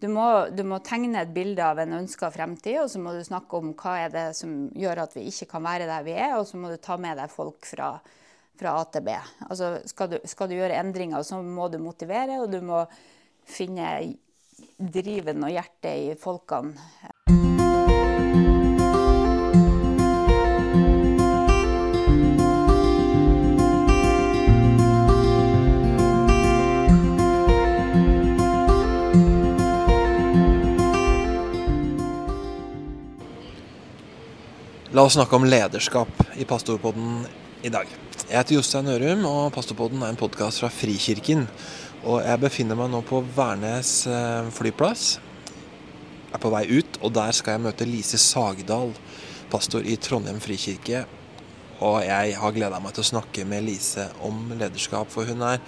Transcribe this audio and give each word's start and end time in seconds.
du 0.00 0.08
må, 0.12 0.26
du 0.52 0.60
må, 0.68 0.78
tegne 0.84 1.22
et 1.24 1.32
bilde 1.32 1.64
av 1.64 1.78
en 1.80 1.96
ønska 2.02 2.28
fremtid, 2.34 2.82
og 2.82 2.90
så 2.92 3.00
må 3.00 3.14
du 3.16 3.22
snakke 3.24 3.56
om 3.56 3.72
hva 3.78 3.94
er 4.04 4.12
det 4.12 4.26
som 4.36 4.66
gjør 4.76 5.06
at 5.06 5.16
vi 5.16 5.24
ikke 5.30 5.48
kan 5.54 5.64
være 5.64 5.88
der 5.88 6.04
vi 6.04 6.16
er, 6.18 6.36
og 6.36 6.44
så 6.48 6.60
må 6.60 6.68
du 6.72 6.76
ta 6.82 6.98
med 7.00 7.16
deg 7.16 7.32
folk 7.32 7.64
fra, 7.68 7.94
fra 8.60 8.76
A. 8.76 9.16
Altså, 9.48 9.72
skal, 9.88 10.18
skal 10.28 10.52
du 10.52 10.58
gjøre 10.58 10.76
endringer, 10.82 11.24
så 11.24 11.40
må 11.40 11.70
du 11.72 11.80
motivere, 11.80 12.42
og 12.42 12.52
du 12.52 12.60
må 12.60 12.84
finne 13.48 13.88
driven 14.76 15.46
og 15.46 15.54
hjertet 15.54 16.10
i 16.10 16.16
folkene. 16.20 16.76
La 34.96 35.02
oss 35.04 35.12
snakke 35.12 35.36
om 35.36 35.44
lederskap 35.44 36.08
i 36.40 36.44
Pastorpodden 36.48 37.26
i 37.60 37.68
dag. 37.68 37.90
Jeg 38.30 38.32
heter 38.32 38.54
Jostein 38.54 38.86
Ørum, 38.88 39.26
og 39.28 39.50
Pastorpodden 39.52 40.00
er 40.00 40.14
en 40.14 40.16
podkast 40.16 40.62
fra 40.62 40.70
Frikirken. 40.72 41.42
Og 42.08 42.22
jeg 42.24 42.40
befinner 42.40 42.78
meg 42.78 42.88
nå 42.88 43.02
på 43.04 43.18
Værnes 43.36 43.90
eh, 44.08 44.48
flyplass. 44.56 45.18
Jeg 45.18 46.38
er 46.38 46.40
på 46.40 46.52
vei 46.54 46.62
ut, 46.78 46.96
og 47.04 47.12
der 47.12 47.36
skal 47.36 47.58
jeg 47.58 47.64
møte 47.66 47.84
Lise 47.84 48.16
Sagdal, 48.22 48.94
pastor 49.52 49.84
i 49.84 49.98
Trondheim 50.00 50.40
frikirke. 50.40 51.02
Og 51.84 51.98
jeg 52.06 52.38
har 52.40 52.56
gleda 52.56 52.80
meg 52.80 52.96
til 52.96 53.04
å 53.04 53.10
snakke 53.10 53.44
med 53.44 53.66
Lise 53.68 54.06
om 54.24 54.46
lederskap, 54.54 55.12
for 55.12 55.28
hun 55.28 55.44
er 55.44 55.60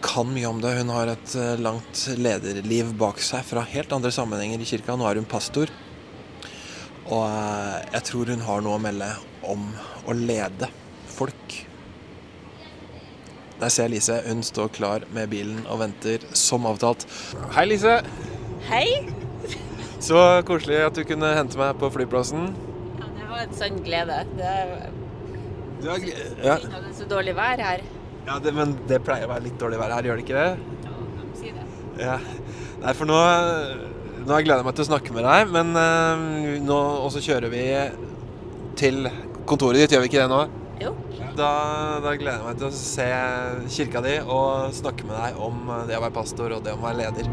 kan 0.00 0.32
mye 0.32 0.48
om 0.48 0.64
det. 0.64 0.72
Hun 0.80 0.94
har 0.96 1.12
et 1.12 1.36
eh, 1.36 1.60
langt 1.60 2.06
lederliv 2.16 2.96
bak 2.96 3.20
seg 3.20 3.44
fra 3.44 3.68
helt 3.74 3.92
andre 3.92 4.14
sammenhenger 4.14 4.64
i 4.64 4.70
kirka. 4.72 4.96
Nå 4.96 5.04
er 5.04 5.20
hun 5.20 5.28
pastor. 5.28 5.68
Og 7.08 7.24
eh, 7.24 7.76
jeg 7.94 8.04
tror 8.10 8.32
hun 8.34 8.44
har 8.44 8.64
noe 8.64 8.76
å 8.76 8.82
melde 8.82 9.08
om 9.48 9.64
å 10.08 10.16
lede 10.16 10.68
folk. 11.08 11.54
Der 13.58 13.72
ser 13.74 13.88
jeg 13.88 13.96
Lise. 13.96 14.20
Hun 14.28 14.44
står 14.46 14.70
klar 14.76 15.06
med 15.14 15.30
bilen 15.32 15.64
og 15.66 15.80
venter 15.82 16.22
som 16.36 16.68
avtalt. 16.68 17.08
Hei, 17.56 17.64
Lise. 17.72 17.98
Hei. 18.68 18.84
Så 20.06 20.20
koselig 20.46 20.82
at 20.84 20.98
du 20.98 21.02
kunne 21.08 21.32
hente 21.34 21.58
meg 21.58 21.80
på 21.80 21.90
flyplassen. 21.96 22.52
Ja, 23.00 23.08
det 23.16 23.28
var 23.32 23.44
en 23.46 23.56
sann 23.56 23.80
glede. 23.86 24.20
Det 24.36 24.52
er, 24.52 24.74
du 25.80 25.88
er, 25.94 26.06
ja. 26.44 26.58
det 26.60 26.76
er 26.76 26.94
så 26.94 27.06
dårlig 27.08 27.34
vær 27.38 27.60
her. 27.62 27.82
Ja, 28.26 28.36
det, 28.42 28.52
Men 28.54 28.76
det 28.90 29.00
pleier 29.06 29.26
å 29.26 29.32
være 29.32 29.46
litt 29.46 29.58
dårlig 29.58 29.78
vær 29.80 29.94
her, 29.94 30.06
gjør 30.06 30.20
det 30.20 30.24
ikke 30.26 30.38
det? 30.38 30.78
Ja, 30.84 31.28
si 31.38 31.52
det. 31.54 31.66
Ja. 32.02 32.16
Nei, 32.82 32.94
for 32.98 33.10
nå 33.10 33.18
nå 34.24 34.32
har 34.32 34.40
jeg 34.40 34.48
gleda 34.48 34.66
meg 34.66 34.76
til 34.76 34.84
å 34.84 34.88
snakke 34.88 35.14
med 35.14 35.26
deg, 35.26 35.52
men 35.54 35.74
uh, 35.78 36.56
nå 36.64 36.78
også 37.06 37.22
kjører 37.24 37.52
vi 37.52 37.64
til 38.78 39.08
kontoret 39.48 39.82
ditt, 39.82 39.94
gjør 39.94 40.04
vi 40.04 40.10
ikke 40.10 40.22
det 40.24 40.30
nå? 40.32 40.42
Jo. 40.82 40.92
Da, 41.38 41.50
da, 42.02 42.12
gleder 42.18 42.38
jeg 42.38 42.46
meg 42.46 42.60
til 42.60 42.68
å 42.68 42.74
se 42.74 43.08
kirka 43.74 44.02
di 44.04 44.18
og 44.22 44.74
snakke 44.74 45.06
med 45.06 45.18
deg 45.18 45.40
om 45.42 45.70
det 45.88 45.98
å 45.98 46.02
være 46.04 46.14
pastor 46.14 46.54
og 46.56 46.62
det 46.66 46.74
å 46.74 46.82
være 46.82 47.02
leder. 47.04 47.30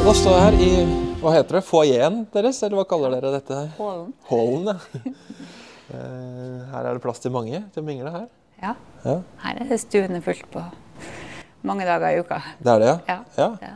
Da 0.00 0.16
står 0.16 0.34
jeg 0.34 0.44
her 0.46 0.60
i 0.64 0.72
hva 1.20 1.34
heter 1.36 1.58
det, 1.58 1.66
foajeen 1.68 2.22
deres, 2.32 2.62
eller 2.64 2.80
hva 2.80 2.86
kaller 2.88 3.12
dere 3.14 3.34
dette? 3.36 3.58
Hallen. 3.76 4.12
Hallen, 4.30 4.70
ja. 4.74 5.14
Eh, 5.90 6.58
her 6.70 6.86
er 6.86 6.94
det 6.94 7.02
plass 7.02 7.18
til 7.18 7.32
mange 7.34 7.64
til 7.74 7.82
å 7.82 7.82
mingle 7.82 8.12
her. 8.14 8.26
Ja. 8.60 8.74
ja. 9.04 9.20
Her 9.44 9.62
er 9.62 9.70
det 9.70 9.80
stuene 9.82 10.22
fullt 10.24 10.48
på 10.52 10.64
mange 11.66 11.86
dager 11.88 12.14
i 12.14 12.20
uka. 12.20 12.40
Det 12.58 12.72
er 12.72 12.82
det, 12.82 12.90
ja? 13.08 13.20
Ja. 13.36 13.48
ja. 13.62 13.72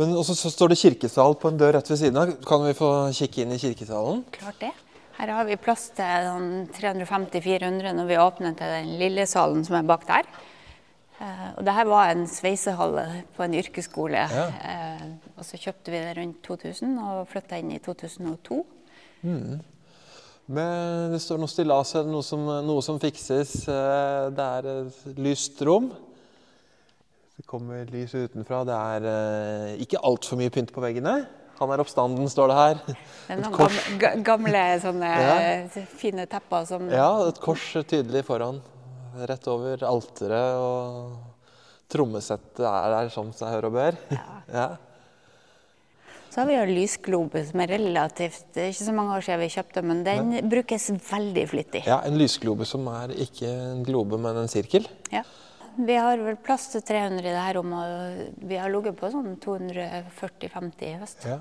Men 0.00 0.14
også 0.16 0.34
så 0.36 0.50
står 0.52 0.72
det 0.72 0.80
kirkesal 0.80 1.36
på 1.40 1.50
en 1.52 1.58
dør 1.60 1.76
rett 1.76 1.90
ved 1.90 2.00
siden 2.00 2.18
av. 2.18 2.32
Kan 2.48 2.64
vi 2.64 2.72
få 2.76 2.88
kikke 3.16 3.44
inn 3.44 3.52
i 3.54 3.60
kirkesalen? 3.60 4.24
Klart 4.34 4.60
det. 4.62 4.72
Her 5.18 5.34
har 5.36 5.44
vi 5.46 5.58
plass 5.60 5.90
til 5.94 6.30
350-400 6.72 7.92
når 7.98 8.08
vi 8.08 8.16
åpner 8.18 8.56
til 8.58 8.72
den 8.72 8.94
lille 9.02 9.26
salen 9.28 9.60
som 9.66 9.76
er 9.78 9.86
bak 9.86 10.06
der. 10.08 10.30
Uh, 11.22 11.50
og 11.58 11.66
det 11.66 11.74
her 11.76 11.86
var 11.86 12.10
en 12.10 12.24
sveisehalle 12.26 13.04
på 13.36 13.44
en 13.44 13.54
yrkesskole. 13.60 14.24
Ja. 14.32 14.46
Uh, 14.48 15.04
og 15.36 15.46
så 15.46 15.60
kjøpte 15.60 15.92
vi 15.92 16.00
det 16.02 16.16
rundt 16.18 16.40
2000 16.48 16.96
og 17.04 17.28
flytta 17.30 17.60
inn 17.60 17.70
i 17.76 17.78
2002. 17.84 18.58
Mm. 19.22 19.60
Men 20.50 21.12
det 21.12 21.20
står 21.22 21.38
noe 21.40 21.50
stillas 21.50 21.92
eller 21.94 22.10
noe 22.10 22.26
som, 22.26 22.48
noe 22.66 22.82
som 22.84 22.98
fikses. 23.02 23.54
Eh, 23.70 24.24
det 24.34 24.48
er 24.58 24.70
et 24.72 25.20
lyst 25.22 25.62
rom. 25.66 25.92
Det 27.38 27.46
kommer 27.48 27.86
lys 27.92 28.14
utenfra. 28.14 28.62
Det 28.68 28.74
er 28.76 29.06
eh, 29.12 29.70
ikke 29.84 30.02
altfor 30.02 30.40
mye 30.40 30.52
pynt 30.52 30.74
på 30.74 30.82
veggene. 30.84 31.22
Han 31.60 31.70
er 31.70 31.82
oppstanden, 31.82 32.26
står 32.30 32.50
det 32.50 32.58
her. 32.58 32.78
Det 32.88 33.34
er 33.36 33.40
noen 33.42 33.54
gamle, 33.54 34.12
gamle 34.26 34.62
sånne 34.82 35.10
ja. 35.22 35.82
fine 35.98 36.26
tepper 36.30 36.66
som 36.66 36.88
Ja, 36.90 37.10
et 37.28 37.38
kors 37.42 37.68
tydelig 37.86 38.24
foran. 38.26 38.58
Rett 39.30 39.46
over 39.52 39.84
alteret. 39.86 40.58
Og 40.58 41.92
trommesettet 41.92 42.64
er 42.66 42.96
der 42.96 43.12
som 43.14 43.30
seg 43.36 43.52
hør 43.54 43.68
og 43.70 43.76
bør. 43.78 44.00
Ja. 44.10 44.24
ja. 44.58 44.66
Så 46.32 46.40
har 46.40 46.48
vi 46.48 46.54
jo 46.56 46.64
lysglobe, 46.64 47.42
som 47.44 47.60
er 47.60 47.74
relativt 47.74 48.54
Det 48.54 48.62
er 48.62 48.70
ikke 48.72 48.86
så 48.86 48.94
mange 48.96 49.16
år 49.18 49.24
siden 49.26 49.40
vi 49.42 49.48
kjøpte, 49.52 49.82
men 49.84 49.98
den 50.06 50.48
brukes 50.48 50.88
veldig 51.10 51.42
flittig. 51.50 51.82
Ja, 51.84 51.98
En 52.08 52.16
lysglobe 52.16 52.64
som 52.64 52.88
er 52.88 53.12
ikke 53.20 53.50
en 53.52 53.82
globe, 53.84 54.16
men 54.16 54.40
en 54.40 54.48
sirkel? 54.48 54.88
Ja. 55.12 55.26
Vi 55.76 55.96
har 55.96 56.20
vel 56.20 56.38
plass 56.40 56.70
til 56.72 56.84
300 56.88 57.20
i 57.20 57.34
det 57.34 57.36
her 57.36 57.58
rommet, 57.58 57.84
og 57.84 58.48
vi 58.48 58.56
har 58.60 58.72
ligget 58.72 58.96
på 58.96 59.12
sånn 59.12 59.36
240-50 59.44 60.88
i 60.88 60.94
høst. 61.02 61.28
Ja. 61.28 61.38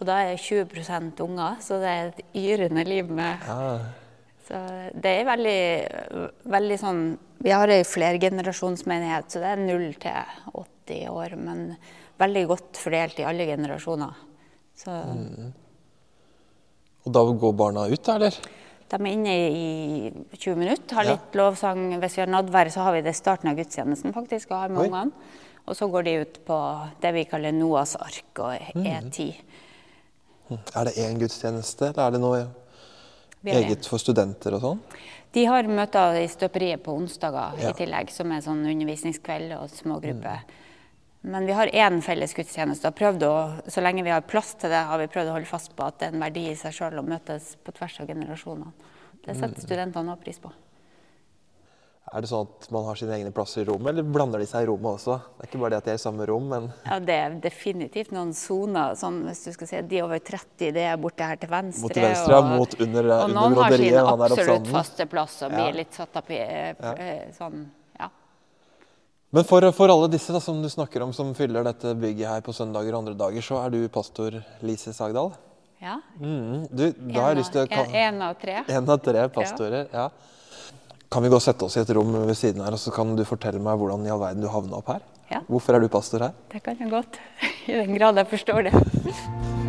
Og 0.00 0.06
da 0.08 0.18
er 0.24 0.34
det 0.34 0.42
20% 0.42 1.24
unger, 1.26 1.62
så 1.62 1.78
det 1.78 1.94
er 1.94 2.10
et 2.10 2.20
yrende 2.34 2.86
liv 2.88 3.10
med 3.14 3.46
ja. 3.46 3.64
Så 4.50 4.58
det 4.98 5.10
er 5.20 5.26
veldig, 5.28 6.30
veldig 6.50 6.76
sånn 6.80 7.02
Vi 7.38 7.52
har 7.54 7.70
ei 7.70 7.84
flergenerasjonsmenighet, 7.86 9.30
så 9.30 9.38
det 9.38 9.52
er 9.52 9.60
0 9.62 9.84
til 10.02 10.32
80 10.50 11.04
år. 11.14 11.36
men 11.38 11.76
veldig 12.20 12.46
godt 12.50 12.80
fordelt 12.80 13.20
i 13.20 13.26
alle 13.28 13.46
generasjoner. 13.48 14.24
Mm. 14.86 15.50
Og 17.04 17.14
da 17.16 17.22
går 17.42 17.54
barna 17.56 17.86
ut, 17.88 18.10
eller? 18.12 18.36
De 18.90 18.98
er 18.98 19.12
inne 19.12 19.34
i 19.34 20.10
20 20.34 20.56
minutter, 20.58 20.96
har 20.98 21.06
litt 21.06 21.30
ja. 21.30 21.38
lovsang. 21.40 21.84
Hvis 22.02 22.18
vi 22.18 22.24
har 22.24 22.32
nadvær, 22.32 22.72
så 22.74 22.88
har 22.88 22.96
vi 22.96 23.04
det 23.06 23.14
starten 23.16 23.52
av 23.52 23.58
gudstjenesten, 23.60 24.14
faktisk, 24.16 24.50
og 24.50 24.64
har 24.64 24.74
med 24.74 24.88
ungene. 24.88 25.36
Og 25.68 25.76
så 25.78 25.86
går 25.92 26.06
de 26.08 26.14
ut 26.24 26.40
på 26.48 26.56
det 27.02 27.12
vi 27.14 27.26
kaller 27.30 27.54
Noas 27.54 27.94
ark 28.00 28.40
og 28.42 28.72
E10. 28.74 29.28
Mm. 30.50 30.58
Er 30.58 30.88
det 30.88 30.96
én 30.98 31.20
gudstjeneste, 31.20 31.92
eller 31.92 32.08
er 32.08 32.16
det 32.16 32.22
noe 32.24 32.40
eget 33.54 33.86
for 33.86 34.02
studenter 34.02 34.56
og 34.56 34.64
sånn? 34.64 34.80
De 35.30 35.44
har 35.46 35.68
møter 35.70 36.18
i 36.24 36.26
støperiet 36.28 36.82
på 36.82 36.96
onsdager 36.98 37.60
ja. 37.62 37.70
i 37.70 37.76
tillegg, 37.78 38.10
som 38.10 38.32
er 38.34 38.42
sånn 38.42 38.64
undervisningskveld 38.66 39.54
og 39.60 39.70
smågrupper. 39.70 40.42
Mm. 40.42 40.59
Men 41.20 41.46
vi 41.46 41.52
har 41.52 41.66
én 41.66 42.00
felles 42.00 42.32
gudstjeneste. 42.34 42.88
og 42.88 43.22
å, 43.22 43.60
Så 43.66 43.80
lenge 43.80 44.02
vi 44.02 44.10
har 44.10 44.22
plass 44.22 44.54
til 44.54 44.70
det, 44.70 44.86
har 44.88 44.98
vi 44.98 45.06
prøvd 45.06 45.28
å 45.28 45.36
holde 45.36 45.46
fast 45.46 45.76
på 45.76 45.84
at 45.84 45.98
det 45.98 46.08
er 46.08 46.14
en 46.14 46.24
verdi 46.24 46.48
i 46.48 46.56
seg 46.56 46.72
sjøl 46.72 46.98
å 46.98 47.04
møtes 47.04 47.56
på 47.62 47.72
tvers 47.76 48.00
av 48.00 48.06
generasjonene. 48.06 48.72
Det 49.20 49.36
setter 49.36 49.58
mm. 49.58 49.64
studentene 49.66 50.12
òg 50.14 50.22
pris 50.24 50.40
på. 50.40 50.52
Er 52.10 52.24
det 52.24 52.30
sånn 52.30 52.48
at 52.48 52.70
man 52.74 52.86
har 52.88 52.96
sine 52.98 53.12
egne 53.14 53.30
plasser 53.30 53.62
i 53.62 53.66
rommet, 53.68 53.92
eller 53.92 54.02
blander 54.02 54.40
de 54.42 54.46
seg 54.48 54.64
i 54.64 54.66
rommet 54.66 54.96
også? 54.96 55.18
Det 55.36 55.44
er 55.44 55.50
ikke 55.50 55.60
bare 55.60 55.70
det 55.70 55.78
at 55.78 55.84
de 55.86 55.92
er 55.92 55.98
i 55.98 56.02
samme 56.02 56.26
rom, 56.26 56.46
men 56.50 56.70
Ja, 56.88 56.96
det 56.98 57.18
er 57.22 57.36
definitivt 57.44 58.14
noen 58.16 58.32
soner. 58.34 58.96
Sånn, 58.98 59.20
hvis 59.28 59.44
du 59.44 59.52
skal 59.54 59.70
si 59.70 59.82
de 59.92 60.00
over 60.02 60.18
30, 60.18 60.72
det 60.74 60.86
er 60.90 60.96
borte 60.98 61.28
her 61.28 61.38
til 61.38 61.52
venstre. 61.52 61.84
Mot 61.84 61.94
til 61.94 62.06
venstre, 62.08 62.40
og, 62.40 62.48
mot 62.56 62.74
under, 62.80 63.10
og 63.14 63.26
under 63.28 63.54
broderiet. 63.60 64.00
Og 64.00 64.08
noen 64.08 64.24
har 64.24 64.34
sin 64.34 64.40
absolutt 64.40 64.72
faste 64.72 65.06
plass 65.12 65.36
og 65.44 65.54
blir 65.54 65.68
ja. 65.68 65.76
litt 65.84 66.00
satt 66.00 66.18
opp 66.18 66.32
i 66.34 66.40
ja. 66.40 66.96
sånn 67.36 67.68
men 69.30 69.46
for, 69.46 69.64
for, 69.76 69.92
alle 69.92 70.08
disse 70.10 70.34
da, 70.34 70.40
som 70.42 70.58
du 70.62 70.68
snakker 70.70 71.04
om, 71.04 71.12
som 71.14 71.30
fyller 71.38 71.66
dette 71.66 71.94
bygget 71.94 72.26
her 72.28 72.42
på 72.42 72.54
søndager 72.56 72.94
og 72.94 73.04
andre 73.04 73.14
dager, 73.18 73.44
så 73.46 73.60
er 73.62 73.74
du 73.74 73.84
pastor 73.92 74.40
Lise 74.66 74.94
Sagdal? 74.96 75.32
Ja. 75.80 76.00
Mm, 76.18 76.66
du, 76.68 76.84
jeg 76.90 77.38
lyst 77.38 77.54
til 77.54 77.62
å... 77.62 77.84
En, 77.94 78.20
av 78.26 78.34
tre. 78.40 78.58
En 78.68 78.90
av 78.90 78.98
tre 79.04 79.28
pastorer, 79.32 79.86
ja. 79.92 80.08
ja. 80.08 80.66
Kan 81.10 81.24
vi 81.24 81.30
gå 81.32 81.38
og 81.38 81.42
sette 81.42 81.66
oss 81.66 81.74
i 81.78 81.80
et 81.82 81.94
rom 81.96 82.12
ved 82.28 82.36
siden 82.38 82.62
her, 82.62 82.74
og 82.76 82.82
så 82.82 82.92
kan 82.94 83.16
du 83.18 83.24
fortelle 83.26 83.62
meg 83.62 83.80
hvordan 83.80 84.04
i 84.06 84.12
all 84.14 84.20
verden 84.22 84.44
du 84.44 84.50
havna 84.52 84.78
opp 84.78 84.92
her? 84.92 85.06
Ja. 85.30 85.44
Hvorfor 85.46 85.78
er 85.78 85.82
du 85.82 85.88
pastor 85.90 86.26
her? 86.26 86.36
Det 86.52 86.62
kan 86.66 86.78
jeg 86.78 86.90
godt. 86.90 87.18
I 87.70 87.80
den 87.80 87.96
grad 87.98 88.18
jeg 88.18 88.30
forstår 88.34 88.68
det. 88.68 88.76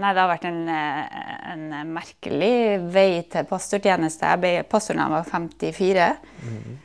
Nei, 0.00 0.12
det 0.16 0.22
har 0.22 0.30
vært 0.30 0.46
en, 0.48 0.60
eh, 0.68 1.18
en 1.52 1.64
merkelig 1.92 2.80
vei 2.92 3.22
til 3.28 3.48
pastortjeneste. 3.48 4.30
Jeg 4.32 4.40
ble 4.40 4.52
pastor 4.68 4.96
da 4.96 5.06
jeg 5.06 5.14
var 5.16 5.26
54. 5.28 6.06
Mm. 6.44 6.78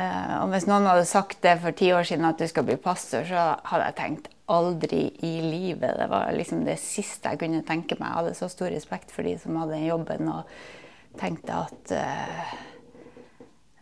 Uh, 0.00 0.34
og 0.40 0.52
hvis 0.54 0.64
noen 0.64 0.86
hadde 0.88 1.04
sagt 1.04 1.42
det 1.44 1.58
for 1.60 1.76
ti 1.76 1.90
år 1.92 2.06
siden 2.08 2.24
at 2.24 2.38
du 2.40 2.46
skal 2.48 2.64
bli 2.64 2.78
pastor, 2.80 3.26
så 3.28 3.50
hadde 3.68 3.88
jeg 3.90 3.96
tenkt 3.98 4.30
aldri 4.48 5.02
i 5.26 5.32
livet. 5.44 5.98
Det 5.98 6.06
var 6.08 6.32
liksom 6.32 6.64
det 6.64 6.78
siste 6.80 7.34
jeg 7.34 7.42
kunne 7.42 7.60
tenke 7.68 7.98
meg. 7.98 8.08
Jeg 8.08 8.18
hadde 8.20 8.38
så 8.38 8.48
stor 8.48 8.72
respekt 8.72 9.12
for 9.12 9.28
de 9.28 9.34
som 9.42 9.58
hadde 9.60 9.76
den 9.76 9.90
jobben, 9.90 10.30
og 10.32 11.20
tenkte 11.20 11.64
at 11.66 11.94
uh, 11.96 12.58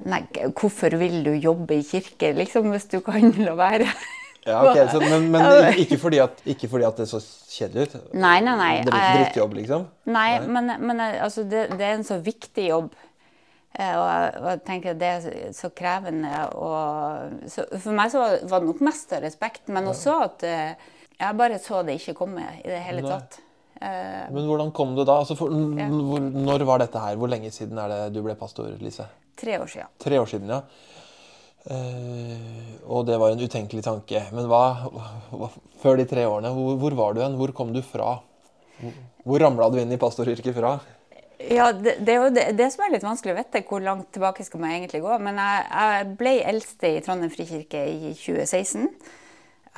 Nei, 0.08 0.20
hvorfor 0.54 0.94
vil 0.94 1.24
du 1.26 1.32
jobbe 1.34 1.80
i 1.80 1.86
kirke, 1.86 2.30
liksom, 2.36 2.68
hvis 2.70 2.86
du 2.90 3.00
kan 3.02 3.32
la 3.42 3.56
være? 3.58 3.88
Ja, 4.48 4.60
ok, 4.64 4.78
så, 4.92 5.02
Men, 5.04 5.28
men 5.34 5.80
ikke, 5.82 5.98
fordi 6.00 6.22
at, 6.24 6.40
ikke, 6.48 6.70
fordi 6.72 6.86
at, 6.88 7.02
det 7.02 7.08
så 7.10 7.20
kjedelig 7.20 7.88
ut? 7.88 7.98
Nei, 8.16 8.38
nei, 8.44 8.54
nei. 8.58 8.72
Drittjobb, 8.88 9.58
liksom? 9.60 9.84
Nei, 10.08 10.30
nei. 10.38 10.48
men, 10.56 10.72
men 10.88 11.04
altså, 11.08 11.44
det, 11.44 11.68
det, 11.74 11.84
er 11.84 11.98
en 11.98 12.08
så 12.08 12.18
viktig 12.24 12.70
jobb. 12.70 12.90
Og 12.96 13.08
og, 13.78 14.38
og 14.40 14.46
jeg 14.48 14.60
tenker 14.66 14.94
at 14.94 15.00
det 15.00 15.08
er 15.08 15.50
så 15.54 15.70
krevende. 15.76 16.30
Og, 16.58 17.44
så 17.50 17.66
for 17.76 17.94
meg 17.94 18.10
så 18.10 18.24
var 18.50 18.62
det 18.62 18.70
nok 18.72 18.80
mest 18.86 19.12
av 19.14 19.22
respekt, 19.22 19.68
men 19.74 19.90
også 19.90 20.16
at 20.24 20.46
eh, 20.48 20.88
jeg 21.18 21.38
bare 21.38 21.60
så 21.62 21.84
det 21.86 21.98
ikke 22.00 22.16
komme 22.18 22.46
i 22.58 22.66
det 22.66 22.80
hele 22.86 23.04
tatt. 23.06 23.38
Uh, 23.78 24.26
men 24.34 24.48
hvordan 24.48 24.72
kom 24.74 24.96
du 24.96 25.04
da? 25.04 25.20
Altså 25.20 25.36
for, 25.38 25.52
ja. 25.78 25.86
Når 25.86 26.64
var 26.66 26.80
dette 26.82 26.98
her? 26.98 27.14
Hvor 27.20 27.30
lenge 27.30 27.52
siden 27.54 27.78
er 27.78 27.92
det 27.92 27.98
du 28.16 28.24
ble 28.24 28.34
pastor, 28.38 28.72
Lise? 28.82 29.06
Tre 29.38 29.54
år 29.60 29.70
siden. 29.70 29.92
Tre 30.02 30.18
år 30.18 30.26
siden, 30.26 30.50
ja. 30.50 30.64
Uh, 31.66 32.78
og 32.88 33.04
det 33.08 33.18
var 33.20 33.34
en 33.34 33.42
utenkelig 33.42 33.82
tanke. 33.84 34.22
Men 34.32 34.46
hva, 34.48 34.62
før 35.82 35.98
de 36.00 36.06
tre 36.08 36.24
årene, 36.28 36.52
hvor, 36.54 36.78
hvor, 36.80 36.96
var 36.96 37.16
du 37.16 37.22
hen? 37.24 37.36
Hvor 37.40 37.52
kom 37.56 37.74
du 37.74 37.82
fra? 37.84 38.18
Hvor, 38.78 39.42
ramla 39.42 39.68
du 39.72 39.80
inn 39.82 39.92
i 39.92 40.00
pastoryrket 40.00 40.56
fra? 40.56 40.78
Ja, 41.38 41.68
det, 41.72 41.98
det, 42.02 42.14
er 42.14 42.18
jo 42.18 42.30
det, 42.34 42.44
det, 42.58 42.66
som 42.74 42.82
er 42.86 42.94
litt 42.94 43.06
vanskelig 43.06 43.34
å 43.34 43.38
vite. 43.38 43.62
Hvor 43.68 43.82
langt 43.84 44.10
tilbake 44.14 44.46
skal 44.46 44.62
man 44.62 44.74
egentlig 44.74 45.02
gå? 45.04 45.18
Men 45.22 45.38
jeg, 45.42 45.64
jeg 45.70 46.10
ble 46.18 46.34
eldste 46.52 46.92
i 46.94 47.00
Trondheim 47.04 47.32
frikirke 47.34 47.84
i 47.90 48.12
2016. 48.18 48.88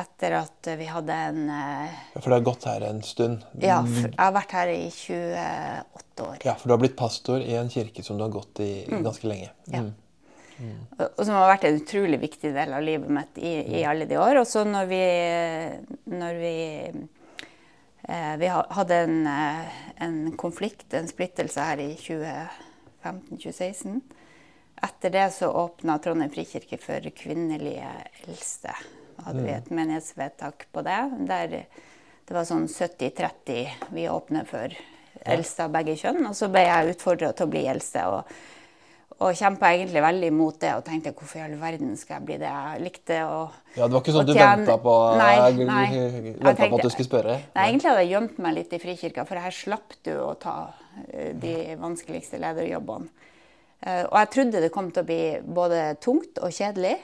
Etter 0.00 0.37
at 0.38 0.69
vi 0.79 0.87
hadde 0.88 1.17
en 1.29 1.41
uh, 1.50 1.88
Ja, 2.15 2.21
For 2.23 2.31
du 2.31 2.37
har 2.38 2.44
gått 2.47 2.65
her 2.71 2.87
en 2.87 3.03
stund? 3.05 3.43
Ja, 3.61 3.81
jeg 3.85 4.15
har 4.17 4.31
vært 4.32 4.55
her 4.56 4.71
i 4.73 4.85
28 4.88 6.25
år. 6.29 6.38
Ja, 6.47 6.55
For 6.55 6.71
du 6.71 6.77
har 6.77 6.81
blitt 6.81 6.97
pastor 6.97 7.43
i 7.44 7.59
en 7.59 7.69
kirke 7.73 8.05
som 8.06 8.17
du 8.17 8.25
har 8.25 8.32
gått 8.32 8.62
i 8.65 8.71
mm. 8.87 9.03
ganske 9.05 9.29
lenge? 9.29 9.50
Ja. 9.67 9.82
Mm. 9.82 9.91
Mm. 9.91 10.10
Og, 10.99 11.23
som 11.25 11.37
har 11.37 11.55
vært 11.55 11.69
en 11.69 11.81
utrolig 11.81 12.21
viktig 12.21 12.53
del 12.57 12.75
av 12.77 12.85
livet 12.85 13.17
mitt 13.17 13.41
i, 13.41 13.55
i 13.81 13.87
alle 13.89 14.09
de 14.11 14.21
år. 14.21 14.43
Og 14.43 14.49
så 14.49 14.67
når 14.69 14.91
vi, 14.91 15.05
når 16.12 16.43
vi 16.43 16.55
Eh, 18.11 18.37
vi 18.37 18.47
hadde 18.47 18.95
en, 18.95 19.27
eh, 19.27 19.65
en, 19.97 20.37
konflikt, 20.37 20.95
en 20.95 21.09
splittelse 21.09 21.61
her 21.61 21.79
i 21.79 21.95
2015-2016. 21.95 24.01
Etter 24.83 25.11
det 25.11 25.31
så 25.37 25.51
åpna 25.53 25.99
Trondheim 25.99 26.31
frikirke 26.33 26.79
for 26.81 27.11
kvinnelige 27.17 27.91
eldste. 28.25 28.75
Da 29.17 29.23
hadde 29.29 29.45
vi 29.45 29.53
et 29.53 29.71
menighetsvedtak 29.71 30.67
på 30.73 30.83
det. 30.83 31.11
Der 31.29 31.67
det 32.31 32.35
var 32.35 32.45
sånn 32.47 32.69
70-30 32.71 33.69
vi 33.95 34.09
åpner 34.09 34.45
for 34.49 34.69
eldste 35.27 35.65
av 35.67 35.71
begge 35.75 35.97
kjønn. 35.99 36.27
Og 36.31 36.37
så 36.39 36.49
ble 36.49 36.63
jeg 36.67 36.95
utfordra 36.95 37.33
til 37.35 37.47
å 37.47 37.53
bli 37.53 37.67
eldste. 37.69 38.06
og 38.06 38.25
og 39.20 39.37
kjempa 39.37 39.69
egentlig 39.75 40.00
veldig 40.00 40.28
imot 40.32 40.61
det 40.62 40.70
og 40.78 40.84
tenkte 40.87 41.11
hvorfor 41.12 41.40
i 41.40 41.44
all 41.44 41.56
verden 41.61 41.93
skal 42.00 42.17
jeg 42.17 42.26
bli 42.28 42.37
det? 42.40 42.49
Jeg 42.49 42.84
likte 42.87 43.19
å 43.28 43.40
Ja, 43.76 43.84
Det 43.84 43.93
var 43.93 44.00
ikke 44.00 44.14
sånn 44.14 44.22
at 44.25 44.31
du 44.31 44.38
venta 44.38 44.76
på, 44.81 44.94
nei, 45.20 45.34
nei, 45.61 45.88
tenkte, 45.93 46.69
på 46.70 46.78
at 46.78 46.87
du 46.87 46.93
skulle 46.94 47.08
spørre? 47.08 47.34
Nei, 47.52 47.67
egentlig 47.67 47.90
hadde 47.90 48.05
jeg 48.06 48.12
gjemt 48.14 48.38
meg 48.40 48.55
litt 48.56 48.72
i 48.72 48.81
Frikirka, 48.81 49.26
for 49.28 49.44
her 49.44 49.52
slapp 49.55 49.99
du 50.08 50.14
å 50.25 50.31
ta 50.40 50.55
eh, 51.12 51.34
de 51.37 51.55
vanskeligste 51.81 52.40
lederjobbene. 52.40 53.28
Eh, 53.81 54.02
og 54.06 54.17
jeg 54.22 54.31
trodde 54.37 54.62
det 54.64 54.70
kom 54.72 54.88
til 54.88 55.05
å 55.05 55.08
bli 55.11 55.22
både 55.61 55.82
tungt 56.00 56.40
og 56.40 56.56
kjedelig. 56.56 56.96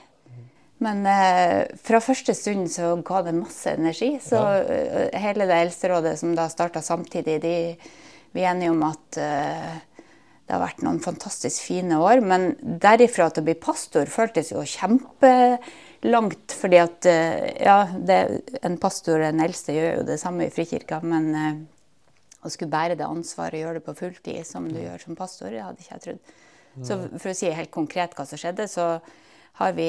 Men 0.86 1.04
eh, 1.08 1.68
fra 1.84 2.00
første 2.04 2.32
stund 2.36 2.70
så 2.72 2.94
ga 3.04 3.20
det 3.28 3.36
masse 3.36 3.76
energi. 3.76 4.14
Så 4.24 4.40
hele 5.12 5.48
det 5.48 5.60
eldsterådet 5.66 6.16
som 6.20 6.32
da 6.36 6.48
starta 6.52 6.80
samtidig, 6.84 7.36
de, 7.44 7.54
vi 8.32 8.44
er 8.44 8.54
enige 8.54 8.72
om 8.72 8.88
at 8.88 9.20
det 10.46 10.54
har 10.54 10.62
vært 10.62 10.82
noen 10.86 11.00
fantastisk 11.02 11.64
fine 11.66 11.98
år. 11.98 12.22
Men 12.22 12.52
derifra 12.82 13.28
til 13.30 13.42
å 13.42 13.48
bli 13.48 13.56
pastor 13.58 14.10
føltes 14.10 14.52
jo 14.54 14.62
kjempelangt. 14.62 16.54
Fordi 16.60 16.80
at 16.82 17.08
eh, 17.10 17.48
ja, 17.66 17.80
det, 17.98 18.20
en 18.62 18.78
pastor, 18.82 19.24
en 19.26 19.42
eldste, 19.42 19.74
gjør 19.74 20.00
jo 20.00 20.08
det 20.12 20.20
samme 20.22 20.46
i 20.46 20.54
Frikirka. 20.54 21.00
Men 21.02 21.30
uh, 21.34 21.52
å 22.46 22.52
skulle 22.52 22.72
bære 22.72 22.98
det 22.98 23.06
ansvaret 23.06 23.58
og 23.58 23.64
gjøre 23.64 23.80
det 23.80 23.86
på 23.86 23.96
fulltid 24.00 24.46
som 24.46 24.68
du 24.70 24.78
gjør 24.78 25.02
som 25.02 25.18
pastor, 25.18 25.50
det 25.50 25.64
hadde 25.64 25.82
ikke 25.82 25.94
jeg 25.96 26.04
trodd. 26.06 26.34
Så 26.84 26.98
for 27.16 27.32
å 27.32 27.36
si 27.36 27.48
helt 27.56 27.72
konkret 27.72 28.12
hva 28.16 28.26
som 28.28 28.38
skjedde, 28.40 28.66
så 28.68 28.98
har 29.56 29.72
vi 29.72 29.88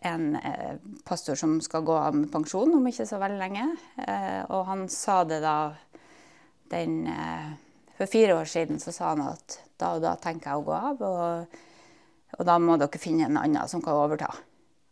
en 0.00 0.36
eh, 0.36 0.76
pastor 1.04 1.36
som 1.36 1.58
skal 1.60 1.84
gå 1.84 1.92
av 1.92 2.16
med 2.16 2.30
pensjon 2.32 2.72
om 2.78 2.88
ikke 2.88 3.04
så 3.08 3.18
veldig 3.20 3.36
lenge. 3.36 3.66
Eh, 4.00 4.40
og 4.48 4.64
han 4.70 4.86
sa 4.92 5.20
det 5.28 5.42
da 5.44 5.58
den 6.72 7.04
eh, 7.12 7.54
For 7.96 8.08
fire 8.12 8.34
år 8.36 8.48
siden 8.48 8.80
så 8.80 8.92
sa 8.92 9.14
han 9.14 9.22
at 9.24 9.54
da 9.80 9.94
og 9.96 10.04
da 10.04 10.14
tenker 10.20 10.50
jeg 10.50 10.60
å 10.60 10.66
gå 10.66 10.76
av, 10.76 11.06
og, 11.06 11.56
og 12.38 12.48
da 12.48 12.58
må 12.62 12.76
dere 12.80 13.00
finne 13.00 13.28
en 13.28 13.40
annen 13.40 13.70
som 13.70 13.82
kan 13.84 13.98
overta. 13.98 14.30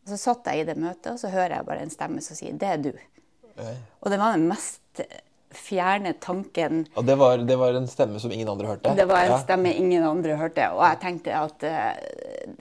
Og 0.04 0.12
Så 0.12 0.20
satt 0.20 0.50
jeg 0.50 0.64
i 0.64 0.68
det 0.68 0.76
møtet, 0.76 1.14
og 1.14 1.20
så 1.20 1.32
hører 1.32 1.58
jeg 1.58 1.68
bare 1.68 1.84
en 1.86 1.92
stemme 1.92 2.24
som 2.24 2.36
sier 2.36 2.52
'det 2.52 2.68
er 2.68 2.78
du'. 2.78 3.04
Øy. 3.54 3.76
Og 4.02 4.10
det 4.10 4.18
var 4.18 4.36
den 4.36 4.48
mest 4.48 4.82
fjerne 5.54 6.14
tanken 6.20 6.84
Og 6.98 7.06
det 7.06 7.16
var, 7.18 7.38
det 7.46 7.56
var, 7.58 7.76
en 7.78 7.86
stemme 7.88 8.20
som 8.20 8.32
ingen 8.32 8.48
andre 8.50 8.66
hørte? 8.66 8.94
Det 8.98 9.06
var 9.08 9.24
en 9.24 9.34
ja. 9.34 9.40
stemme 9.42 9.72
ingen 9.72 10.02
andre 10.02 10.36
hørte. 10.36 10.68
Og 10.74 10.82
jeg 10.82 11.00
tenkte 11.04 11.36
at 11.38 11.66
uh, 11.68 11.92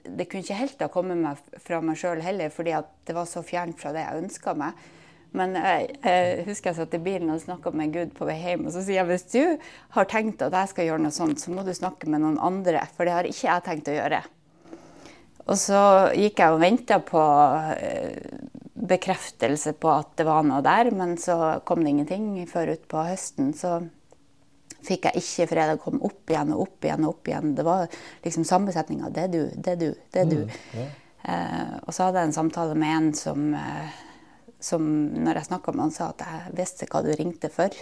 det 0.04 0.28
kunne 0.28 0.44
ikke 0.44 0.60
helt 0.60 0.84
ha 0.84 0.90
kommet 0.92 1.20
meg 1.20 1.60
fra 1.64 1.80
meg 1.84 1.98
sjøl 2.00 2.22
heller, 2.24 2.52
fordi 2.54 2.76
at 2.78 2.90
det 3.08 3.16
var 3.16 3.28
så 3.30 3.42
fjernt 3.42 3.80
fra 3.80 3.92
det 3.96 4.04
jeg 4.06 4.22
ønska 4.24 4.54
meg. 4.58 4.84
Men 5.34 5.56
jeg, 5.58 5.96
jeg, 6.04 6.44
husker 6.46 6.70
jeg 6.70 6.78
satt 6.78 6.94
i 6.94 7.02
bilen 7.02 7.32
og 7.34 7.42
snakka 7.42 7.72
med 7.74 7.94
Gud 7.94 8.12
på 8.14 8.28
vei 8.28 8.36
hjem. 8.38 8.68
Og 8.68 8.74
så 8.74 8.84
sier 8.84 9.00
jeg 9.00 9.08
hvis 9.08 9.26
du 9.32 9.66
har 9.96 10.08
tenkt 10.10 10.44
at 10.46 10.54
jeg 10.54 10.70
skal 10.70 10.88
gjøre 10.88 11.02
noe 11.02 11.14
sånt, 11.14 11.42
så 11.42 11.50
må 11.50 11.66
du 11.66 11.72
snakke 11.74 12.06
med 12.10 12.22
noen 12.22 12.38
andre. 12.38 12.84
For 12.94 13.08
det 13.08 13.16
har 13.16 13.28
ikke 13.28 13.48
jeg 13.48 13.66
tenkt 13.66 13.90
å 13.90 13.96
gjøre. 13.96 14.22
Og 15.44 15.58
så 15.60 15.80
gikk 16.16 16.40
jeg 16.40 16.54
og 16.54 16.62
venta 16.62 17.00
på 17.04 17.24
eh, 17.74 18.38
bekreftelse 18.94 19.74
på 19.80 19.90
at 19.92 20.14
det 20.20 20.28
var 20.28 20.46
noe 20.46 20.62
der, 20.64 20.88
men 20.94 21.18
så 21.20 21.58
kom 21.66 21.82
det 21.84 21.92
ingenting 21.92 22.30
før 22.48 22.76
utpå 22.76 23.04
høsten. 23.10 23.50
Så 23.58 23.76
fikk 24.84 25.10
jeg 25.10 25.20
ikke 25.20 25.48
fred. 25.50 25.74
Det 25.74 25.82
kom 25.82 26.00
opp 26.04 26.32
igjen 26.32 26.54
og 26.54 26.66
opp 26.68 26.86
igjen 26.86 27.04
og 27.04 27.16
opp 27.16 27.30
igjen. 27.30 27.52
Det 27.58 27.66
var 27.66 27.84
liksom 28.24 28.46
sammensetninga. 28.48 29.12
Det 29.12 29.26
er 29.26 29.34
du, 29.34 29.42
det 29.56 29.74
er 29.74 29.82
du, 29.82 29.90
det 30.14 30.24
er 30.24 30.30
du. 30.32 30.40
Mm, 30.46 30.56
ja. 30.78 30.88
eh, 31.34 31.76
og 31.82 31.92
så 31.92 32.08
hadde 32.08 32.22
jeg 32.22 32.30
en 32.30 32.38
samtale 32.38 32.78
med 32.78 32.96
en 32.96 33.12
som 33.18 33.46
eh, 33.58 34.02
som 34.64 34.88
når 35.20 35.40
jeg 35.40 35.50
snakka 35.50 35.74
med 35.74 35.86
han, 35.86 35.94
sa 35.94 36.08
at 36.14 36.24
jeg 36.24 36.56
visste 36.58 36.88
hva 36.88 37.04
du 37.04 37.12
ringte 37.12 37.50
for. 37.52 37.74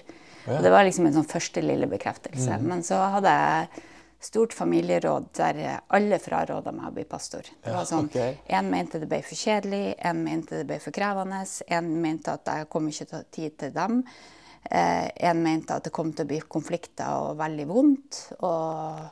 Ja. 0.43 0.59
Og 0.59 0.67
det 0.67 0.73
var 0.75 0.87
liksom 0.87 1.07
en 1.07 1.17
sånn 1.21 1.31
første 1.31 1.63
lille 1.63 1.87
bekreftelse. 1.91 2.59
Mm. 2.59 2.69
Men 2.73 2.85
så 2.87 2.99
hadde 3.15 3.33
jeg 3.33 3.89
stort 4.23 4.55
familieråd 4.55 5.31
der 5.35 5.61
alle 5.91 6.19
fraråda 6.23 6.73
meg 6.75 6.91
å 6.91 6.95
bli 6.95 7.05
pastor. 7.11 7.47
Det 7.63 7.75
var 7.75 7.87
sånn, 7.89 8.11
okay. 8.11 8.37
En 8.55 8.69
mente 8.71 9.01
det 9.03 9.09
ble 9.11 9.19
for 9.27 9.39
kjedelig, 9.39 9.97
en 9.99 10.23
mente 10.23 10.61
det 10.61 10.67
ble 10.69 10.79
for 10.83 10.95
krevende, 10.95 11.43
en 11.75 11.91
mente 12.03 12.37
at 12.37 12.53
jeg 12.53 12.69
kom 12.71 12.87
ikke 12.91 13.09
til 13.11 13.25
tid 13.35 13.57
til 13.65 13.75
dem. 13.75 14.03
Eh, 14.71 15.09
en 15.31 15.43
mente 15.43 15.75
at 15.75 15.89
det 15.89 15.95
kom 15.95 16.13
til 16.15 16.27
å 16.27 16.31
bli 16.31 16.39
konflikter 16.47 17.25
og 17.25 17.41
veldig 17.41 17.67
vondt, 17.67 18.21
og, 18.47 19.09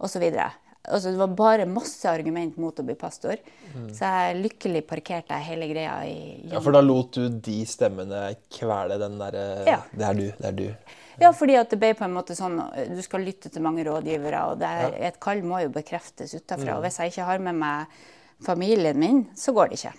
og 0.00 0.12
så 0.12 0.22
videre. 0.22 0.48
Altså, 0.88 1.10
det 1.10 1.20
var 1.20 1.32
bare 1.38 1.66
masse 1.68 2.06
argument 2.10 2.56
mot 2.60 2.78
å 2.78 2.84
bli 2.86 2.94
pastor. 2.98 3.40
Mm. 3.74 3.88
Så 3.94 4.10
jeg 4.10 4.36
lykkelig 4.44 4.82
parkerte 4.88 5.38
hele 5.46 5.68
greia 5.70 5.96
i 6.06 6.16
Ja, 6.52 6.60
For 6.64 6.76
da 6.76 6.82
lot 6.84 7.18
du 7.18 7.40
de 7.42 7.58
stemmene 7.68 8.28
kvele 8.52 8.98
den 9.02 9.18
derre 9.20 9.46
ja. 9.66 9.80
Det 9.90 10.06
er 10.06 10.20
du, 10.20 10.24
det 10.38 10.48
er 10.50 10.56
du. 10.60 10.94
Ja, 11.20 11.32
fordi 11.32 11.56
at 11.56 11.70
det 11.72 11.78
ble 11.80 11.94
på 11.96 12.04
en 12.04 12.12
måte 12.12 12.36
sånn 12.36 12.58
Du 12.92 13.00
skal 13.04 13.24
lytte 13.24 13.48
til 13.52 13.64
mange 13.64 13.86
rådgivere, 13.88 14.42
og 14.52 14.64
er, 14.64 14.90
ja. 14.92 15.10
et 15.10 15.20
kall 15.22 15.42
må 15.46 15.62
jo 15.64 15.72
bekreftes 15.74 16.34
utafra. 16.36 16.70
Mm. 16.70 16.74
Og 16.78 16.86
hvis 16.86 17.00
jeg 17.00 17.14
ikke 17.14 17.28
har 17.30 17.44
med 17.46 17.60
meg 17.60 18.00
familien 18.44 18.98
min, 19.00 19.22
så 19.38 19.54
går 19.56 19.72
det 19.72 19.80
ikke. 19.80 19.94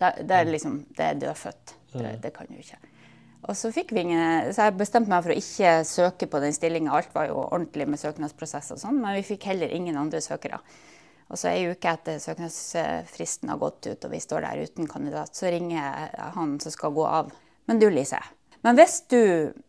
Det, 0.00 0.14
det 0.26 0.38
er 0.38 0.48
mm. 0.48 0.54
liksom 0.56 0.80
Det 0.96 1.06
er 1.06 1.20
dødfødt. 1.26 1.76
Det, 1.92 2.06
mm. 2.06 2.16
det 2.24 2.32
kan 2.34 2.50
jo 2.50 2.62
ikke. 2.62 2.80
Og 3.48 3.56
så 3.56 3.70
fikk 3.72 3.94
vi 3.96 4.04
ingen, 4.04 4.50
så 4.52 4.68
jeg 4.68 4.76
bestemte 4.76 5.10
meg 5.10 5.24
for 5.24 5.32
å 5.32 5.40
ikke 5.40 5.72
søke 5.88 6.28
på 6.28 6.40
den 6.42 6.52
stillinga. 6.52 6.92
Alt 6.92 7.14
var 7.16 7.30
jo 7.30 7.38
ordentlig 7.46 7.86
med 7.88 8.00
søknadsprosess 8.02 8.74
og 8.74 8.80
sånn, 8.82 9.00
men 9.00 9.16
vi 9.16 9.26
fikk 9.32 9.48
heller 9.48 9.72
ingen 9.72 9.96
andre 9.96 10.20
søkere. 10.24 10.60
Og 11.30 11.38
så 11.38 11.52
ei 11.52 11.70
uke 11.70 11.92
etter 11.92 12.18
søknadsfristen 12.20 13.52
har 13.52 13.60
gått 13.62 13.86
ut 13.86 14.04
og 14.04 14.12
vi 14.12 14.20
står 14.20 14.44
der 14.44 14.64
uten 14.66 14.90
kandidat, 14.90 15.32
så 15.36 15.48
ringer 15.52 16.10
han 16.34 16.58
som 16.60 16.74
skal 16.74 16.92
gå 16.96 17.06
av. 17.06 17.30
Men 17.70 17.80
du, 17.80 17.86
Lise. 17.92 18.18
Men 18.66 18.76
hvis 18.76 18.98
du 19.08 19.22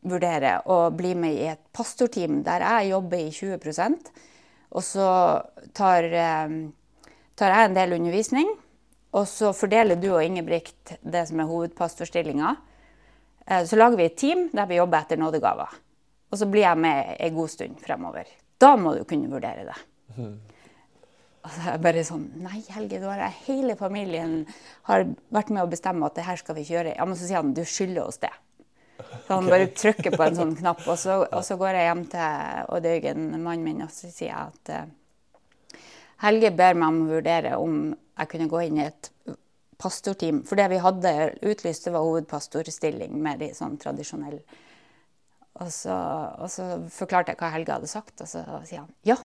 vurderer 0.04 0.66
å 0.68 0.90
bli 0.92 1.14
med 1.16 1.38
i 1.38 1.48
et 1.54 1.62
pastorteam 1.72 2.42
der 2.44 2.66
jeg 2.66 2.92
jobber 2.92 3.22
i 3.22 3.32
20% 3.32 4.12
og 4.72 4.84
så 4.84 5.08
tar, 5.78 6.08
eh, 6.08 6.58
tar 7.40 7.56
jeg 7.56 7.70
en 7.70 7.78
del 7.78 7.96
undervisning, 8.00 8.52
og 9.12 9.28
så 9.28 9.52
fordeler 9.56 10.00
du 10.00 10.10
og 10.14 10.24
Ingebrigt 10.24 10.96
det 11.04 11.26
som 11.28 11.40
er 11.44 11.50
hovedpastorstillinga, 11.50 12.56
så 13.68 13.80
lager 13.80 14.00
vi 14.00 14.08
et 14.08 14.20
team 14.20 14.46
der 14.56 14.70
vi 14.70 14.80
jobber 14.80 15.04
etter 15.04 15.20
nådegaver. 15.20 15.80
Og 16.32 16.40
så 16.40 16.48
blir 16.48 16.64
jeg 16.64 16.80
med 16.80 17.16
en 17.20 17.36
god 17.36 17.52
stund 17.52 17.82
fremover. 17.84 18.30
Da 18.62 18.76
må 18.80 18.94
du 18.96 19.04
kunne 19.08 19.32
vurdere 19.32 19.66
det. 19.68 19.80
Og 21.42 21.50
så 21.50 21.64
er 21.64 21.74
jeg 21.74 21.82
bare 21.82 22.04
sånn 22.06 22.28
Nei, 22.44 22.62
Helge, 22.70 23.00
du 23.02 23.08
har 23.10 23.24
hele 23.48 23.76
familien 23.80 24.44
har 24.88 25.08
vært 25.34 25.50
med 25.50 25.64
å 25.64 25.72
bestemme 25.72 26.06
at 26.06 26.18
det 26.20 26.28
her 26.28 26.40
skal 26.40 26.58
vi 26.58 26.68
kjøre. 26.68 26.96
Ja, 26.96 27.08
men 27.08 27.18
så 27.18 27.28
sier 27.28 27.42
han 27.42 27.54
du 27.58 27.64
skylder 27.66 28.06
oss 28.06 28.22
det. 28.22 28.32
Så 29.02 29.34
han 29.34 29.48
okay. 29.48 29.52
bare 29.56 29.70
trykker 29.74 30.16
på 30.16 30.26
en 30.28 30.38
sånn 30.38 30.56
knapp, 30.62 30.84
og 30.86 31.00
så, 31.02 31.24
og 31.26 31.44
så 31.46 31.58
går 31.60 31.80
jeg 31.80 31.88
hjem 31.90 32.04
til 32.12 32.68
Odd 32.78 32.90
Øygen, 32.92 33.30
mannen 33.42 33.66
min, 33.66 33.82
og 33.88 33.94
så 33.94 34.12
sier 34.14 34.30
jeg 34.30 34.52
at 34.52 34.74
uh, 34.78 35.80
Helge 36.22 36.52
ber 36.54 36.78
meg 36.78 36.94
om 36.94 37.00
å 37.02 37.14
vurdere 37.16 37.56
om 37.58 37.80
jeg 37.96 38.30
kunne 38.30 38.50
gå 38.52 38.62
inn 38.68 38.78
i 38.78 38.86
et 38.86 39.10
pastorteam. 39.82 40.44
For 40.48 40.60
det 40.60 40.70
vi 40.72 40.82
hadde 40.84 41.16
utlyst, 41.42 41.88
det 41.88 41.96
var 41.96 42.06
hovedpastorstilling 42.06 43.18
med 43.24 43.42
de 43.42 43.52
sånn 43.58 43.80
tradisjonelle. 43.82 44.44
Og 45.62 45.68
så, 45.74 45.96
og 46.40 46.48
så 46.50 46.70
forklarte 46.94 47.34
jeg 47.34 47.42
hva 47.42 47.52
Helge 47.54 47.76
hadde 47.76 47.90
sagt, 47.92 48.22
og 48.24 48.30
så 48.30 48.46
sier 48.64 48.86
han 48.86 48.94
ja, 49.06 49.20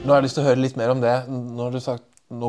Nå 0.00 0.16
har 0.16 0.24
jeg 0.24 0.26
lyst 0.26 0.40
til 0.40 0.42
å 0.42 0.48
høre 0.48 0.58
litt 0.64 0.78
mer 0.80 0.90
om 0.90 0.98
det. 0.98 1.12
Nå 1.30 1.68
har 1.68 1.70
du 1.70 1.78
sagt 1.78 2.08
nå, 2.34 2.48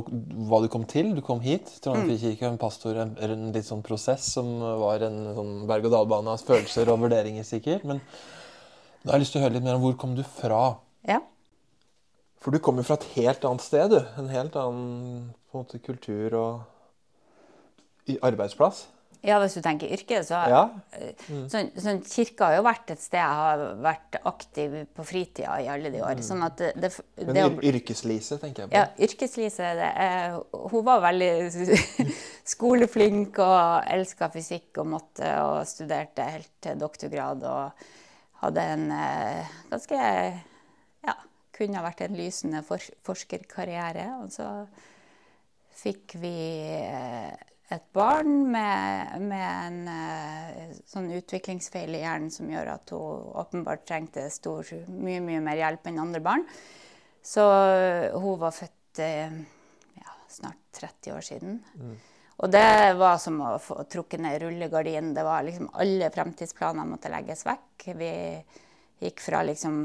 hva 0.49 0.63
du 0.63 0.67
kom 0.71 0.81
til. 0.89 1.11
Du 1.13 1.21
kom 1.21 1.43
hit. 1.43 1.67
Trondheim 1.83 2.07
mm. 2.07 2.11
frikirke, 2.15 2.47
en 2.47 2.57
pastor, 2.57 2.97
en, 3.03 3.11
en, 3.21 3.43
litt 3.53 3.67
sånn 3.67 3.83
prosess 3.85 4.31
som 4.33 4.49
var 4.81 5.03
en 5.05 5.19
sånn 5.37 5.51
berg-og-dal-bane 5.69 6.33
av 6.33 6.41
følelser 6.47 6.89
og 6.89 7.03
vurderinger, 7.03 7.45
sikkert. 7.45 7.85
Men 7.85 8.01
nå 9.01 9.09
har 9.09 9.17
jeg 9.17 9.25
lyst 9.25 9.35
til 9.35 9.41
å 9.41 9.45
høre 9.45 9.57
litt 9.57 9.65
mer 9.65 9.77
om 9.79 9.85
hvor 9.85 9.97
kom 9.99 10.15
du 10.17 10.23
fra? 10.25 10.63
Ja. 11.07 11.19
For 12.41 12.53
du 12.53 12.61
kom 12.63 12.77
jo 12.81 12.85
fra 12.85 12.97
et 12.99 13.09
helt 13.15 13.45
annet 13.45 13.65
sted, 13.65 13.93
du. 13.93 13.99
En 14.21 14.29
helt 14.29 14.57
annen 14.57 15.29
på 15.49 15.59
en 15.59 15.65
måte, 15.65 15.81
kultur 15.83 16.37
og 16.37 18.17
arbeidsplass. 18.21 18.85
Ja, 19.21 19.35
hvis 19.37 19.53
du 19.53 19.61
tenker 19.61 19.91
yrke, 19.93 20.23
så 20.25 20.39
ja. 20.49 20.61
mm. 21.29 21.43
sånn, 21.51 21.67
sånn, 21.77 21.99
Kirka 22.09 22.47
har 22.49 22.55
jo 22.57 22.63
vært 22.65 22.89
et 22.95 23.03
sted 23.03 23.19
jeg 23.19 23.37
har 23.37 23.61
vært 23.83 24.17
aktiv 24.25 24.73
på 24.97 25.05
fritida 25.05 25.59
i 25.61 25.67
alle 25.69 25.91
de 25.93 26.01
år. 26.01 26.15
Mm. 26.17 26.25
Sånn 26.25 26.41
at 26.47 26.57
det, 26.57 26.71
det, 26.81 26.89
Men 27.27 27.37
det, 27.37 27.43
yrkeslise, 27.69 28.39
tenker 28.41 28.63
jeg 28.63 28.71
på. 28.71 28.79
Ja, 28.79 28.87
yrkeslise. 29.05 29.69
hun 30.73 30.85
var 30.87 31.03
veldig 31.05 31.29
skoleflink 32.55 33.37
og 33.45 33.93
elska 33.93 34.31
fysikk 34.33 34.81
og 34.81 34.89
måtte 34.95 35.35
og 35.45 35.69
studerte 35.69 36.25
helt 36.25 36.53
til 36.65 36.81
doktorgrad 36.81 37.45
og 37.45 37.89
hadde 38.41 38.65
en 38.75 38.87
eh, 38.95 39.53
ganske 39.71 39.99
Ja, 41.05 41.15
kunne 41.55 41.79
ha 41.79 41.85
vært 41.85 42.03
en 42.05 42.17
lysende 42.17 42.63
for, 42.65 42.83
forskerkarriere. 43.05 44.07
Og 44.21 44.33
så 44.33 44.49
fikk 45.81 46.17
vi 46.21 46.35
eh, 46.77 47.31
et 47.71 47.87
barn 47.95 48.51
med, 48.51 49.15
med 49.23 49.47
en 49.47 49.79
eh, 49.93 50.75
sånn 50.89 51.09
utviklingsfeil 51.15 51.95
i 51.95 52.03
hjernen 52.03 52.33
som 52.33 52.49
gjør 52.51 52.73
at 52.75 52.93
hun 52.93 53.31
åpenbart 53.41 53.87
trengte 53.87 54.27
stor, 54.33 54.67
mye 54.91 55.23
mye 55.23 55.41
mer 55.43 55.61
hjelp 55.61 55.89
enn 55.89 56.01
andre 56.03 56.23
barn. 56.23 56.45
Så 57.21 57.43
hun 58.17 58.39
var 58.41 58.55
født 58.57 58.97
uh, 58.97 59.35
ja, 59.93 60.13
snart 60.25 60.57
30 60.73 61.13
år 61.13 61.25
siden. 61.27 61.59
Mm. 61.77 61.99
Og 62.41 62.49
det 62.49 62.93
var 62.97 63.19
som 63.21 63.37
å 63.45 63.57
få 63.61 63.83
trukket 63.85 64.21
ned 64.23 64.39
rullegardinen. 64.41 65.13
Det 65.13 65.23
var 65.23 65.43
liksom 65.45 65.69
Alle 65.77 66.09
fremtidsplaner 66.13 66.87
måtte 66.89 67.11
legges 67.13 67.45
vekk. 67.45 67.85
Vi 67.97 68.13
gikk 69.01 69.21
fra 69.21 69.43
liksom 69.45 69.83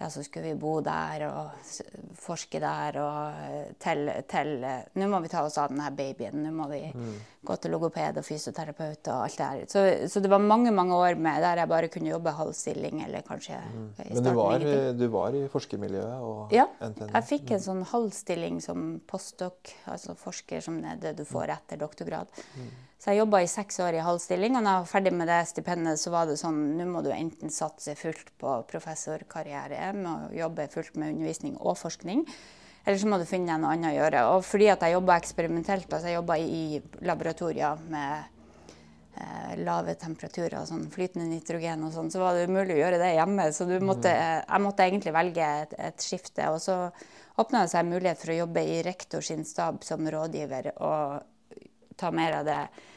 ja, 0.00 0.08
så 0.10 0.22
skulle 0.24 0.54
vi 0.54 0.56
bo 0.56 0.78
der 0.80 1.26
og 1.28 2.14
forske 2.16 2.60
der 2.62 2.96
og 3.02 3.74
telle 3.82 4.14
til, 4.28 4.54
eh, 4.64 4.86
Nå 4.96 5.08
må 5.12 5.20
vi 5.20 5.28
ta 5.28 5.42
oss 5.44 5.58
av 5.60 5.68
denne 5.68 5.90
babyen. 5.92 6.38
Nå 6.40 6.52
må 6.56 6.68
vi 6.70 6.80
mm. 6.88 7.10
gå 7.44 7.56
til 7.60 7.74
logoped 7.74 8.20
og 8.22 8.24
fysioterapeut 8.24 9.10
og 9.12 9.26
alt 9.26 9.36
det 9.36 9.50
her. 9.50 9.66
Så, 9.68 9.84
så, 10.08 10.22
det 10.24 10.32
var 10.32 10.40
mange 10.40 10.72
mange 10.72 10.96
år 10.96 11.20
med 11.20 11.44
der 11.44 11.60
jeg 11.60 11.72
bare 11.74 11.92
kunne 11.92 12.08
jobbe 12.14 12.32
halv 12.38 12.56
stilling 12.56 13.04
eller 13.04 13.26
kanskje 13.26 13.60
mm. 13.60 13.88
Men 13.98 14.24
du 14.24 14.32
var, 14.40 14.68
du 14.96 15.06
var, 15.12 15.36
i 15.36 15.46
forskermiljøet? 15.52 16.18
Og 16.24 16.54
ja, 16.56 16.64
NTN. 16.80 17.12
jeg 17.12 17.28
fikk 17.34 17.50
en 17.50 17.60
mm. 17.60 17.66
sånn 17.68 17.82
halv 17.92 18.12
stilling 18.16 18.60
som 18.64 18.92
postdoc, 19.06 19.74
altså 19.84 20.16
forsker 20.16 20.64
som 20.64 20.80
det, 20.80 20.96
det 21.04 21.18
du 21.20 21.26
får 21.28 21.52
etter 21.58 21.84
doktorgrad. 21.84 22.32
Mm. 22.56 22.72
Så 23.00 23.14
jeg 23.14 23.22
jobba 23.22 23.38
i 23.40 23.48
seks 23.48 23.78
år 23.80 23.96
i 23.96 24.02
halv 24.04 24.18
stilling, 24.20 24.58
og 24.58 24.66
da 24.66 24.74
jeg 24.74 24.84
var 24.84 24.88
ferdig 24.90 25.10
med 25.16 25.30
det 25.30 25.38
stipendet, 25.48 25.96
så 25.96 26.10
var 26.12 26.26
det 26.28 26.34
sånn 26.36 26.58
nå 26.76 26.84
må 26.84 27.00
du 27.00 27.08
enten 27.14 27.52
satse 27.52 27.94
fullt 27.96 28.28
på 28.36 28.58
professorkarriere, 28.68 29.94
med 29.96 30.08
å 30.10 30.34
jobbe 30.36 30.66
fullt 30.68 30.98
med 31.00 31.14
undervisning 31.14 31.54
og 31.56 31.78
forskning. 31.80 32.26
Eller 32.84 33.00
så 33.00 33.08
må 33.08 33.16
du 33.16 33.24
finne 33.28 33.54
deg 33.54 33.62
noe 33.62 33.70
annet 33.72 33.94
å 33.94 33.94
gjøre. 33.94 34.24
Og 34.34 34.44
fordi 34.44 34.68
at 34.72 34.84
jeg 34.84 34.98
jobba 34.98 35.16
eksperimentelt, 35.16 35.88
altså 35.88 36.10
jeg 36.10 36.18
jobba 36.18 36.36
i 36.44 36.60
laboratorier 37.08 37.80
med 37.88 38.44
eh, 39.16 39.56
lave 39.64 39.96
temperaturer, 40.04 40.58
sånn 40.68 40.84
flytende 40.92 41.30
nitrogen 41.30 41.88
og 41.88 41.96
sånn, 41.96 42.12
så 42.12 42.20
var 42.20 42.36
det 42.36 42.52
umulig 42.52 42.76
å 42.76 42.82
gjøre 42.82 43.00
det 43.00 43.10
hjemme. 43.14 43.48
Så 43.56 43.68
måtte, 43.80 44.12
mm. 44.12 44.44
jeg 44.44 44.66
måtte 44.66 44.90
egentlig 44.90 45.16
velge 45.16 45.48
et, 45.64 45.74
et 45.88 46.04
skifte. 46.04 46.52
Og 46.52 46.60
så 46.68 46.78
åpna 47.40 47.64
det 47.64 47.72
seg 47.72 47.88
mulighet 47.88 48.20
for 48.20 48.36
å 48.36 48.38
jobbe 48.42 48.68
i 48.76 48.78
rektor 48.84 49.24
sin 49.24 49.48
stab 49.48 49.80
som 49.88 50.04
rådgiver 50.04 50.74
og 50.76 51.28
ta 52.00 52.12
mer 52.12 52.42
av 52.42 52.48
det 52.48 52.60
Eh, 52.64 52.89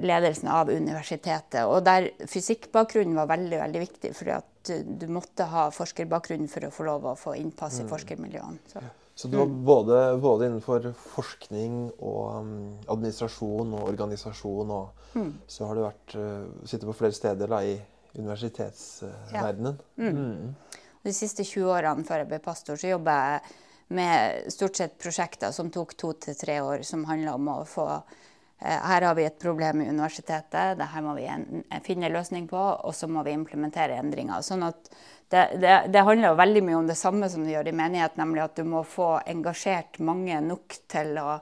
ledelsen 0.00 0.48
av 0.48 0.70
universitetet. 0.70 1.64
Og 1.68 1.82
der 1.84 2.10
fysikkbakgrunnen 2.28 3.16
var 3.18 3.28
veldig 3.28 3.58
veldig 3.60 3.82
viktig, 3.82 4.12
fordi 4.16 4.32
at 4.36 4.72
du 5.00 5.06
måtte 5.12 5.48
ha 5.50 5.68
forskerbakgrunn 5.74 6.48
for 6.50 6.68
å 6.68 6.72
få 6.72 6.86
lov 6.88 7.06
å 7.10 7.18
få 7.18 7.34
innpass 7.38 7.80
i 7.80 7.84
mm. 7.84 7.90
forskermiljøene. 7.92 8.62
Så, 8.72 8.82
så 9.18 9.28
du 9.28 9.36
var 9.40 9.50
mm. 9.50 9.60
både, 9.68 10.00
både, 10.24 10.48
innenfor 10.48 10.88
forskning 11.12 11.78
og 11.98 12.22
um, 12.40 12.56
administrasjon 12.88 13.76
og 13.76 13.86
organisasjon, 13.92 14.74
og 14.74 15.16
mm. 15.18 15.32
så 15.50 15.68
har 15.68 15.78
du 15.78 15.84
vært, 15.84 16.16
uh, 16.16 16.64
sittet 16.64 16.88
på 16.88 16.96
flere 17.02 17.16
steder 17.16 17.52
da, 17.52 17.62
i 17.64 17.76
universitetsverdenen. 18.18 19.80
Ja. 19.98 20.12
mm. 20.12 20.22
mm. 20.24 20.84
De 21.08 21.14
siste 21.14 21.44
20 21.46 21.68
årene 21.70 22.04
før 22.04 22.24
jeg 22.24 22.30
ble 22.32 22.40
pastor, 22.42 22.80
så 22.80 22.90
jobba 22.90 23.18
jeg 23.18 23.58
med 23.96 24.48
stort 24.52 24.76
sett 24.76 24.98
prosjekter 25.00 25.52
som 25.54 25.70
tok 25.72 25.94
to 25.96 26.10
til 26.20 26.34
tre 26.36 26.58
år, 26.60 26.82
som 26.84 27.06
handla 27.08 27.36
om 27.38 27.46
å 27.52 27.60
få 27.68 27.86
Eh, 27.94 28.27
her 28.58 29.04
har 29.06 29.14
vi 29.14 29.24
et 29.28 29.38
problem 29.38 29.82
i 29.82 29.88
universitetet, 29.88 30.78
det 30.78 30.88
her 30.90 31.04
må 31.04 31.14
vi 31.14 31.28
finne 31.86 32.08
en 32.08 32.16
løsning 32.16 32.48
på, 32.50 32.58
og 32.58 32.94
så 32.94 33.06
må 33.10 33.22
vi 33.26 33.36
implementere 33.36 33.98
endringer. 34.00 34.42
Sånn 34.42 34.66
at 34.66 34.90
det, 35.28 35.44
det, 35.60 35.74
det, 35.92 36.02
handler 36.02 36.32
jo 36.32 36.40
veldig 36.40 36.62
mye 36.66 36.78
om 36.80 36.88
det 36.88 36.96
samme 36.98 37.28
som 37.30 37.44
du 37.44 37.52
gjør 37.52 37.68
i 37.68 37.76
menighet, 37.76 38.16
nemlig 38.18 38.42
at 38.46 38.56
du 38.56 38.64
må 38.66 38.82
få 38.88 39.18
engasjert 39.28 40.00
mange 40.02 40.40
nok 40.42 40.78
til 40.90 41.20
å 41.20 41.38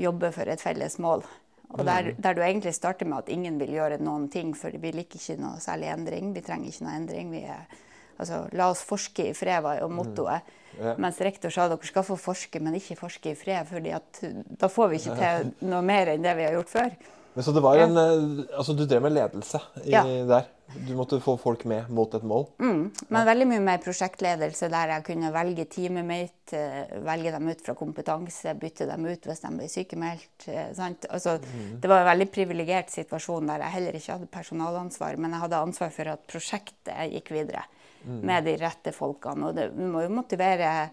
jobbe 0.00 0.32
for 0.34 0.50
et 0.50 0.62
felles 0.62 0.96
mål. 1.02 1.22
Og 1.70 1.84
der, 1.86 2.10
mm. 2.10 2.22
der 2.24 2.34
du 2.34 2.40
egentlig 2.42 2.72
starter 2.74 3.06
med 3.06 3.22
at 3.22 3.30
ingen 3.30 3.58
vil 3.60 3.76
gjøre 3.76 4.00
noen 4.02 4.26
ting, 4.32 4.54
for 4.58 4.74
vi 4.74 4.90
liker 4.94 5.20
ikke 5.20 5.38
noe 5.38 5.60
særlig 5.62 5.92
endring. 5.92 6.32
Vi 6.34 6.42
trenger 6.46 6.72
ikke 6.72 6.86
noe 6.86 6.96
endring. 6.98 7.30
Vi 7.30 7.44
er, 7.46 7.68
altså, 8.16 8.40
la 8.58 8.70
oss 8.72 8.82
forske 8.86 9.28
i 9.30 9.36
fred, 9.38 9.62
var 9.62 9.78
jo 9.78 9.90
mottoet. 9.92 10.56
Ja. 10.78 10.94
Mens 11.02 11.20
rektor 11.24 11.52
sa 11.52 11.66
dere 11.70 11.88
skal 11.88 12.06
få 12.06 12.16
forske, 12.20 12.60
men 12.62 12.76
ikke 12.78 12.98
forske 12.98 13.32
i 13.32 13.38
fred. 13.38 13.66
for 13.68 13.80
da 13.80 14.68
får 14.68 14.92
vi 14.92 15.00
ikke 15.00 15.16
til 15.18 15.50
noe 15.70 15.82
mer 15.82 16.14
enn 16.14 16.22
det 16.22 16.36
vi 16.38 16.46
har 16.46 16.54
gjort 16.58 16.76
før. 16.76 16.94
Men 17.34 17.44
så 17.46 17.52
det 17.54 17.60
var 17.62 17.78
en, 17.78 17.96
eh, 17.96 18.56
altså 18.58 18.74
Du 18.74 18.86
drev 18.86 19.02
med 19.02 19.14
ledelse 19.14 19.60
i, 19.84 19.92
ja. 19.92 20.02
der. 20.04 20.48
Du 20.70 20.92
måtte 20.94 21.18
få 21.22 21.36
folk 21.38 21.64
med 21.66 21.88
mot 21.90 22.12
et 22.14 22.22
mål. 22.26 22.44
Mm, 22.62 22.82
men 23.08 23.26
veldig 23.26 23.46
mye 23.50 23.62
mer 23.64 23.80
prosjektledelse 23.82 24.68
der 24.70 24.92
jeg 24.94 25.04
kunne 25.08 25.32
velge 25.34 25.64
teamet 25.70 26.06
mitt, 26.06 26.52
eh, 26.54 26.92
velge 27.06 27.32
dem 27.34 27.48
ut 27.50 27.64
fra 27.66 27.74
kompetanse, 27.78 28.54
bytte 28.58 28.86
dem 28.86 29.06
ut 29.06 29.26
hvis 29.26 29.42
de 29.42 29.50
ble 29.56 29.66
sykemeldt. 29.70 30.46
Eh, 30.46 30.70
altså, 31.10 31.38
mm. 31.42 31.80
Det 31.82 31.90
var 31.90 32.04
en 32.04 32.10
veldig 32.12 32.28
privilegert 32.34 32.94
situasjon 32.94 33.50
der 33.50 33.66
jeg 33.66 33.76
heller 33.78 33.98
ikke 33.98 34.14
hadde 34.14 34.30
personalansvar, 34.30 35.18
men 35.18 35.34
jeg 35.34 35.44
hadde 35.46 35.64
ansvar 35.66 35.94
for 35.94 36.14
at 36.14 36.26
prosjektet 36.30 37.14
gikk 37.16 37.34
videre. 37.34 37.66
Med 38.04 38.44
de 38.48 38.56
rette 38.60 38.92
folkene. 38.96 39.50
Og 39.50 39.56
det, 39.56 39.70
vi 39.76 39.88
må 39.88 40.04
jo 40.04 40.12
motivere 40.14 40.90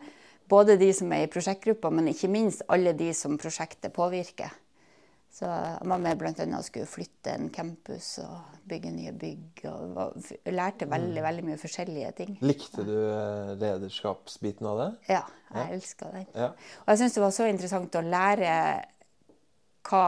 både 0.50 0.78
de 0.80 0.92
som 0.96 1.12
er 1.16 1.26
i 1.26 1.32
prosjektgruppa, 1.32 1.92
men 1.92 2.12
ikke 2.12 2.32
minst 2.32 2.64
alle 2.72 2.94
de 2.98 3.12
som 3.16 3.38
prosjektet 3.40 3.94
påvirker. 3.96 4.54
Så 5.38 5.46
med 5.86 6.18
bl.a. 6.18 6.62
skulle 6.66 6.90
flytte 6.90 7.34
en 7.36 7.50
campus 7.54 8.16
og 8.24 8.62
bygge 8.66 8.90
nye 8.90 9.12
bygg. 9.14 9.66
og 9.70 10.30
Lærte 10.50 10.88
veldig 10.90 11.24
veldig 11.24 11.44
mye 11.46 11.58
forskjellige 11.62 12.12
ting. 12.18 12.38
Likte 12.42 12.86
du 12.88 12.96
eh, 12.96 13.52
lederskapsbiten 13.60 14.70
av 14.72 14.80
det? 14.82 14.88
Ja, 15.12 15.22
jeg 15.52 15.60
ja. 15.60 15.68
elska 15.76 16.10
den. 16.16 16.30
Ja. 16.34 16.50
Og 16.86 16.94
jeg 16.94 17.04
syns 17.04 17.18
det 17.20 17.26
var 17.28 17.36
så 17.36 17.50
interessant 17.52 18.00
å 18.00 18.06
lære 18.08 18.56
hva 19.88 20.08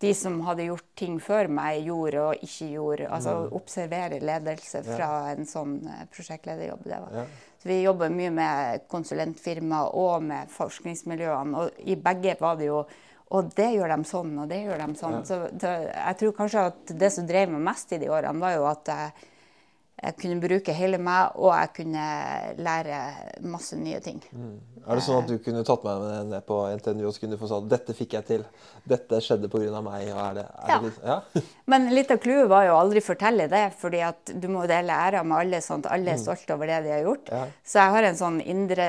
de 0.00 0.14
som 0.16 0.38
hadde 0.46 0.64
gjort 0.70 0.86
ting 0.96 1.18
før 1.20 1.50
meg, 1.52 1.82
gjorde 1.84 2.22
og 2.30 2.44
ikke 2.46 2.70
gjorde. 2.72 3.08
Altså 3.12 3.34
mm. 3.36 3.52
observere 3.58 4.20
ledelse 4.24 4.80
fra 4.86 5.08
ja. 5.26 5.34
en 5.34 5.48
sånn 5.48 5.74
eh, 5.84 6.06
prosjektlederjobb. 6.14 6.86
Det 6.86 7.00
var. 7.02 7.18
Ja. 7.20 7.24
Så 7.60 7.68
vi 7.68 7.76
jobber 7.82 8.12
mye 8.14 8.30
med 8.32 8.86
konsulentfirma 8.88 9.82
og 10.00 10.24
med 10.24 10.52
forskningsmiljøene. 10.54 11.60
Og 11.60 11.84
i 11.84 11.98
begge 12.00 12.36
var 12.40 12.60
det 12.60 12.72
jo 12.72 12.82
Og 13.30 13.52
det 13.54 13.68
gjør 13.76 13.92
de 13.92 14.04
sånn, 14.10 14.30
og 14.42 14.48
det 14.50 14.56
gjør 14.64 14.80
de 14.80 14.94
sånn. 14.98 15.12
Ja. 15.12 15.18
Så 15.22 15.36
det, 15.54 15.74
jeg 15.86 16.16
tror 16.18 16.32
kanskje 16.34 16.64
at 16.72 16.92
det 16.98 17.10
som 17.14 17.28
drev 17.28 17.52
meg 17.52 17.60
mest 17.62 17.92
i 17.94 18.00
de 18.02 18.08
årene, 18.10 18.42
var 18.42 18.56
jo 18.56 18.64
at 18.66 18.90
jeg 18.90 19.28
jeg 20.00 20.16
kunne 20.16 20.40
bruke 20.40 20.72
hele 20.72 20.98
meg, 21.02 21.34
og 21.36 21.52
jeg 21.52 21.72
kunne 21.76 22.04
lære 22.64 23.00
masse 23.44 23.76
nye 23.76 24.00
ting. 24.00 24.20
Mm. 24.32 24.54
Er 24.80 24.96
det 24.96 25.04
sånn 25.04 25.18
at 25.20 25.28
du 25.28 25.36
kunne 25.44 25.60
tatt 25.66 25.82
meg 25.84 26.00
med 26.00 26.30
ned 26.30 26.44
på 26.48 26.56
NTNU 26.78 27.02
og 27.04 27.12
så 27.12 27.22
kunne 27.22 27.36
du 27.36 27.40
få 27.42 27.50
sånn 27.50 27.66
Dette 27.68 27.92
fikk 27.96 28.16
jeg 28.16 28.26
til. 28.30 28.44
Dette 28.88 29.20
skjedde 29.20 29.50
pga. 29.52 29.82
meg. 29.84 30.08
Og 30.08 30.22
er 30.24 30.38
det, 30.38 30.46
er 30.48 30.72
ja. 30.72 30.78
Det 30.78 30.88
litt, 30.88 31.02
ja. 31.04 31.44
Men 31.72 31.88
litt 31.92 32.14
av 32.14 32.22
clouet 32.22 32.48
var 32.50 32.64
jo 32.66 32.74
å 32.74 32.80
aldri 32.80 33.04
fortelle 33.04 33.48
det, 33.52 33.64
fordi 33.80 34.00
at 34.06 34.32
du 34.32 34.48
må 34.48 34.64
dele 34.70 34.96
æra 34.96 35.22
med 35.22 35.36
alle, 35.42 35.60
sånn 35.64 35.84
at 35.84 35.92
alle 35.92 36.14
er 36.14 36.20
mm. 36.20 36.24
stolte 36.24 36.56
over 36.56 36.72
det 36.72 36.80
de 36.86 36.94
har 36.96 37.04
gjort. 37.04 37.32
Ja. 37.34 37.44
Så 37.60 37.82
jeg 37.82 37.96
har 37.96 38.08
en 38.08 38.20
sånn 38.22 38.40
indre 38.40 38.88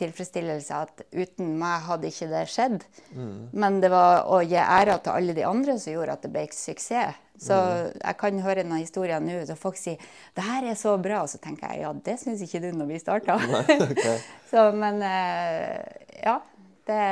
tilfredsstillelse 0.00 0.78
at 0.86 1.04
uten 1.14 1.54
meg 1.60 1.84
hadde 1.88 2.10
ikke 2.10 2.30
det 2.32 2.44
skjedd. 2.52 2.86
Mm. 3.14 3.50
Men 3.52 3.78
det 3.82 3.90
var 3.94 4.24
å 4.30 4.40
gi 4.44 4.58
æra 4.60 4.98
til 5.02 5.14
alle 5.14 5.36
de 5.36 5.44
andre 5.46 5.76
som 5.78 5.94
gjorde 5.94 6.16
at 6.16 6.24
det 6.26 6.32
ble 6.34 6.46
suksess. 6.54 7.20
Så 7.44 7.56
mm. 7.58 7.96
jeg 7.98 8.16
kan 8.20 8.36
høre 8.44 8.62
noen 8.62 8.84
historier 8.84 9.18
nå 9.18 9.40
så 9.42 9.56
folk 9.58 9.74
sier 9.74 9.98
'det 10.36 10.44
her 10.46 10.68
er 10.70 10.76
så 10.78 10.94
bra', 11.02 11.24
og 11.26 11.28
så 11.28 11.40
tenker 11.42 11.72
jeg 11.72 11.82
ja, 11.82 11.90
det 11.92 12.14
syns 12.20 12.44
ikke 12.46 12.60
du 12.62 12.68
når 12.78 12.92
vi 12.92 12.98
starta. 13.02 13.38
Okay. 13.90 14.18
så, 14.52 14.70
men 14.72 15.02
eh, 15.02 15.82
ja. 16.22 16.40
Det 16.84 17.04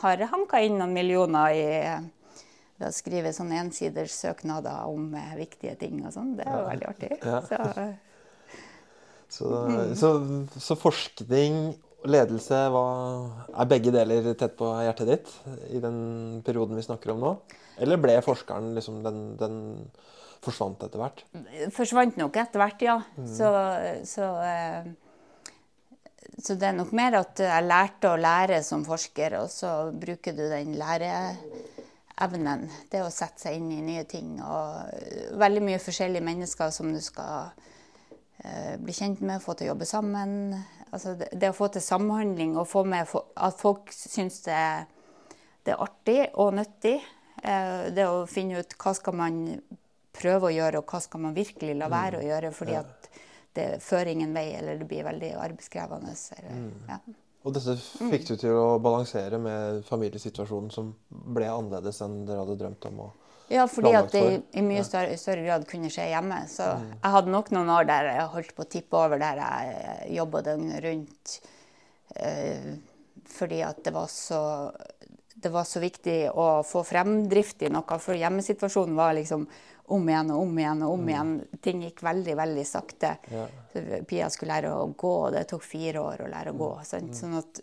har 0.00 0.22
hanka 0.32 0.62
inn 0.64 0.78
noen 0.80 0.94
millioner 0.96 1.52
i 1.52 1.64
ved 2.80 2.88
å 2.88 2.96
skrive 2.96 3.32
sånne 3.36 3.58
ensiders 3.60 4.14
søknader 4.16 4.88
om 4.88 5.12
eh, 5.18 5.34
viktige 5.38 5.76
ting 5.80 6.00
og 6.00 6.14
sånn. 6.14 6.32
Det 6.38 6.46
er 6.46 6.54
jo 6.54 6.62
ja. 6.62 6.68
veldig 6.70 6.88
artig. 6.88 7.10
Ja. 7.20 7.40
Så, 7.44 7.58
så, 9.36 9.50
så, 10.00 10.12
så, 10.56 10.78
forskning 10.80 11.60
ledelse 12.08 12.60
var, 12.72 13.26
er 13.52 13.68
begge 13.68 13.92
deler 13.94 14.30
tett 14.38 14.54
på 14.58 14.68
hjertet 14.84 15.10
ditt 15.10 15.32
i 15.74 15.80
den 15.82 16.40
perioden 16.46 16.78
vi 16.78 16.86
snakker 16.86 17.12
om 17.14 17.20
nå? 17.24 17.34
Eller 17.80 18.00
ble 18.00 18.16
forskeren 18.24 18.72
liksom 18.76 19.02
den, 19.04 19.20
den 19.40 19.60
forsvant 20.44 20.82
etter 20.84 21.00
hvert? 21.00 21.22
Forsvant 21.74 22.18
nok 22.20 22.36
etter 22.40 22.62
hvert, 22.62 22.84
ja. 22.84 22.96
Mm. 23.16 23.28
Så, 23.28 23.50
så, 24.08 24.28
eh, 24.44 24.84
så, 26.38 26.56
det 26.56 26.70
er 26.70 26.76
nok 26.76 26.92
mer 26.96 27.20
at 27.20 27.42
jeg 27.44 27.68
lærte 27.68 28.12
å 28.12 28.20
lære 28.20 28.62
som 28.66 28.84
forsker, 28.86 29.38
og 29.42 29.50
så 29.52 29.74
bruker 29.92 30.36
du 30.36 30.44
den 30.50 30.76
læreevnen. 30.80 32.68
Det 32.92 33.04
å 33.04 33.12
sette 33.12 33.46
seg 33.46 33.60
inn 33.60 33.72
i 33.76 33.82
nye 33.84 34.04
ting. 34.08 34.38
Og 34.44 35.36
veldig 35.40 35.64
mye 35.68 35.82
forskjellige 35.82 36.24
mennesker 36.24 36.72
som 36.74 36.92
du 36.92 37.00
skal 37.04 37.52
eh, 38.44 38.76
bli 38.80 38.96
kjent 38.96 39.24
med, 39.24 39.44
få 39.44 39.56
til 39.56 39.68
å 39.68 39.74
jobbe 39.74 39.88
sammen. 39.88 40.52
Altså 40.90 41.14
det, 41.18 41.30
det, 41.32 41.52
å 41.52 41.56
få 41.56 41.70
til 41.70 41.84
samhandling 41.84 42.56
og 42.58 42.68
få 42.68 42.82
med 42.88 43.06
at 43.10 43.58
folk 43.60 43.92
syns 43.94 44.40
det, 44.46 44.58
det, 45.64 45.74
er 45.74 45.82
artig 45.84 46.18
og 46.42 46.54
nyttig. 46.58 46.96
Eh, 47.42 47.90
det 47.94 48.08
å 48.10 48.26
finne 48.30 48.62
ut 48.62 48.76
hva 48.80 48.94
skal 48.98 49.16
man 49.20 49.40
prøve 50.20 50.50
å 50.50 50.54
gjøre, 50.54 50.82
og 50.82 50.90
hva 50.90 51.00
skal 51.02 51.22
man 51.28 51.36
virkelig 51.36 51.76
la 51.78 51.88
være 51.92 52.18
å 52.18 52.24
mm. 52.24 52.28
gjøre. 52.28 52.52
fordi 52.56 52.76
at 52.80 53.10
det 53.56 53.66
fører 53.82 54.12
ingen 54.12 54.34
vei, 54.34 54.50
eller 54.58 54.78
det 54.78 54.86
blir 54.90 55.06
veldig 55.06 55.32
arbeidskrevende. 55.38 56.14
Eller, 56.38 56.58
mm. 56.58 56.70
ja. 56.90 57.00
Og 57.40 57.54
dette 57.56 57.76
fikk 57.80 58.26
du 58.28 58.34
til 58.36 58.58
å 58.58 58.66
balansere 58.82 59.38
med 59.40 59.80
familiesituasjonen 59.88 60.74
som 60.74 60.92
ble 61.08 61.48
annerledes 61.48 62.02
enn 62.04 62.24
dere 62.28 62.42
hadde 62.42 62.58
drømt 62.60 62.90
om? 62.90 63.04
å 63.06 63.29
ja, 63.50 63.64
fordi 63.66 63.90
at 63.98 64.12
det 64.14 64.24
i, 64.54 64.62
mye 64.62 64.82
større, 64.86 65.16
større, 65.18 65.42
grad 65.42 65.64
kunne 65.68 65.90
skje 65.90 66.06
hjemme. 66.12 66.38
Så 66.50 66.68
mm. 66.78 66.90
jeg 67.00 67.14
hadde 67.16 67.32
nok 67.34 67.48
noen 67.54 67.72
år 67.74 67.88
der 67.88 68.10
jeg 68.12 68.28
holdt 68.34 68.52
på 68.54 68.62
å 68.62 68.70
tippe 68.70 68.98
over 69.00 69.18
der 69.18 69.40
jeg 69.42 70.12
jobba 70.20 70.42
døgnet 70.46 70.84
rundt. 70.84 71.32
Eh, 72.14 72.68
fordi 73.30 73.58
at 73.66 73.80
det 73.86 73.92
var, 73.94 74.06
så, 74.10 74.40
det 75.34 75.50
var 75.50 75.66
så 75.66 75.82
viktig 75.82 76.20
å 76.30 76.46
få 76.66 76.84
fremdrift 76.86 77.64
i 77.66 77.72
noe. 77.74 77.98
For 78.02 78.18
hjemmesituasjonen 78.18 78.94
var 78.98 79.16
liksom 79.18 79.48
om 79.90 80.06
igjen 80.06 80.30
og 80.30 80.44
om 80.44 80.60
igjen 80.62 80.84
og 80.86 80.92
om 80.94 81.02
mm. 81.02 81.10
igjen. 81.10 81.32
Ting 81.66 81.82
gikk 81.88 82.04
veldig, 82.06 82.36
veldig 82.38 82.66
sakte. 82.68 83.16
Ja. 83.34 83.48
Pia 84.06 84.28
skulle 84.30 84.54
lære 84.54 84.76
å 84.76 84.84
gå, 84.94 85.10
og 85.24 85.34
det 85.34 85.48
tok 85.50 85.66
fire 85.66 86.04
år 86.04 86.22
å 86.22 86.30
lære 86.30 86.54
å 86.54 86.60
gå. 86.60 86.70
Mm. 86.78 87.10
Sånn 87.18 87.34
at, 87.40 87.60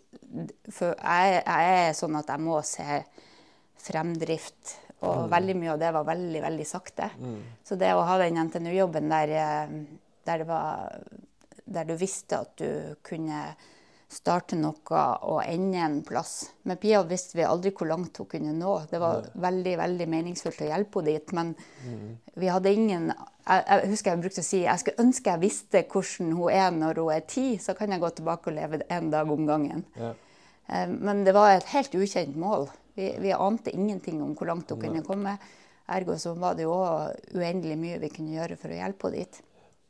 for 0.68 0.92
jeg, 0.92 1.40
jeg 1.40 1.80
er 1.80 1.96
sånn 1.96 2.20
at 2.20 2.28
jeg 2.34 2.44
må 2.44 2.60
se 2.66 3.00
fremdrift 3.88 4.74
og 4.98 5.24
mm. 5.24 5.30
veldig 5.30 5.56
mye 5.60 5.72
av 5.74 5.80
det 5.80 5.94
var 5.94 6.06
veldig, 6.08 6.42
veldig 6.42 6.66
sakte. 6.66 7.08
Mm. 7.22 7.40
Så 7.64 7.78
det 7.78 7.94
å 7.94 8.04
ha 8.06 8.18
den 8.18 8.38
NTNU-jobben 8.48 9.10
der, 9.12 9.34
eh, 9.38 9.74
der, 10.26 10.46
der, 11.64 11.84
du 11.86 11.94
visste 12.00 12.42
at 12.42 12.56
du 12.58 12.96
kunne 13.06 13.42
starte 14.08 14.56
noe 14.56 15.00
og 15.28 15.42
ende 15.44 15.82
en 15.84 15.98
plass 16.00 16.48
Med 16.64 16.78
Pia 16.80 17.02
visste 17.04 17.36
vi 17.36 17.44
aldri 17.44 17.74
hvor 17.76 17.90
langt 17.90 18.16
hun 18.16 18.28
kunne 18.30 18.54
nå. 18.56 18.74
Det 18.88 19.00
var 19.02 19.20
Nei. 19.20 19.32
veldig 19.44 19.74
veldig 19.82 20.06
meningsfullt 20.08 20.62
å 20.64 20.70
hjelpe 20.70 21.02
henne 21.02 21.12
dit. 21.12 21.34
Men 21.36 21.52
mm. 21.84 22.06
vi 22.40 22.48
hadde 22.48 22.72
ingen 22.72 23.10
jeg, 23.12 23.62
jeg, 23.68 23.90
husker 23.92 24.10
jeg 24.10 24.22
brukte 24.24 24.44
å 24.44 24.48
si 24.48 24.62
jeg 24.64 24.82
skulle 24.82 25.04
ønske 25.04 25.34
jeg 25.34 25.44
visste 25.44 25.84
hvordan 25.92 26.32
hun 26.40 26.56
er 26.56 26.72
når 26.74 27.02
hun 27.02 27.12
er 27.14 27.28
ti, 27.28 27.46
så 27.60 27.76
kan 27.76 27.92
jeg 27.92 28.02
gå 28.02 28.10
tilbake 28.16 28.50
og 28.50 28.58
leve 28.58 28.82
en 28.88 29.12
dag 29.12 29.30
om 29.30 29.46
gangen. 29.48 29.84
Ja. 30.00 30.14
Eh, 30.72 30.88
men 30.88 31.22
det 31.28 31.36
var 31.36 31.52
et 31.52 31.70
helt 31.76 31.94
ukjent 31.94 32.36
mål. 32.40 32.68
Vi, 32.98 33.12
vi 33.22 33.30
ante 33.30 33.70
ingenting 33.70 34.22
om 34.24 34.34
hvor 34.34 34.50
langt 34.50 34.70
hun 34.74 34.80
kunne 34.82 35.04
komme. 35.06 35.36
Ergo 35.88 36.16
så 36.18 36.34
var 36.36 36.56
det 36.58 36.66
jo 36.66 36.74
òg 36.74 37.36
uendelig 37.38 37.76
mye 37.78 38.00
vi 38.02 38.10
kunne 38.12 38.34
gjøre 38.34 38.58
for 38.58 38.74
å 38.74 38.80
hjelpe 38.80 39.08
henne 39.08 39.22
dit. 39.22 39.44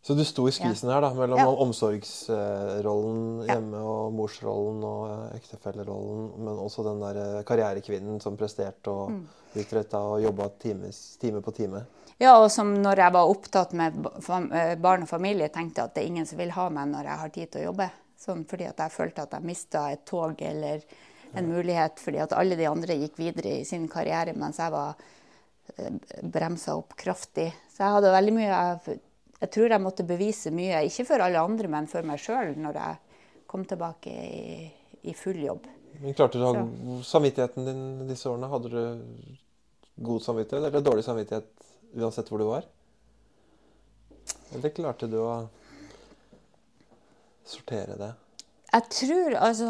Så 0.05 0.15
du 0.15 0.23
sto 0.25 0.45
i 0.49 0.53
skvisen 0.55 0.89
her 0.93 1.03
da, 1.03 1.11
mellom 1.17 1.41
ja. 1.41 1.49
omsorgsrollen 1.65 3.49
hjemme 3.49 3.81
og 3.83 4.13
morsrollen 4.17 4.85
og 4.87 5.35
ektefellerollen, 5.35 6.29
men 6.39 6.61
også 6.63 6.85
den 6.87 7.03
der 7.03 7.19
eh, 7.25 7.41
karrierekvinnen 7.49 8.21
som 8.23 8.39
presterte 8.39 8.95
og 8.95 9.11
mm. 9.17 9.19
utretta 9.65 10.01
og 10.13 10.23
jobba 10.23 10.47
time 10.63 11.43
på 11.43 11.57
time? 11.57 11.83
Ja, 12.23 12.37
og 12.39 12.47
som 12.55 12.73
når 12.79 13.03
jeg 13.05 13.15
var 13.19 13.33
opptatt 13.35 13.75
med 13.79 13.99
eh, 13.99 14.77
barn 14.81 15.05
og 15.05 15.11
familie, 15.11 15.51
tenkte 15.55 15.89
at 15.89 15.97
det 15.97 16.05
er 16.05 16.13
ingen 16.13 16.31
som 16.31 16.41
vil 16.41 16.55
ha 16.55 16.69
meg 16.73 16.93
når 16.95 17.11
jeg 17.11 17.23
har 17.25 17.35
tid 17.35 17.53
til 17.53 17.65
å 17.65 17.69
jobbe. 17.73 17.91
Sånn 18.19 18.47
fordi 18.51 18.67
at 18.71 18.81
jeg 18.83 18.95
følte 18.95 19.27
at 19.27 19.35
jeg 19.37 19.47
mista 19.47 19.85
et 19.93 20.07
tog 20.07 20.41
eller 20.43 20.87
en 21.37 21.51
mulighet, 21.51 22.01
fordi 22.01 22.23
at 22.25 22.35
alle 22.37 22.57
de 22.59 22.69
andre 22.69 22.97
gikk 23.03 23.19
videre 23.21 23.59
i 23.61 23.67
sin 23.69 23.89
karriere, 23.91 24.35
mens 24.39 24.61
jeg 24.63 24.73
var 24.73 24.97
eh, 25.77 25.99
bremsa 26.23 26.77
opp 26.79 26.97
kraftig. 26.99 27.51
Så 27.73 27.85
jeg 27.85 27.97
hadde 27.99 28.15
veldig 28.15 28.37
mye 28.39 28.49
jeg, 28.49 29.01
jeg 29.39 29.53
tror 29.55 29.75
jeg 29.75 29.85
måtte 29.85 30.07
bevise 30.09 30.53
mye, 30.55 30.85
ikke 30.89 31.07
for 31.13 31.25
alle 31.25 31.43
andre, 31.43 31.71
men 31.71 31.91
for 31.91 32.07
meg 32.07 32.23
sjøl, 32.23 32.55
når 32.59 32.81
jeg 32.81 33.21
kom 33.49 33.65
tilbake 33.69 34.13
i, 34.13 34.71
i 35.09 35.15
full 35.17 35.39
jobb. 35.45 35.69
Men 35.99 36.15
Klarte 36.15 36.39
du 36.39 36.47
å 36.47 36.55
ha 36.55 36.65
samvittigheten 37.07 37.67
din 37.67 37.85
disse 38.09 38.29
årene? 38.31 38.51
Hadde 38.53 38.73
du 38.73 38.81
god 40.09 40.23
samvittighet 40.23 40.69
eller 40.69 40.85
dårlig 40.85 41.05
samvittighet 41.07 41.49
uansett 41.99 42.29
hvor 42.31 42.43
du 42.43 42.49
var? 42.51 42.67
Eller 44.55 44.75
klarte 44.75 45.09
du 45.11 45.17
å 45.21 45.33
sortere 47.49 47.97
det? 47.99 48.13
Jeg 48.69 48.85
tror 48.93 49.39
altså 49.41 49.69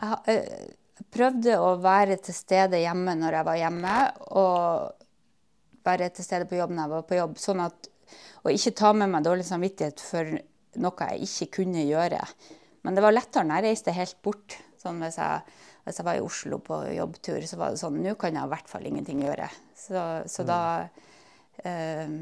jeg 0.00 0.36
eh, 0.36 0.70
prøvde 1.12 1.58
å 1.60 1.74
være 1.82 2.18
til 2.22 2.36
stede 2.36 2.80
hjemme 2.82 3.14
når 3.18 3.38
jeg 3.38 3.48
var 3.48 3.60
hjemme, 3.60 3.96
og 4.38 5.86
være 5.86 6.10
til 6.14 6.26
stede 6.26 6.48
på 6.48 6.58
jobb 6.58 6.74
når 6.74 6.84
jeg 6.84 6.94
var 6.94 7.06
på 7.08 7.18
jobb. 7.18 7.38
Sånn 7.42 7.62
at, 7.64 7.88
å 8.42 8.52
ikke 8.52 8.74
ta 8.78 8.92
med 8.96 9.12
meg 9.12 9.26
dårlig 9.26 9.46
samvittighet 9.48 10.02
for 10.02 10.34
noe 10.82 11.08
jeg 11.10 11.28
ikke 11.28 11.50
kunne 11.58 11.84
gjøre. 11.84 12.20
Men 12.82 12.96
det 12.96 13.04
var 13.04 13.14
lettere 13.14 13.46
når 13.46 13.60
jeg 13.60 13.68
reiste 13.70 13.96
helt 13.96 14.18
bort. 14.24 14.56
Sånn 14.82 15.02
hvis 15.02 15.18
jeg, 15.20 15.58
hvis 15.86 15.98
jeg 16.00 16.06
var 16.06 16.18
i 16.18 16.24
Oslo 16.24 16.58
på 16.64 16.78
jobbtur, 16.96 17.42
så 17.46 17.58
var 17.60 17.74
det 17.74 17.82
sånn 17.82 18.00
Nå 18.02 18.16
kan 18.18 18.34
jeg 18.34 18.48
i 18.48 18.52
hvert 18.54 18.70
fall 18.70 18.86
ingenting 18.88 19.22
gjøre. 19.22 19.50
Så, 19.78 20.00
så 20.30 20.46
da 20.46 20.60
uh, 20.82 22.16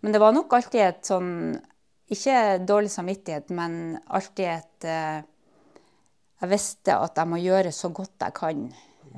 Men 0.00 0.14
det 0.14 0.20
var 0.20 0.32
nok 0.36 0.52
alltid 0.56 0.82
et 0.84 1.08
sånn 1.08 1.32
Ikke 2.12 2.58
dårlig 2.64 2.92
samvittighet, 2.92 3.52
men 3.56 3.98
alltid 4.06 4.48
et 4.54 4.88
uh, 4.88 5.20
jeg 6.38 6.50
visste 6.52 6.94
at 6.94 7.18
jeg 7.18 7.30
må 7.30 7.40
gjøre 7.42 7.72
så 7.74 7.90
godt 7.94 8.26
jeg 8.26 8.36
kan 8.36 8.68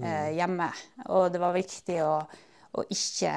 eh, 0.01 0.31
hjemme. 0.39 0.71
Og 1.13 1.29
det 1.33 1.43
var 1.43 1.57
viktig 1.57 1.99
å, 2.05 2.15
å 2.73 2.87
ikke, 2.87 3.35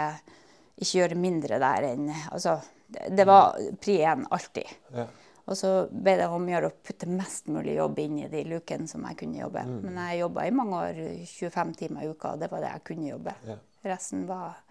ikke, 0.77 0.93
gjøre 1.01 1.19
mindre 1.19 1.59
der 1.61 1.89
enn 1.91 2.07
Altså, 2.29 2.59
det, 2.87 3.09
det 3.17 3.27
var 3.27 3.57
pri 3.81 3.99
én 4.07 4.23
alltid. 4.31 4.71
Ja. 4.95 5.07
Og 5.43 5.57
så 5.59 5.71
ble 5.91 6.15
det 6.21 6.29
om 6.31 6.45
å 6.45 6.53
gjøre 6.53 6.69
å 6.71 6.75
putte 6.87 7.09
mest 7.11 7.49
mulig 7.51 7.75
jobb 7.75 7.97
inn 7.99 8.21
i 8.21 8.29
de 8.31 8.45
lukene 8.47 8.87
som 8.87 9.03
jeg 9.09 9.17
kunne 9.19 9.41
jobbe. 9.41 9.65
Mm. 9.67 9.79
Men 9.83 9.97
jeg 10.05 10.21
jobba 10.21 10.45
i 10.47 10.53
mange 10.55 10.79
år 10.79 11.01
25 11.27 11.73
timer 11.81 12.05
i 12.05 12.13
uka, 12.13 12.31
og 12.31 12.43
det 12.43 12.47
var 12.51 12.63
det 12.63 12.69
jeg 12.71 12.85
kunne 12.87 13.09
jobbe. 13.09 13.33
Ja. 13.49 13.57
Resten 13.91 14.23
var 14.29 14.61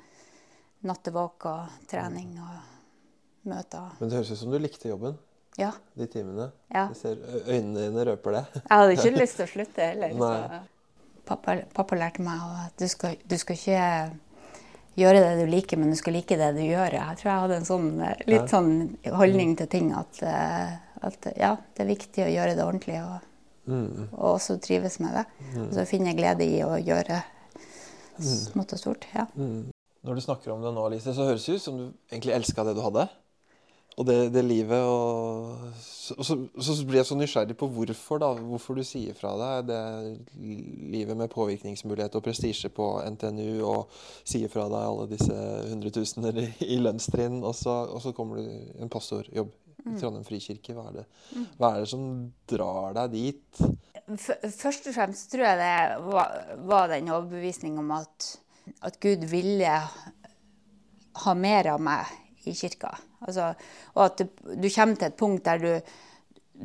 nattevåk 0.89 1.47
og 1.51 1.83
trening 1.91 2.33
og 2.41 3.51
møter. 3.53 3.93
Men 4.01 4.09
det 4.09 4.23
høres 4.23 4.33
ut 4.33 4.41
som 4.41 4.55
du 4.55 4.59
likte 4.63 4.89
jobben? 4.89 5.21
Ja. 5.57 5.71
de 5.95 6.07
timene. 6.07 6.51
Ja. 6.73 6.89
Ser, 6.97 7.19
øynene 7.47 7.87
dine 7.87 8.05
røper 8.09 8.39
det. 8.39 8.45
jeg 8.55 8.69
hadde 8.71 8.93
ikke 8.97 9.15
lyst 9.17 9.39
til 9.39 9.47
å 9.47 9.53
slutte 9.53 9.89
heller. 9.91 10.61
Pappa, 11.29 11.57
pappa, 11.75 11.97
lærte 11.97 12.25
meg 12.27 12.41
at 12.65 12.79
du 12.81 12.89
skal, 12.91 13.19
du 13.29 13.37
skal, 13.39 13.59
ikke 13.59 13.83
gjøre 14.99 15.21
det 15.23 15.35
du 15.39 15.51
liker, 15.53 15.79
men 15.79 15.93
du 15.93 15.99
skal 15.99 16.17
like 16.19 16.39
det 16.39 16.49
du 16.57 16.63
gjør. 16.65 16.97
Jeg 16.99 17.19
tror 17.21 17.31
jeg 17.31 17.45
hadde 17.45 17.59
en 17.61 17.69
sånn, 17.69 17.91
litt 18.27 18.41
ja. 18.41 18.49
sånn 18.51 18.73
holdning 19.21 19.55
til 19.61 19.71
ting 19.71 19.93
at, 19.97 20.23
eh, 20.27 20.73
at, 21.07 21.31
ja, 21.39 21.55
det 21.77 21.85
er 21.85 21.93
viktig 21.93 22.27
å 22.27 22.33
gjøre 22.33 22.57
det 22.59 22.67
ordentlig. 22.67 22.99
Og, 23.05 23.29
mm. 23.71 24.09
og 24.11 24.27
også 24.35 24.59
trives 24.65 24.99
med 25.05 25.15
det. 25.21 25.27
Mm. 25.53 25.69
Og 25.69 25.77
så 25.77 25.87
jeg 25.87 26.19
glede 26.19 26.49
i 26.49 26.59
å 26.67 26.75
gjøre 26.81 27.23
mm. 27.23 28.35
smått 28.51 28.75
og 28.77 28.83
stort. 28.83 29.09
ja. 29.15 29.29
Mm. 29.37 29.71
Når 30.03 30.19
du 30.19 30.21
snakker 30.25 30.51
om 30.51 30.63
det 30.65 30.73
nå, 30.75 30.85
Lise, 30.91 31.13
så 31.15 31.29
høres 31.29 31.45
det 31.47 31.61
ut 31.61 31.63
som 31.63 31.77
du 31.79 31.85
egentlig 32.11 32.33
elska 32.35 32.65
det 32.67 32.73
du 32.75 32.81
hadde. 32.83 33.05
Og 34.01 34.07
det, 34.09 34.17
det 34.33 34.41
livet 34.47 34.81
og 34.89 35.59
så, 35.77 36.15
så, 36.25 36.37
så, 36.65 36.77
blir 36.89 36.99
jeg 36.99 37.07
så 37.07 37.17
nysgjerrig 37.17 37.57
på 37.61 37.69
hvorfor 37.71 38.21
da, 38.23 38.31
hvorfor 38.35 38.79
du 38.79 38.83
sier 38.87 39.15
fra 39.17 39.33
deg 39.39 39.69
det 39.69 39.83
livet 40.93 41.19
med 41.19 41.31
påvirkningsmulighet 41.33 42.17
og 42.19 42.25
prestisje 42.25 42.73
på 42.75 42.87
NTNU, 43.15 43.63
og 43.69 43.93
sier 44.25 44.51
fra 44.53 44.65
deg 44.73 44.87
alle 44.89 45.07
disse 45.13 45.37
hundretusener 45.69 46.41
i, 46.43 46.47
i 46.75 46.81
lønnstrinn, 46.81 47.39
og 47.45 47.55
så, 47.57 47.83
og 47.87 48.03
så 48.05 48.15
kommer 48.17 48.41
du 48.41 48.49
en 48.83 48.93
pastorjobb 48.93 49.53
i 49.83 49.93
mm. 49.93 50.01
Trondheim 50.01 50.27
frikirke. 50.27 50.75
Hva 50.77 50.89
er, 50.91 50.99
det, 51.01 51.07
mm. 51.37 51.47
hva 51.61 51.71
er 51.75 51.85
det 51.85 51.93
som 51.93 52.09
drar 52.51 52.99
deg 52.99 53.15
dit? 53.15 53.63
Først 54.17 54.91
og 54.91 54.97
fremst 54.97 55.31
tror 55.33 55.47
jeg 55.47 55.61
det 55.63 56.03
var, 56.09 56.43
var 56.67 56.91
den 56.93 57.13
overbevisning 57.13 57.79
om 57.83 57.95
at, 58.01 58.33
at 58.83 58.99
Gud 59.03 59.29
ville 59.31 59.79
ha 61.23 61.35
mer 61.39 61.75
av 61.77 61.83
meg 61.83 62.47
i 62.49 62.57
kirka. 62.59 62.97
Altså, 63.27 63.53
og 63.95 64.05
at 64.05 64.23
du 64.23 64.69
kommer 64.75 64.97
til 64.99 65.09
et 65.09 65.19
punkt 65.19 65.45
der 65.45 65.63
du, 65.63 65.93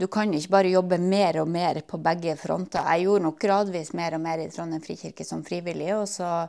du 0.02 0.08
kan 0.08 0.34
ikke 0.34 0.54
bare 0.54 0.74
jobbe 0.74 0.98
mer 1.02 1.42
og 1.42 1.48
mer 1.50 1.82
på 1.88 1.98
begge 1.98 2.36
fronter. 2.38 2.86
Jeg 2.92 3.08
gjorde 3.08 3.24
nok 3.24 3.40
gradvis 3.40 3.94
mer 3.98 4.18
og 4.18 4.22
mer 4.22 4.44
i 4.44 4.50
Trondheim 4.54 4.84
frikirke 4.84 5.26
som 5.26 5.46
frivillig, 5.46 5.94
og 5.96 6.08
så 6.08 6.48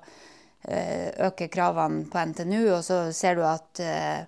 øh, 0.68 1.08
øker 1.28 1.52
kravene 1.52 2.04
på 2.10 2.24
NTNU, 2.24 2.64
og 2.76 2.84
så 2.84 3.12
ser 3.12 3.38
du 3.38 3.44
at 3.46 3.80
øh, 3.80 4.24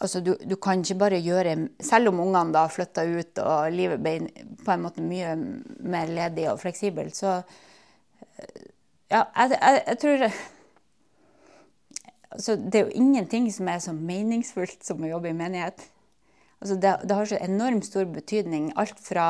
altså 0.00 0.20
du, 0.20 0.36
du, 0.50 0.56
kan 0.56 0.84
ikke 0.84 0.98
bare 0.98 1.22
gjøre 1.22 1.56
Selv 1.80 2.08
om 2.08 2.20
ungene 2.20 2.52
da 2.52 2.66
flytta 2.66 3.06
ut 3.06 3.38
og 3.38 3.72
livet 3.72 4.02
ble 4.02 4.18
på 4.64 4.72
en 4.72 4.84
måte 4.84 5.02
mye 5.02 5.34
mer 5.80 6.06
ledig 6.06 6.50
og 6.52 6.60
fleksibelt, 6.60 7.16
så 7.16 7.42
øh, 7.42 8.70
Ja, 9.12 9.22
jeg, 9.36 9.58
jeg, 9.60 9.82
jeg 9.86 9.98
tror 9.98 10.22
altså, 12.34 12.56
det 12.58 12.80
er 12.80 12.88
jo 12.88 13.00
ingenting 13.04 13.48
som 13.54 13.70
er 13.70 13.80
så 13.82 13.94
meningsfullt 13.96 14.84
som 14.86 15.02
å 15.02 15.10
jobbe 15.14 15.30
i 15.30 15.38
menighet. 15.38 15.86
Altså, 16.60 16.76
det, 16.80 16.92
det, 17.04 17.16
har 17.16 17.30
så 17.30 17.40
enormt 17.44 17.86
stor 17.86 18.06
betydning. 18.10 18.70
Alt 18.80 19.00
fra 19.02 19.26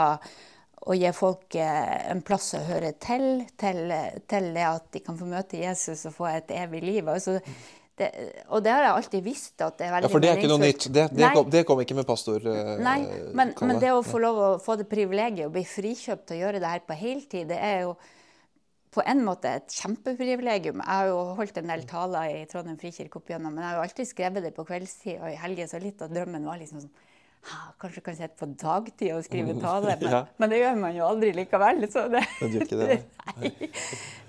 å 0.85 0.97
gi 0.97 1.12
folk 1.17 1.57
eh, 1.57 2.11
en 2.12 2.21
plass 2.25 2.53
å 2.59 2.64
høre 2.67 2.93
til, 3.01 3.47
til, 3.61 3.87
til, 4.29 4.51
det 4.55 4.67
at 4.69 4.90
de 4.93 5.01
kan 5.05 5.17
få 5.19 5.29
møte 5.31 5.62
Jesus 5.62 6.05
og 6.11 6.19
få 6.19 6.29
et 6.35 6.53
evig 6.55 6.83
liv. 6.85 7.09
Altså, 7.09 7.38
det, 7.99 8.11
og 8.51 8.62
det 8.64 8.73
har 8.75 8.83
jeg 8.83 8.93
alltid 8.99 9.23
visst 9.23 9.62
at 9.62 9.79
det 9.79 9.87
er 9.87 9.93
veldig 9.95 10.09
Ja, 10.09 10.12
For 10.12 10.23
det 10.23 10.31
er 10.33 10.40
ikke 10.40 10.51
noe 10.51 10.62
nytt? 10.64 10.88
Det, 10.90 11.07
det, 11.14 11.29
kom, 11.37 11.51
det 11.51 11.62
kom, 11.69 11.83
ikke 11.85 11.97
med 11.97 12.09
pastor? 12.09 12.43
Uh, 12.43 12.75
Nei, 12.83 12.99
men, 13.38 13.55
men, 13.62 13.79
det 13.83 13.93
å 13.95 14.03
få 14.03 14.19
lov 14.23 14.40
å 14.43 14.49
få 14.62 14.75
det 14.81 14.88
privilegiet 14.90 15.47
å 15.47 15.55
bli 15.55 15.62
frikjøpt 15.69 16.35
å 16.35 16.40
gjøre 16.40 16.62
det 16.62 16.73
her 16.73 16.83
på 16.83 16.97
heltid, 16.99 17.47
det 17.53 17.61
er 17.62 17.85
jo 17.87 17.95
på 18.95 19.03
en 19.11 19.25
måte 19.27 19.51
et 19.59 19.75
kjempeprivilegium. 19.75 20.83
Jeg 20.83 21.01
har 21.01 21.09
jo 21.11 21.19
holdt 21.39 21.59
en 21.59 21.73
del 21.73 21.83
taler 21.91 22.31
i 22.31 22.45
Trondheim 22.51 22.79
frikirke 22.79 23.19
opp 23.19 23.33
igjennom, 23.33 23.55
men 23.55 23.65
jeg 23.65 23.71
har 23.71 23.81
jo 23.81 23.87
alltid 23.89 24.11
skrevet 24.11 24.47
det 24.47 24.53
på 24.55 24.67
kveldstid 24.69 25.19
og 25.19 25.33
i 25.33 25.41
helger, 25.41 25.71
så 25.71 25.81
litt 25.83 26.05
av 26.05 26.15
drømmen 26.15 26.47
var 26.47 26.61
liksom 26.63 26.85
sånn 26.85 26.95
Kanskje 27.77 28.01
kan 28.01 28.15
sitte 28.17 28.39
på 28.41 28.47
dagtid 28.57 29.11
og 29.13 29.25
skrive 29.27 29.53
tale, 29.65 29.99
men, 30.01 30.15
ja. 30.17 30.23
men, 30.41 30.49
det 30.49 30.61
gjør 30.63 30.79
man 30.81 30.95
jo 30.97 31.05
aldri 31.05 31.33
likevel. 31.37 31.83
Så 31.93 32.07
det, 32.09 32.23
det, 32.41 32.63
det, 32.71 32.97
nei. 33.37 33.51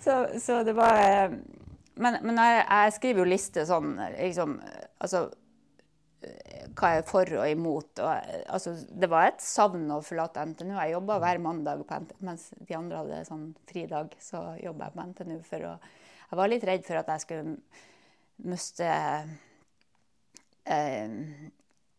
Så, 0.03 0.17
så, 0.43 0.59
det 0.67 0.75
var 0.75 0.99
eh, 0.99 1.37
Men, 1.95 2.17
men 2.27 2.35
jeg, 2.35 2.57
jeg, 2.67 2.93
skriver 2.97 3.23
jo 3.23 3.29
liste 3.31 3.63
sånn 3.69 3.93
liksom 4.17 4.57
Altså 4.99 5.29
hva 6.73 6.91
jeg 6.93 7.01
er 7.01 7.07
for 7.07 7.31
og 7.39 7.49
imot. 7.49 8.01
Og, 8.03 8.35
altså, 8.57 8.75
det 8.89 9.09
var 9.11 9.29
et 9.29 9.43
savn 9.43 9.87
å 9.93 10.01
forlate 10.05 10.43
NTNU. 10.51 10.73
Jeg 10.75 10.95
jobba 10.95 11.19
hver 11.23 11.41
mandag 11.43 11.83
NTNU, 11.85 12.21
mens 12.25 12.47
de 12.57 12.77
andre 12.77 13.01
hadde 13.01 13.23
sånn 13.29 13.47
fridag. 13.69 14.15
Så 14.21 14.41
jobba 14.61 14.89
jeg 14.89 14.95
på 14.95 15.07
NTNU 15.11 15.37
for 15.45 15.69
å 15.71 15.75
Jeg 16.25 16.39
var 16.39 16.49
litt 16.49 16.65
redd 16.65 16.85
for 16.87 16.97
at 16.97 17.11
jeg 17.13 17.21
skulle 17.21 17.55
miste 18.49 18.87
eh, 20.65 21.17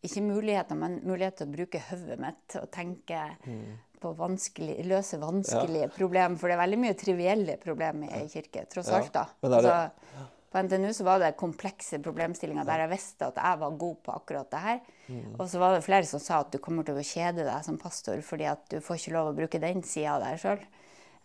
Ikke 0.05 0.23
muligheter, 0.25 0.77
men 0.77 1.01
mulighet 1.07 1.39
til 1.39 1.47
å 1.47 1.55
bruke 1.55 1.83
hodet 1.89 2.17
mitt 2.21 2.57
og 2.59 2.67
tenke 2.73 3.21
mm. 3.47 3.67
på 4.03 4.13
vanskelig, 4.19 4.79
løse 4.87 5.19
vanskelige 5.21 5.87
ja. 5.87 5.93
problemer. 5.95 6.37
For 6.39 6.51
det 6.51 6.57
er 6.57 6.65
veldig 6.65 6.81
mye 6.83 6.97
trivielle 6.99 7.59
problemer 7.61 8.19
i 8.19 8.25
kirke, 8.31 8.67
tross 8.71 8.91
alt. 8.93 9.13
da. 9.15 9.25
Men 9.41 9.57
er 9.57 9.65
det, 9.65 9.77
altså, 9.77 10.33
på 10.57 10.63
NTNU 10.63 10.93
så 10.93 11.03
var 11.03 11.19
det 11.21 11.35
komplekse 11.37 11.99
problemstillinger 12.01 12.65
der 12.65 12.83
jeg 12.83 12.91
visste 12.95 13.29
at 13.29 13.37
jeg 13.37 13.59
var 13.61 13.77
god 13.83 13.97
på 14.05 14.13
akkurat 14.15 14.49
det 14.49 14.61
her. 14.63 14.79
Mm. 15.07 15.35
Og 15.37 15.45
så 15.49 15.61
var 15.61 15.75
det 15.75 15.85
flere 15.85 16.07
som 16.09 16.21
sa 16.23 16.41
at 16.41 16.51
du 16.53 16.57
kommer 16.63 16.87
til 16.87 16.97
å 16.97 17.05
kjede 17.05 17.45
deg 17.45 17.65
som 17.65 17.77
pastor 17.81 18.21
fordi 18.25 18.47
at 18.49 18.63
du 18.71 18.79
får 18.81 19.01
ikke 19.01 19.13
lov 19.13 19.31
å 19.31 19.35
bruke 19.37 19.61
den 19.61 19.83
sida 19.85 20.15
av 20.15 20.25
deg 20.25 20.39
sjøl. 20.41 20.63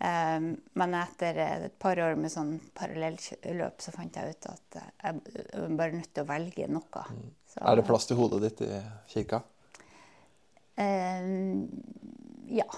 Um, 0.03 0.09
ehm, 0.09 0.49
men 0.81 0.97
etter 0.99 1.39
et 1.45 1.79
par 1.81 2.01
år 2.03 2.19
med 2.19 2.33
sånn 2.33 2.57
parallelløp 2.77 3.85
så 3.85 3.95
fant 3.95 4.19
jeg 4.19 4.35
ut 4.35 4.49
at 4.51 4.81
jeg 4.83 5.71
bare 5.79 5.95
nødt 5.95 6.11
til 6.13 6.25
å 6.25 6.29
velge 6.29 6.67
noe. 6.69 7.05
Mm. 7.15 7.31
Så, 7.55 7.63
er 7.63 7.79
det 7.79 7.87
plass 7.89 8.09
til 8.11 8.19
hodet 8.19 8.43
ditt 8.45 8.65
i 8.67 8.83
kirka? 9.15 9.41
Um, 10.77 11.71
ja. 12.53 12.69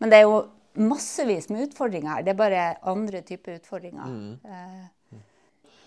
Men 0.00 0.10
det 0.10 0.18
er 0.18 0.26
jo 0.26 0.42
massevis 0.72 1.50
med 1.52 1.68
utfordringer 1.68 2.16
her. 2.16 2.26
Det 2.26 2.32
er 2.32 2.40
bare 2.40 2.64
andre 2.88 3.22
typer 3.26 3.60
utfordringer. 3.60 4.08
Mm. 4.08 4.34
Uh, 4.42 4.90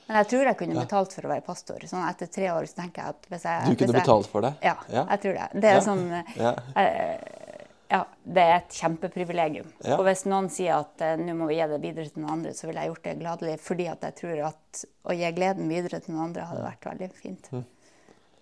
men 0.07 0.19
jeg 0.21 0.27
tror 0.31 0.49
jeg 0.49 0.57
kunne 0.59 0.83
betalt 0.85 1.15
for 1.17 1.25
å 1.25 1.31
være 1.31 1.43
pastor. 1.45 1.85
Sånn 1.89 2.05
Etter 2.05 2.29
tre 2.29 2.49
år 2.53 2.67
så 2.69 2.81
tenker 2.81 3.01
jeg 3.01 3.15
at 3.15 3.29
hvis 3.31 3.45
jeg 3.49 3.71
Du 3.71 3.79
kunne 3.79 3.95
jeg, 3.95 4.03
betalt 4.03 4.29
for 4.29 4.45
det? 4.45 4.53
Ja, 4.65 4.75
ja, 4.91 5.05
jeg 5.15 5.23
tror 5.23 5.39
det. 5.39 5.47
Det 5.63 5.71
er, 5.71 5.81
sånn, 5.85 6.03
jeg, 6.13 7.45
ja, 7.89 8.01
det 8.37 8.43
er 8.43 8.55
et 8.57 8.77
kjempeprivilegium. 8.79 9.69
Og 9.95 10.03
hvis 10.07 10.25
noen 10.29 10.49
sier 10.53 10.79
at 10.79 11.01
uh, 11.05 11.13
nå 11.21 11.35
må 11.37 11.49
vi 11.49 11.59
gi 11.59 11.67
det 11.69 11.79
videre 11.83 12.09
til 12.09 12.23
noen 12.23 12.39
andre, 12.39 12.53
så 12.57 12.69
ville 12.69 12.81
jeg 12.83 12.93
gjort 12.93 13.05
det 13.07 13.15
gladelig. 13.21 13.55
Fordi 13.65 13.87
at 13.91 14.07
jeg 14.07 14.17
tror 14.21 14.43
at 14.49 14.83
å 15.05 15.15
gi 15.17 15.31
gleden 15.37 15.71
videre 15.71 16.01
til 16.01 16.15
noen 16.15 16.27
andre 16.29 16.49
hadde 16.49 16.65
vært 16.65 16.89
veldig 16.89 17.09
fint. 17.17 17.49
Mm. 17.53 17.63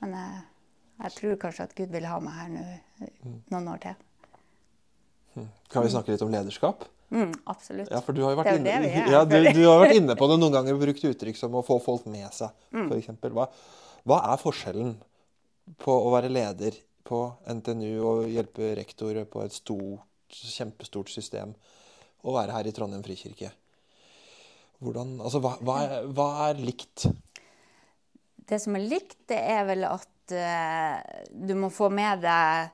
Men 0.04 0.18
uh, 0.20 0.42
jeg 1.04 1.16
tror 1.20 1.38
kanskje 1.44 1.68
at 1.68 1.78
Gud 1.80 1.94
vil 1.96 2.10
ha 2.10 2.20
meg 2.24 2.40
her 2.40 2.52
nå 2.54 2.66
mm. 2.66 3.38
noen 3.54 3.72
år 3.76 3.84
til. 3.88 4.02
Mm. 5.34 5.50
Kan 5.74 5.88
vi 5.88 5.94
snakke 5.96 6.14
litt 6.14 6.26
om 6.26 6.34
lederskap? 6.34 6.88
Mm, 7.14 7.34
absolutt. 7.46 7.92
Ja, 7.92 8.00
for 8.02 8.18
du 8.18 8.24
har 8.26 8.34
jo 8.34 8.40
vært, 8.40 8.56
inne, 8.58 8.90
ja, 9.12 9.20
du, 9.30 9.36
du 9.54 9.62
har 9.68 9.84
vært 9.84 10.00
inne 10.00 10.16
på 10.18 10.26
det 10.32 10.38
noen 10.42 10.56
ganger 10.56 10.74
og 10.74 10.82
brukt 10.82 11.04
uttrykk 11.06 11.38
som 11.38 11.54
å 11.60 11.62
få 11.66 11.78
folk 11.84 12.08
med 12.10 12.26
seg, 12.34 12.56
mm. 12.74 12.88
f.eks. 12.90 13.12
Hva, 13.36 13.46
hva 14.10 14.18
er 14.34 14.42
forskjellen 14.42 14.96
på 15.84 15.94
å 15.94 16.10
være 16.16 16.32
leder 16.34 16.80
på 17.06 17.20
NTNU 17.54 17.92
og 18.02 18.24
hjelpe 18.34 18.72
rektorer 18.80 19.28
på 19.30 19.44
et 19.46 19.54
stort, 19.54 20.08
kjempestort 20.34 21.12
system, 21.14 21.54
og 22.24 22.40
være 22.40 22.56
her 22.58 22.72
i 22.72 22.74
Trondheim 22.74 23.06
frikirke? 23.06 23.52
Hvordan, 24.82 25.20
altså, 25.22 25.44
hva, 25.44 25.54
hva, 25.62 25.78
er, 25.86 26.10
hva, 26.18 26.28
er, 26.48 26.64
likt? 26.66 27.06
Det 28.50 28.58
som 28.60 28.74
er 28.80 28.88
likt, 28.90 29.20
det 29.30 29.38
er 29.38 29.68
vel 29.70 29.86
at 29.86 30.34
uh, 30.34 30.98
du 31.30 31.54
må 31.62 31.70
få 31.72 31.94
med 31.94 32.26
deg 32.26 32.74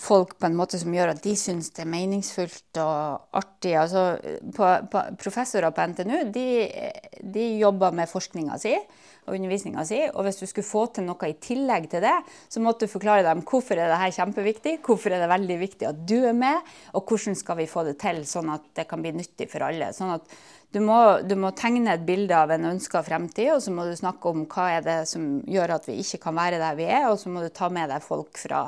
folk 0.00 0.34
på 0.40 0.48
en 0.48 0.56
måte 0.58 0.78
som 0.80 0.94
gjør 0.94 1.12
at 1.12 1.22
de 1.22 1.34
syns 1.38 1.70
det 1.74 1.84
er 1.84 1.90
meningsfullt 1.90 2.80
og 2.82 3.36
artig. 3.38 3.74
Altså, 3.78 4.04
på, 4.56 4.70
på, 4.90 5.02
professorer 5.20 5.74
på 5.74 5.86
NTNU 5.92 6.16
de, 6.34 6.46
de 7.22 7.48
jobber 7.60 7.94
med 7.94 8.10
forskninga 8.10 8.58
si 8.62 8.74
og 9.24 9.36
undervisninga 9.36 9.84
si. 9.88 10.00
Og 10.12 10.26
hvis 10.26 10.40
du 10.40 10.46
skulle 10.48 10.66
få 10.66 10.86
til 10.94 11.06
noe 11.06 11.30
i 11.30 11.36
tillegg 11.40 11.86
til 11.92 12.04
det, 12.04 12.16
så 12.50 12.62
måtte 12.64 12.88
du 12.88 12.92
forklare 12.92 13.24
dem 13.26 13.44
hvorfor 13.46 13.78
er 13.78 13.92
det 13.92 14.00
her 14.02 14.16
kjempeviktig, 14.18 14.78
hvorfor 14.84 15.14
er 15.14 15.24
det 15.24 15.30
veldig 15.32 15.60
viktig 15.62 15.88
at 15.88 16.02
du 16.08 16.18
er 16.28 16.36
med, 16.36 16.74
og 16.92 17.08
hvordan 17.08 17.38
skal 17.38 17.60
vi 17.62 17.70
få 17.70 17.86
det 17.88 17.96
til 18.02 18.20
sånn 18.28 18.52
at 18.54 18.66
det 18.76 18.88
kan 18.90 19.04
bli 19.04 19.14
nyttig 19.16 19.48
for 19.52 19.64
alle. 19.64 19.92
Sånn 19.96 20.16
at 20.16 20.36
du 20.74 20.80
må, 20.82 20.98
du 21.22 21.36
må 21.38 21.52
tegne 21.54 21.94
et 21.94 22.02
bilde 22.06 22.34
av 22.34 22.50
en 22.50 22.72
ønska 22.72 23.04
fremtid, 23.06 23.52
og 23.54 23.62
så 23.62 23.70
må 23.70 23.86
du 23.86 23.94
snakke 23.96 24.32
om 24.32 24.42
hva 24.50 24.72
er 24.74 24.82
det 24.84 24.98
som 25.06 25.38
gjør 25.46 25.76
at 25.76 25.86
vi 25.86 26.00
ikke 26.02 26.24
kan 26.26 26.34
være 26.36 26.58
der 26.58 26.74
vi 26.80 26.88
er, 26.90 27.06
og 27.12 27.20
så 27.20 27.30
må 27.30 27.44
du 27.44 27.52
ta 27.54 27.70
med 27.72 27.92
deg 27.94 28.02
folk 28.02 28.40
fra 28.42 28.66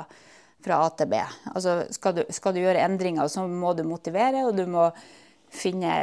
fra 0.63 0.79
A 0.85 0.89
til 0.97 1.09
B. 1.11 1.19
Altså 1.53 1.79
skal 1.93 2.17
du, 2.17 2.23
skal 2.33 2.55
du 2.55 2.61
gjøre 2.63 2.83
endringer, 2.85 3.29
så 3.31 3.45
må 3.47 3.73
du 3.77 3.83
motivere, 3.87 4.45
og 4.47 4.57
du 4.57 4.65
må 4.69 4.89
finne 5.53 5.93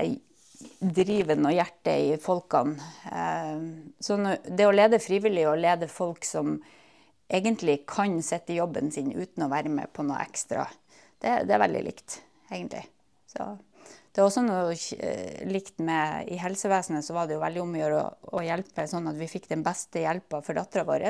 driven 0.79 1.45
og 1.49 1.55
hjertet 1.55 2.15
i 2.15 2.17
folkene. 2.23 2.79
Eh, 3.11 3.67
så 4.01 4.19
det 4.47 4.69
å 4.69 4.75
lede 4.75 5.03
frivillig 5.03 5.47
og 5.51 5.61
lede 5.61 5.91
folk 5.91 6.25
som 6.29 6.57
egentlig 7.29 7.83
kan 7.89 8.21
sitte 8.23 8.55
i 8.55 8.59
jobben 8.61 8.93
sin 8.95 9.13
uten 9.13 9.47
å 9.47 9.53
være 9.53 9.73
med 9.73 9.93
på 9.93 10.05
noe 10.07 10.23
ekstra, 10.25 10.67
det, 11.23 11.45
det 11.49 11.57
er 11.57 11.63
veldig 11.65 11.85
likt, 11.87 12.19
egentlig. 12.51 12.85
Så. 13.31 13.55
Det 14.15 14.23
er 14.23 14.29
også 14.29 14.45
noe 14.47 14.75
likt 15.51 15.81
med 15.83 16.29
I 16.31 16.37
helsevesenet 16.39 17.03
så 17.03 17.17
var 17.17 17.27
det 17.27 17.35
jo 17.35 17.43
veldig 17.43 17.63
om 17.65 17.73
å 17.75 17.81
gjøre 17.81 18.03
å, 18.31 18.43
hjelpe 18.47 18.85
sånn 18.87 19.09
at 19.11 19.19
vi 19.19 19.27
fikk 19.31 19.49
den 19.51 19.65
beste 19.67 20.05
hjelpa 20.05 20.39
for 20.47 20.55
dattera 20.55 20.87
vår. 20.87 21.09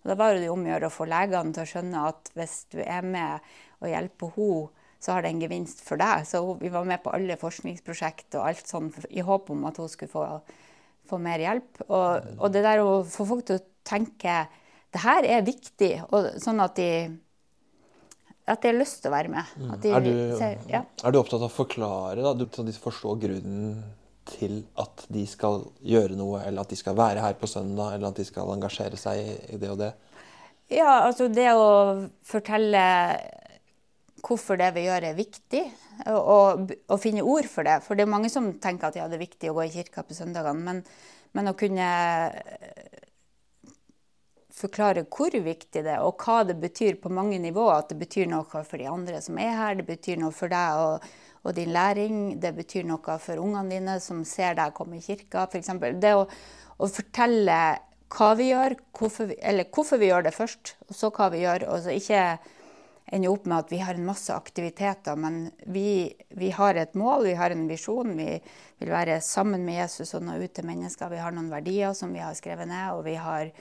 Og 0.00 0.08
da 0.08 0.16
var 0.16 0.38
det 0.40 0.48
om 0.48 0.64
å 0.64 0.70
gjøre 0.70 0.88
å 0.88 0.94
få 0.94 1.04
legene 1.10 1.52
til 1.52 1.66
å 1.66 1.68
skjønne 1.68 2.04
at 2.08 2.30
hvis 2.38 2.54
du 2.72 2.78
er 2.80 3.04
med 3.04 3.50
og 3.82 3.90
hjelper 3.92 4.32
henne, 4.38 4.86
så 5.04 5.12
har 5.12 5.22
det 5.26 5.34
en 5.34 5.42
gevinst 5.44 5.82
for 5.84 6.00
deg. 6.00 6.24
Så 6.24 6.40
vi 6.62 6.72
var 6.72 6.88
med 6.88 7.02
på 7.04 7.12
alle 7.12 7.36
forskningsprosjekt 7.36 8.38
og 8.38 8.48
alt 8.48 8.72
sånn 8.72 8.88
i 9.12 9.24
håp 9.24 9.52
om 9.52 9.68
at 9.68 9.76
hun 9.82 9.92
skulle 9.92 10.14
få, 10.14 10.24
få 11.12 11.20
mer 11.20 11.44
hjelp. 11.44 11.84
Og, 11.90 12.32
og, 12.38 12.48
det 12.54 12.64
der 12.64 12.80
å 12.80 13.02
få 13.04 13.28
folk 13.28 13.44
til 13.46 13.60
å 13.60 13.66
tenke 13.86 14.46
det 14.96 15.02
her 15.04 15.28
er 15.28 15.44
viktig, 15.44 15.92
og 16.08 16.38
sånn 16.40 16.62
at 16.64 16.78
de 16.80 16.88
at 18.46 18.62
de 18.62 18.70
har 18.70 18.78
lyst 18.78 19.00
til 19.02 19.10
å 19.10 19.16
være 19.16 19.30
med. 19.32 19.54
Mm. 19.58 19.70
er, 19.74 20.04
du, 20.04 20.10
ser, 20.38 20.58
ja. 20.70 20.82
er, 20.86 21.14
du, 21.14 21.18
opptatt 21.18 21.42
av 21.42 21.48
å 21.48 21.54
forklare, 21.54 22.22
da, 22.22 22.48
så 22.54 22.66
de 22.66 22.74
forstår 22.78 23.18
grunnen 23.26 23.80
til 24.26 24.60
at 24.82 25.06
de 25.12 25.22
skal 25.30 25.64
gjøre 25.86 26.18
noe, 26.18 26.42
eller 26.46 26.62
at 26.62 26.72
de 26.72 26.78
skal 26.78 26.96
være 26.98 27.22
her 27.22 27.34
på 27.38 27.50
søndag, 27.50 27.94
eller 27.94 28.10
at 28.10 28.20
de 28.20 28.26
skal 28.26 28.50
engasjere 28.54 28.98
seg 28.98 29.54
i 29.54 29.58
det 29.62 29.70
og 29.72 29.80
det? 29.82 29.92
Ja, 30.72 31.06
altså 31.06 31.28
det 31.30 31.46
å 31.54 31.66
fortelle 32.26 32.82
hvorfor 34.26 34.58
det 34.58 34.72
vi 34.74 34.86
gjør 34.86 35.10
er 35.10 35.18
viktig, 35.18 35.62
og, 36.10 36.72
og, 36.88 36.96
finne 37.02 37.22
ord 37.26 37.46
for 37.50 37.66
det. 37.66 37.78
For 37.86 37.98
det 37.98 38.06
er 38.06 38.10
mange 38.10 38.30
som 38.32 38.48
tenker 38.62 38.90
at 38.90 38.98
ja, 38.98 39.06
det 39.10 39.18
er 39.18 39.26
viktig 39.26 39.50
å 39.50 39.58
gå 39.58 39.66
i 39.66 39.74
kirka 39.74 40.02
på 40.06 40.16
søndagene, 40.16 40.62
men, 40.66 40.82
men 41.36 41.50
å 41.50 41.54
kunne 41.58 41.90
forklare 44.56 45.04
hvor 45.12 45.34
viktig 45.34 45.82
det 45.84 45.92
er, 45.92 46.02
og 46.04 46.22
hva 46.22 46.40
det 46.48 46.56
betyr 46.60 46.98
på 47.02 47.12
mange 47.12 47.38
nivåer. 47.42 47.82
At 47.82 47.92
det 47.92 48.00
betyr 48.00 48.28
noe 48.30 48.46
for 48.48 48.80
de 48.80 48.88
andre 48.90 49.20
som 49.24 49.38
er 49.42 49.54
her, 49.58 49.78
det 49.78 49.86
betyr 49.88 50.20
noe 50.20 50.34
for 50.34 50.52
deg 50.52 50.82
og, 50.82 51.06
og 51.44 51.56
din 51.56 51.72
læring. 51.76 52.20
Det 52.42 52.54
betyr 52.56 52.86
noe 52.88 53.18
for 53.22 53.42
ungene 53.42 53.76
dine 53.76 53.98
som 54.02 54.24
ser 54.28 54.56
deg 54.58 54.74
komme 54.76 55.00
i 55.00 55.04
kirka, 55.04 55.46
f.eks. 55.50 55.72
Det 56.00 56.16
å, 56.16 56.26
å, 56.78 56.88
fortelle 56.88 57.60
hva 58.16 58.34
vi 58.38 58.50
gjør, 58.52 58.78
hvorfor 58.96 59.32
vi, 59.32 59.40
eller 59.42 59.68
hvorfor 59.74 60.00
vi 60.00 60.12
gjør 60.12 60.28
det 60.28 60.36
først, 60.36 60.76
og 60.88 60.94
så 60.94 61.10
hva 61.12 61.30
vi 61.34 61.42
gjør. 61.44 61.68
og 61.72 61.82
så 61.84 61.96
ikke 61.96 62.26
ender 63.06 63.30
opp 63.30 63.44
med 63.46 63.60
at 63.60 63.70
vi 63.70 63.78
har 63.78 63.94
en 63.94 64.06
masse 64.08 64.34
aktiviteter, 64.34 65.18
men 65.20 65.50
vi, 65.70 66.10
vi 66.34 66.48
har 66.54 66.74
et 66.74 66.94
mål, 66.98 67.28
vi 67.28 67.36
har 67.38 67.52
en 67.54 67.68
visjon. 67.70 68.16
Vi 68.18 68.32
vil 68.80 68.90
være 68.90 69.20
sammen 69.22 69.62
med 69.66 69.82
Jesus 69.82 70.14
og 70.16 70.24
nå 70.26 70.40
ut 70.40 70.54
til 70.56 70.66
mennesker. 70.66 71.12
Vi 71.12 71.20
har 71.22 71.34
noen 71.34 71.52
verdier 71.52 71.94
som 71.94 72.14
vi 72.14 72.24
har 72.24 72.34
skrevet 72.34 72.66
ned, 72.70 72.96
og 72.96 73.04
vi 73.06 73.14
har 73.20 73.52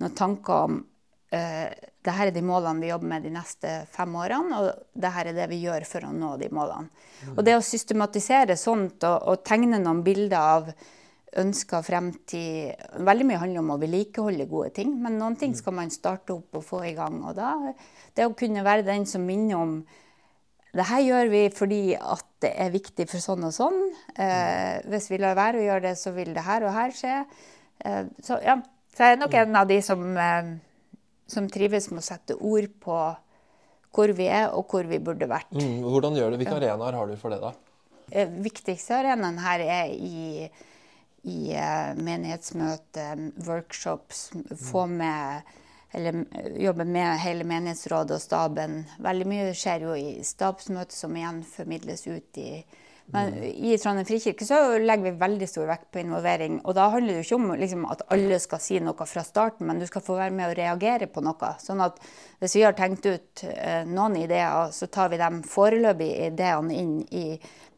noen 0.00 0.16
tanker 0.16 0.66
om 0.66 0.78
uh, 0.80 1.68
det 2.00 2.14
her 2.16 2.30
er 2.30 2.34
de 2.34 2.42
målene 2.44 2.80
vi 2.80 2.88
jobber 2.88 3.10
med 3.12 3.26
de 3.26 3.32
neste 3.34 3.74
fem 3.92 4.14
årene, 4.16 4.60
og 4.60 5.00
det 5.02 5.10
her 5.12 5.30
er 5.30 5.36
det 5.36 5.50
vi 5.50 5.60
gjør 5.66 5.84
for 5.88 6.08
å 6.08 6.14
nå 6.16 6.30
de 6.40 6.48
målene. 6.56 6.88
Mm. 7.26 7.34
Og 7.34 7.42
det 7.44 7.58
å 7.58 7.64
systematisere 7.64 8.56
sånt 8.56 9.04
og, 9.04 9.28
og 9.28 9.44
tegne 9.44 9.80
noen 9.82 10.00
bilder 10.06 10.40
av 10.40 10.72
ønska 11.40 11.78
fremtid 11.86 12.86
Veldig 13.06 13.26
mye 13.28 13.38
handler 13.38 13.62
om 13.62 13.72
å 13.74 13.78
vedlikeholde 13.80 14.48
gode 14.50 14.72
ting, 14.80 14.96
men 15.02 15.18
noen 15.20 15.36
ting 15.38 15.54
skal 15.54 15.76
man 15.76 15.92
starte 15.94 16.34
opp 16.34 16.58
og 16.58 16.64
få 16.66 16.82
i 16.88 16.94
gang. 16.96 17.20
Og 17.28 17.36
da, 17.38 17.52
det 18.16 18.26
å 18.26 18.34
kunne 18.38 18.64
være 18.66 18.86
den 18.88 19.06
som 19.06 19.26
minner 19.26 19.60
om 19.60 19.76
det 20.70 20.86
her 20.86 21.02
gjør 21.02 21.30
vi 21.32 21.44
fordi 21.54 21.80
at 21.98 22.26
det 22.44 22.50
er 22.62 22.74
viktig 22.74 23.06
for 23.10 23.22
sånn 23.22 23.46
og 23.48 23.54
sånn. 23.54 23.80
Eh, 24.14 24.82
hvis 24.90 25.08
vi 25.10 25.18
lar 25.18 25.38
være 25.38 25.58
å 25.58 25.64
gjøre 25.64 25.88
det, 25.88 25.96
så 25.98 26.12
vil 26.14 26.30
det 26.34 26.44
her 26.46 26.66
og 26.66 26.74
her 26.76 26.94
skje. 26.94 27.16
Eh, 27.84 28.04
så 28.22 28.38
ja, 28.44 28.56
så 29.00 29.08
jeg 29.08 29.16
er 29.16 29.20
nok 29.22 29.34
en 29.40 29.56
av 29.56 29.68
de 29.70 29.78
som, 29.80 30.02
eh, 30.20 30.50
som 31.24 31.46
trives 31.48 31.86
med 31.88 32.02
å 32.02 32.04
sette 32.04 32.36
ord 32.36 32.66
på 32.84 32.96
hvor 33.96 34.12
vi 34.12 34.26
er, 34.28 34.50
og 34.52 34.68
hvor 34.68 34.84
vi 34.84 34.98
burde 35.00 35.24
vært. 35.26 35.48
Mm, 35.56 35.80
hvordan 35.88 36.18
gjør 36.18 36.34
du? 36.34 36.36
Hvilke 36.42 36.58
arenaer 36.60 36.98
har 37.00 37.08
du 37.08 37.16
for 37.16 37.32
det, 37.32 37.40
da? 37.40 37.54
Eh, 38.12 38.28
viktigste 38.44 39.00
arenaen 39.00 39.40
her 39.40 39.64
er 39.64 39.94
i 39.96 40.50
i 41.22 41.52
uh, 41.52 41.96
menighetsmøte, 42.00 43.02
workshops, 43.44 44.30
få 44.56 44.86
med 44.88 45.42
eller 45.92 46.24
jobbe 46.56 46.84
med 46.86 47.18
hele 47.18 47.44
menighetsrådet 47.44 48.14
og 48.14 48.22
staben. 48.22 48.76
Veldig 49.02 49.26
mye 49.26 49.48
skjer 49.58 49.88
jo 49.88 49.96
i 49.98 50.22
stabsmøtet, 50.24 50.94
som 50.94 51.16
igjen 51.18 51.42
formidles 51.42 52.06
ut 52.06 52.38
i 52.38 52.62
Men 53.12 53.34
mm. 53.34 53.44
i 53.44 53.76
Trondheim 53.80 54.06
frikirke 54.08 54.46
så 54.46 54.60
legger 54.78 55.08
vi 55.08 55.22
veldig 55.22 55.48
stor 55.50 55.68
vekt 55.70 55.88
på 55.92 56.02
involvering. 56.02 56.60
Og 56.64 56.76
da 56.78 56.88
handler 56.92 57.16
det 57.16 57.22
jo 57.22 57.26
ikke 57.26 57.38
om 57.40 57.54
liksom, 57.62 57.86
at 57.90 58.04
alle 58.14 58.40
skal 58.42 58.62
si 58.62 58.80
noe 58.84 59.08
fra 59.08 59.24
starten, 59.26 59.66
men 59.68 59.80
du 59.82 59.86
skal 59.88 60.04
få 60.06 60.18
være 60.18 60.34
med 60.36 60.50
og 60.50 60.58
reagere 60.58 61.10
på 61.10 61.24
noe. 61.24 61.54
Sånn 61.62 61.82
at 61.84 61.98
hvis 62.40 62.56
vi 62.58 62.66
har 62.66 62.76
tenkt 62.78 63.08
ut 63.08 63.44
eh, 63.50 63.82
noen 63.88 64.20
ideer, 64.22 64.70
så 64.74 64.88
tar 64.92 65.10
vi 65.12 65.20
de 65.20 65.42
foreløpige 65.50 66.30
ideene 66.30 66.78
inn 66.80 66.94
i 67.10 67.26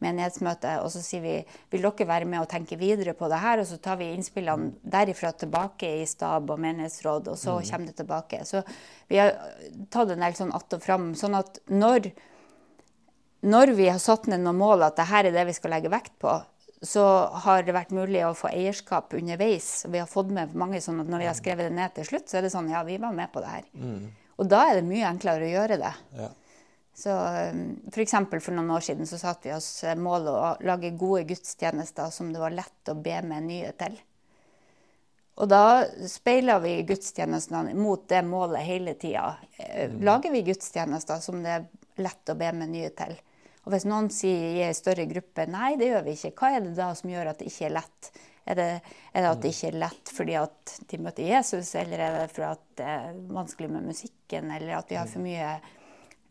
menighetsmøtet. 0.03 0.81
og 0.83 0.91
så 0.91 1.01
sier 1.03 1.23
vi 1.23 1.35
vil 1.71 1.85
dere 1.85 2.07
være 2.09 2.27
med 2.29 2.41
og 2.41 2.49
tenke 2.51 2.77
videre 2.79 3.15
på 3.17 3.29
det 3.31 3.39
her, 3.43 3.61
og 3.61 3.67
så 3.69 3.79
tar 3.81 3.99
vi 4.01 4.11
innspillene 4.13 4.73
derifra 4.83 5.31
tilbake 5.31 5.89
i 6.01 6.05
stab 6.09 6.51
og 6.51 6.61
menighetsråd, 6.63 7.31
og 7.31 7.39
så 7.39 7.57
mm. 7.57 7.69
kommer 7.69 7.91
det 7.91 7.97
tilbake. 8.01 8.43
Så 8.45 8.63
vi 9.07 9.21
har 9.21 9.35
tatt 9.93 10.13
en 10.13 10.23
del 10.25 10.37
sånn 10.37 10.53
att 10.53 10.73
og 10.73 10.83
fram, 10.83 11.13
sånn 11.15 11.35
at 11.35 11.59
når, 11.67 12.11
når 13.43 13.73
vi 13.77 13.89
har 13.91 13.99
satt 13.99 14.29
ned 14.31 14.43
noen 14.43 14.59
mål, 14.59 14.85
at 14.87 14.97
dette 14.97 15.19
er 15.19 15.31
det 15.35 15.45
vi 15.49 15.55
skal 15.55 15.75
legge 15.75 15.91
vekt 15.91 16.15
på, 16.23 16.37
så 16.83 17.03
har 17.45 17.63
det 17.63 17.75
vært 17.75 17.93
mulig 17.95 18.25
å 18.27 18.33
få 18.35 18.49
eierskap 18.51 19.13
underveis. 19.15 19.85
Vi 19.87 20.01
har 20.01 20.09
fått 20.09 20.31
med 20.35 20.55
mange 20.59 20.81
sånn 20.83 20.99
at 21.03 21.11
når 21.11 21.23
vi 21.23 21.29
har 21.29 21.37
skrevet 21.37 21.69
det 21.69 21.75
ned 21.77 21.93
til 21.95 22.07
slutt, 22.09 22.27
så 22.27 22.39
er 22.39 22.45
det 22.45 22.51
sånn 22.53 22.71
ja, 22.71 22.83
vi 22.87 22.99
var 22.99 23.15
med 23.15 23.31
på 23.31 23.43
det 23.43 23.51
her. 23.51 23.67
Mm. 23.75 24.07
Og 24.41 24.49
da 24.51 24.63
er 24.67 24.79
det 24.79 24.87
mye 24.87 25.07
enklere 25.07 25.47
å 25.47 25.53
gjøre 25.53 25.77
det. 25.79 25.93
Ja. 26.19 26.29
Så 26.93 27.13
um, 27.15 27.61
F.eks. 27.89 28.15
For, 28.29 28.41
for 28.43 28.55
noen 28.55 28.73
år 28.75 28.83
siden 28.85 29.07
så 29.09 29.17
satte 29.21 29.49
vi 29.49 29.55
oss 29.55 29.69
eh, 29.87 29.97
mål 29.97 30.27
å 30.29 30.39
lage 30.67 30.93
gode 30.99 31.23
gudstjenester 31.31 32.11
som 32.13 32.33
det 32.33 32.41
var 32.41 32.53
lett 32.53 32.91
å 32.91 32.97
be 32.99 33.15
med 33.25 33.47
nye 33.47 33.71
til. 33.79 33.95
Og 35.41 35.49
da 35.49 35.85
speiler 36.09 36.61
vi 36.61 36.75
gudstjenestene 36.85 37.73
mot 37.73 38.03
det 38.09 38.21
målet 38.27 38.67
hele 38.67 38.93
tida. 38.99 39.37
Eh, 39.57 39.89
mm. 39.89 40.01
Lager 40.05 40.35
vi 40.35 40.43
gudstjenester 40.51 41.23
som 41.23 41.41
det 41.45 41.55
er 41.57 41.69
lett 42.03 42.29
å 42.29 42.37
be 42.37 42.51
med 42.59 42.75
nye 42.75 42.91
til? 42.93 43.17
Og 43.63 43.71
hvis 43.71 43.85
noen 43.87 44.09
sier 44.11 44.57
i 44.57 44.63
en 44.65 44.75
større 44.75 45.05
gruppe 45.07 45.45
nei, 45.47 45.73
det 45.79 45.87
gjør 45.87 46.05
vi 46.07 46.17
ikke, 46.17 46.33
hva 46.39 46.51
er 46.55 46.65
det 46.65 46.73
da 46.75 46.89
som 46.99 47.11
gjør 47.11 47.31
at 47.31 47.39
det 47.39 47.47
ikke 47.51 47.67
er 47.69 47.75
lett? 47.77 48.09
Er 48.43 48.59
det, 48.59 48.65
er 49.15 49.23
det 49.23 49.29
at 49.29 49.43
det 49.43 49.51
ikke 49.53 49.69
er 49.69 49.77
lett 49.85 50.09
fordi 50.11 50.33
at 50.35 50.73
de 50.91 50.99
møter 50.99 51.29
Jesus, 51.29 51.69
eller 51.79 52.01
er 52.03 52.17
det 52.17 52.25
fordi 52.33 52.49
at 52.49 52.65
det 52.79 52.89
er 52.97 53.21
vanskelig 53.37 53.69
med 53.71 53.87
musikken, 53.87 54.51
eller 54.51 54.75
at 54.81 54.91
vi 54.91 54.99
har 54.99 55.07
for 55.07 55.23
mye 55.23 55.53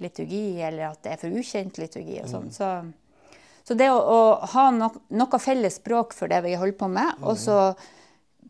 liturgi, 0.02 0.44
eller 0.60 0.90
at 0.90 1.00
det 1.06 1.14
er 1.14 1.22
for 1.22 1.40
ukjent 1.40 1.80
liturgi 1.80 2.18
og 2.20 2.28
sånn. 2.28 2.50
Mm. 2.50 2.56
Så, 2.58 3.40
så, 3.64 3.78
det 3.80 3.88
å, 3.94 3.96
å 3.96 4.20
ha 4.52 4.68
no, 4.76 4.90
noe 5.16 5.40
felles 5.40 5.80
språk 5.80 6.12
for 6.18 6.28
det 6.28 6.42
vi 6.44 6.58
holder 6.60 6.78
på 6.84 6.90
med, 6.92 7.16
mm. 7.16 7.26
og 7.30 7.40
så 7.40 7.58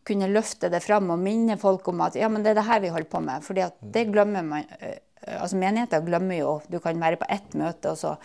kunne 0.03 0.27
løfte 0.27 0.67
det 0.67 0.83
fram 0.83 1.13
og 1.13 1.23
minne 1.23 1.55
folk 1.61 1.87
om 1.87 2.03
at 2.03 2.17
ja, 2.19 2.27
men 2.27 2.43
det 2.43 2.51
er 2.51 2.59
det 2.59 2.67
her 2.67 2.83
vi 2.83 2.91
holder 2.91 3.11
på 3.13 3.23
med. 3.23 3.47
fordi 3.47 3.63
at 3.63 3.79
det 3.79 4.09
mm. 4.09 4.11
glemmer 4.11 4.43
man 4.43 4.67
altså 5.23 5.55
Menigheter 5.55 6.01
glemmer 6.03 6.35
jo 6.35 6.49
Du 6.67 6.81
kan 6.83 6.99
være 6.99 7.21
på 7.21 7.29
ett 7.31 7.53
møte, 7.55 7.93
og 7.93 8.01
så 8.01 8.17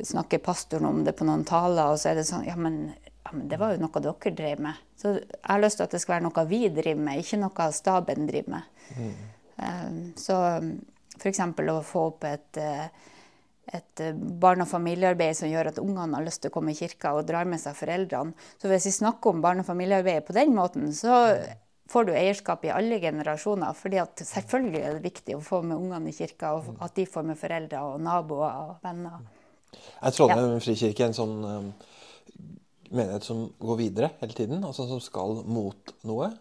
snakker 0.00 0.42
pastoren 0.42 0.88
om 0.88 1.02
det 1.04 1.14
på 1.18 1.26
noen 1.28 1.44
taler, 1.48 1.92
og 1.92 2.00
så 2.00 2.12
er 2.12 2.20
det 2.20 2.28
sånn 2.28 2.46
ja 2.46 2.56
men, 2.56 2.94
ja, 3.22 3.34
men 3.34 3.48
det 3.50 3.58
var 3.60 3.74
jo 3.74 3.82
noe 3.84 4.02
dere 4.04 4.34
drev 4.38 4.62
med. 4.64 4.80
Så 4.96 5.16
jeg 5.18 5.42
har 5.48 5.62
lyst 5.62 5.80
til 5.80 5.86
at 5.88 5.94
det 5.94 6.00
skal 6.02 6.16
være 6.16 6.26
noe 6.28 6.46
vi 6.48 6.64
driver 6.68 7.04
med, 7.08 7.22
ikke 7.22 7.40
noe 7.42 7.68
staben 7.76 8.28
driver 8.30 8.56
med. 8.56 8.82
Mm. 8.96 9.12
Um, 9.62 10.00
så 10.18 10.38
F.eks. 11.22 11.40
å 11.40 11.80
få 11.86 12.06
opp 12.10 12.24
et, 12.26 12.58
eh, 12.58 12.86
et 13.78 14.00
eh, 14.02 14.14
barne- 14.14 14.64
og 14.64 14.70
familiearbeid 14.70 15.36
som 15.38 15.50
gjør 15.50 15.70
at 15.70 15.82
ungene 15.82 16.16
har 16.16 16.24
lyst 16.24 16.42
til 16.42 16.50
å 16.50 16.54
komme 16.56 16.72
i 16.72 16.78
kirka 16.78 17.12
og 17.14 17.26
drar 17.28 17.46
med 17.48 17.60
seg 17.62 17.76
foreldrene. 17.78 18.34
Så 18.58 18.70
hvis 18.70 18.88
vi 18.88 18.96
snakker 18.96 19.30
om 19.30 19.42
barne- 19.44 19.62
og 19.62 19.68
familiearbeidet 19.68 20.26
på 20.26 20.36
den 20.36 20.54
måten, 20.56 20.88
så 20.96 21.36
får 21.92 22.08
du 22.08 22.12
eierskap 22.16 22.64
i 22.64 22.72
alle 22.72 22.98
generasjoner. 23.00 23.74
fordi 23.74 24.00
at 24.00 24.16
selvfølgelig 24.16 24.82
er 24.82 24.92
det 24.94 25.12
viktig 25.12 25.36
å 25.36 25.44
få 25.44 25.62
med 25.62 25.76
ungene 25.76 26.08
i 26.08 26.16
kirka, 26.16 26.54
og 26.56 26.76
at 26.80 26.94
de 26.94 27.04
får 27.06 27.24
med 27.24 27.38
foreldre 27.38 27.78
og 27.78 28.00
naboer 28.00 28.52
og 28.56 28.76
venner. 28.82 29.20
Er 30.02 30.14
Trondheim 30.14 30.56
ja. 30.56 30.62
frikirke 30.62 31.06
en 31.06 31.16
sånn 31.16 31.34
um, 31.44 31.68
menighet 32.92 33.26
som 33.26 33.44
går 33.62 33.78
videre 33.80 34.12
hele 34.20 34.36
tiden? 34.36 34.64
Altså 34.66 34.88
som 34.90 35.02
skal 35.02 35.42
mot 35.48 35.94
noe? 36.08 36.32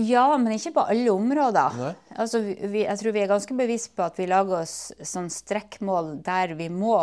Ja, 0.00 0.26
men 0.40 0.56
ikke 0.56 0.72
på 0.74 0.86
alle 0.90 1.12
områder. 1.14 1.76
Altså, 2.18 2.40
vi, 2.42 2.82
jeg 2.82 2.98
tror 2.98 3.14
vi 3.14 3.20
er 3.22 3.30
ganske 3.30 3.54
bevisst 3.54 3.92
på 3.94 4.02
at 4.02 4.16
vi 4.18 4.26
lager 4.26 4.64
oss 4.64 4.90
sånn 5.06 5.30
strekkmål 5.30 6.16
der 6.26 6.56
vi 6.58 6.66
må 6.72 6.98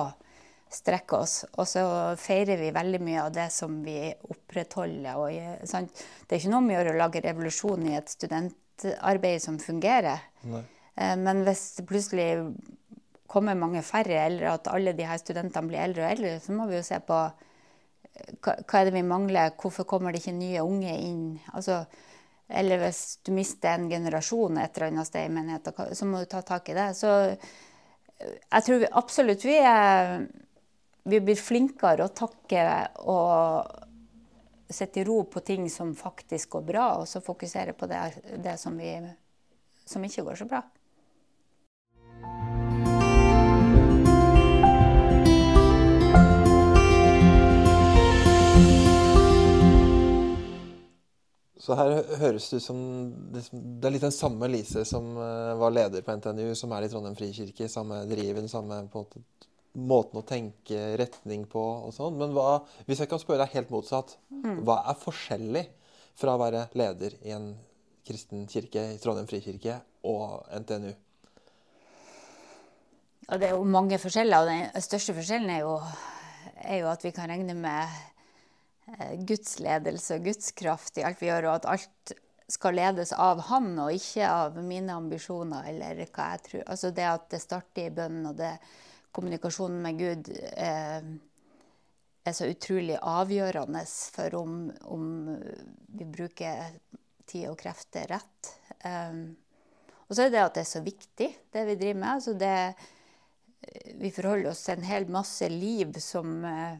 strekke 0.71 1.21
oss. 1.23 1.37
Og 1.55 1.67
så 1.71 1.85
feirer 2.19 2.59
vi 2.59 2.73
veldig 2.75 2.99
mye 3.03 3.23
av 3.23 3.31
det 3.35 3.47
som 3.55 3.79
vi 3.85 4.11
opprettholder. 4.11 5.23
Og, 5.23 5.63
sant? 5.69 6.03
Det 6.27 6.35
er 6.35 6.43
ikke 6.43 6.53
noe 6.53 6.67
med 6.67 6.91
å 6.91 6.97
lage 6.99 7.23
revolusjon 7.23 7.87
i 7.87 7.95
et 7.99 8.11
studentarbeid 8.11 9.43
som 9.43 9.59
fungerer. 9.61 10.27
Nei. 10.51 10.63
Eh, 10.99 11.15
men 11.19 11.45
hvis 11.47 11.63
det 11.77 11.87
plutselig 11.87 12.29
kommer 13.31 13.57
mange 13.57 13.83
færre, 13.85 14.19
eldre, 14.25 14.55
at 14.57 14.69
alle 14.71 14.93
de 14.97 15.07
her 15.07 15.19
studentene 15.21 15.69
blir 15.69 15.83
eldre 15.85 16.05
og 16.05 16.11
eldre, 16.11 16.35
så 16.43 16.55
må 16.55 16.67
vi 16.69 16.77
jo 16.77 16.85
se 16.85 16.99
på 17.07 17.17
eh, 17.23 18.31
hva, 18.43 18.55
er 18.79 18.87
det 18.89 18.95
vi 18.97 19.03
mangler, 19.07 19.55
hvorfor 19.61 19.87
kommer 19.89 20.11
det 20.11 20.23
ikke 20.23 20.37
nye 20.37 20.63
unge 20.67 20.95
inn? 20.99 21.25
Altså, 21.55 21.81
eller 22.51 22.81
hvis 22.81 23.01
du 23.23 23.31
mister 23.35 23.77
en 23.77 23.87
generasjon 23.91 24.59
et 24.59 24.75
eller 24.75 24.91
annet 24.91 25.07
sted 25.07 25.27
i 25.27 25.33
menigheten, 25.33 25.93
så 25.95 26.07
må 26.07 26.21
du 26.21 26.31
ta 26.31 26.43
tak 26.43 26.67
i 26.69 26.75
det. 26.77 26.89
Så 26.99 27.11
eh, 27.31 27.51
jeg 28.43 28.67
tror 28.67 28.83
vi 28.83 28.95
absolutt 29.03 29.47
vi 29.47 29.59
er 29.65 30.27
Vi 31.01 31.17
blir 31.17 31.33
flinkere 31.33 32.05
å 32.05 32.13
takke 32.13 32.63
og 33.09 33.65
sette 34.69 35.01
i 35.01 35.03
ro 35.03 35.23
på 35.25 35.41
ting 35.41 35.65
som 35.69 35.95
faktisk 35.97 36.51
går 36.55 36.61
bra, 36.67 36.83
og 36.99 37.07
så 37.09 37.23
fokusere 37.25 37.73
på 37.73 37.87
det, 37.89 38.01
det 38.37 38.53
som, 38.61 38.77
vi, 38.77 38.93
som 39.81 40.05
ikke 40.05 40.21
går 40.27 40.37
så 40.43 40.45
bra. 40.45 40.61
Så 51.61 51.77
her 51.77 51.91
høres 52.17 52.47
det 52.49 52.57
ut 52.57 52.65
som 52.65 52.79
Det 53.33 53.43
er 53.85 53.93
litt 53.93 54.05
den 54.05 54.15
samme 54.15 54.49
Lise 54.49 54.81
som 54.87 55.11
uh, 55.19 55.53
var 55.61 55.73
leder 55.75 56.01
på 56.05 56.15
NTNU, 56.17 56.55
som 56.57 56.73
er 56.73 56.87
i 56.87 56.89
Trondheim 56.89 57.17
frikirke. 57.17 57.69
Samme 57.69 58.01
driven, 58.09 58.49
samme 58.49 58.81
måte 58.89 59.21
måten 59.71 60.19
å 60.19 60.25
tenke 60.27 60.79
retning 60.99 61.45
på 61.49 61.61
og 61.85 61.93
sånn. 61.95 62.17
Men 62.19 62.33
hva, 62.35 62.61
hvis 62.87 63.03
jeg 63.03 63.11
kan 63.11 63.21
spørre 63.21 63.45
deg 63.45 63.55
helt 63.55 63.71
motsatt, 63.71 64.17
mm. 64.27 64.63
hva 64.67 64.81
er 64.91 64.99
forskjellig 64.99 65.63
fra 66.19 66.35
å 66.35 66.41
være 66.41 66.65
leder 66.77 67.15
i 67.23 67.31
en 67.35 67.53
kristen 68.07 68.47
kirke 68.51 68.83
i 68.91 68.99
Trondheim 68.99 69.29
frikirke 69.29 69.77
og 70.07 70.43
NTNU? 70.63 70.91
Ja, 73.29 73.37
det 73.39 73.47
er 73.47 73.55
jo 73.55 73.63
mange 73.63 73.99
forskjeller. 74.01 74.43
og 74.43 74.49
Den 74.51 74.83
største 74.83 75.15
forskjellen 75.15 75.53
er 75.53 75.63
jo, 75.63 75.77
er 76.65 76.81
jo 76.81 76.89
at 76.91 77.05
vi 77.05 77.13
kan 77.15 77.31
regne 77.31 77.55
med 77.55 77.85
eh, 77.85 77.99
Guds 79.27 79.59
ledelse 79.63 80.17
og 80.17 80.27
Guds 80.29 80.51
kraft 80.57 80.99
i 80.99 81.05
alt 81.07 81.21
vi 81.21 81.29
gjør, 81.29 81.49
og 81.49 81.59
at 81.59 81.69
alt 81.75 82.13
skal 82.51 82.75
ledes 82.75 83.13
av 83.15 83.39
han 83.47 83.73
og 83.79 83.93
ikke 83.95 84.27
av 84.27 84.57
mine 84.65 84.93
ambisjoner 84.93 85.69
eller 85.71 86.03
hva 86.03 86.31
jeg 86.33 86.45
tror. 86.47 86.63
Altså 86.65 86.91
det 86.95 87.07
at 87.07 87.27
det 87.31 87.41
starter 87.43 87.87
i 87.87 87.93
bønnen 87.95 88.31
og 88.31 88.39
det 88.39 88.53
kommunikasjonen 89.15 89.81
med 89.83 89.99
Gud 89.99 90.31
eh, 90.35 91.11
er 92.21 92.35
så 92.37 92.49
utrolig 92.51 92.97
avgjørende 92.97 93.83
for 93.87 94.35
om, 94.39 94.57
om, 94.93 95.05
vi 95.91 96.07
bruker 96.07 96.75
tid 97.27 97.47
og 97.49 97.57
krefter 97.59 98.07
rett. 98.11 98.51
Um, 98.85 99.31
og 100.07 100.15
så 100.15 100.25
er 100.25 100.33
det 100.33 100.43
at 100.43 100.57
det 100.57 100.63
er 100.65 100.69
så 100.69 100.83
viktig, 100.85 101.29
det 101.53 101.65
vi 101.69 101.77
driver 101.79 101.99
med. 102.01 102.09
Altså 102.13 102.35
det, 102.37 102.55
vi 103.99 104.11
forholder 104.13 104.51
oss 104.51 104.65
til 104.67 104.77
en 104.77 104.87
hel 104.87 105.07
masse 105.11 105.49
liv 105.51 105.95
som 106.03 106.43
uh, 106.45 106.77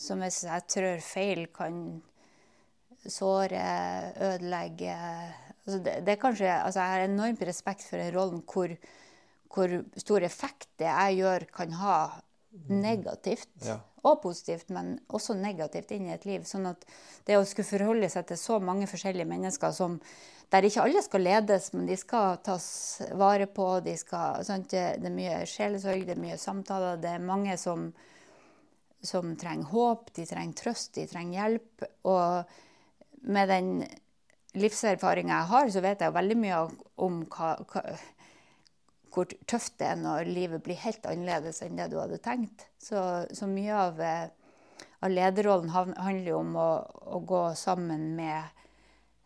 Som 0.00 0.24
hvis 0.24 0.42
jeg 0.46 0.66
trør 0.70 1.02
feil, 1.04 1.46
kan 1.54 1.76
såre, 3.08 3.60
ødelegge 4.20 4.94
altså 5.64 5.78
det, 5.84 5.94
det, 6.06 6.16
kanskje, 6.20 6.48
altså 6.50 6.80
Jeg 6.80 6.90
har 6.90 7.04
enormt 7.04 7.42
respekt 7.42 7.84
for 7.88 8.00
den 8.00 8.14
rollen 8.14 8.42
hvor, 8.44 8.74
hvor, 9.54 9.76
stor 9.96 10.26
effekt 10.26 10.68
det 10.78 10.88
jeg 10.88 11.20
gjør, 11.20 11.46
kan 11.54 11.72
ha 11.80 12.00
negativt. 12.68 13.50
Ja. 13.64 13.78
Og 14.02 14.22
positivt, 14.22 14.70
men 14.72 14.94
også 15.12 15.36
negativt 15.36 15.90
inn 15.92 16.08
i 16.08 16.14
et 16.14 16.24
liv. 16.24 16.44
Sånn 16.48 16.66
at 16.70 16.86
det 17.28 17.36
å 17.36 17.44
skulle 17.44 17.68
forholde 17.68 18.08
seg 18.10 18.30
til 18.30 18.38
så 18.40 18.56
mange 18.64 18.88
forskjellige 18.90 19.28
mennesker 19.28 19.74
som 19.76 19.98
der 20.50 20.66
ikke 20.66 20.82
alle 20.82 21.02
skal 21.04 21.22
ledes, 21.22 21.68
men 21.76 21.84
de 21.86 21.94
skal 22.00 22.40
tas 22.42 22.64
vare 23.18 23.46
på. 23.46 23.68
De 23.84 23.94
skal, 24.00 24.40
sant? 24.46 24.72
Det 24.72 24.96
er 24.98 25.14
mye 25.14 25.44
sjelesorg, 25.46 26.06
det 26.08 26.16
er 26.16 26.22
mye 26.24 26.38
samtaler. 26.40 26.98
Det 26.98 27.12
er 27.12 27.22
mange 27.22 27.54
som, 27.60 27.90
som 29.02 29.34
trenger 29.40 29.70
håp, 29.72 30.12
de 30.16 30.26
trenger 30.28 30.56
trøst, 30.58 30.94
de 30.96 31.06
trenger 31.08 31.40
hjelp. 31.40 31.84
Og 32.10 33.28
med 33.32 33.50
den 33.50 33.70
livserfaringa 34.58 35.36
jeg 35.36 35.50
har, 35.52 35.70
så 35.70 35.82
vet 35.84 36.02
jeg 36.04 36.16
veldig 36.16 36.38
mye 36.40 36.60
om 37.06 37.22
hva, 37.30 37.54
hva, 37.70 37.84
hvor 39.14 39.30
tøft 39.50 39.78
det 39.80 39.88
er 39.90 39.98
når 40.00 40.30
livet 40.30 40.62
blir 40.64 40.78
helt 40.84 41.06
annerledes 41.08 41.62
enn 41.64 41.78
det 41.78 41.90
du 41.92 41.98
hadde 42.00 42.20
tenkt. 42.22 42.66
Så, 42.78 43.00
så 43.32 43.48
mye 43.50 43.76
av, 43.76 44.00
eh, 44.04 44.86
av, 45.00 45.10
lederrollen 45.10 45.72
handler 45.74 46.32
jo 46.32 46.40
om 46.42 46.56
å, 46.58 46.70
å 47.16 47.22
gå 47.26 47.44
sammen 47.58 48.10
med 48.18 48.38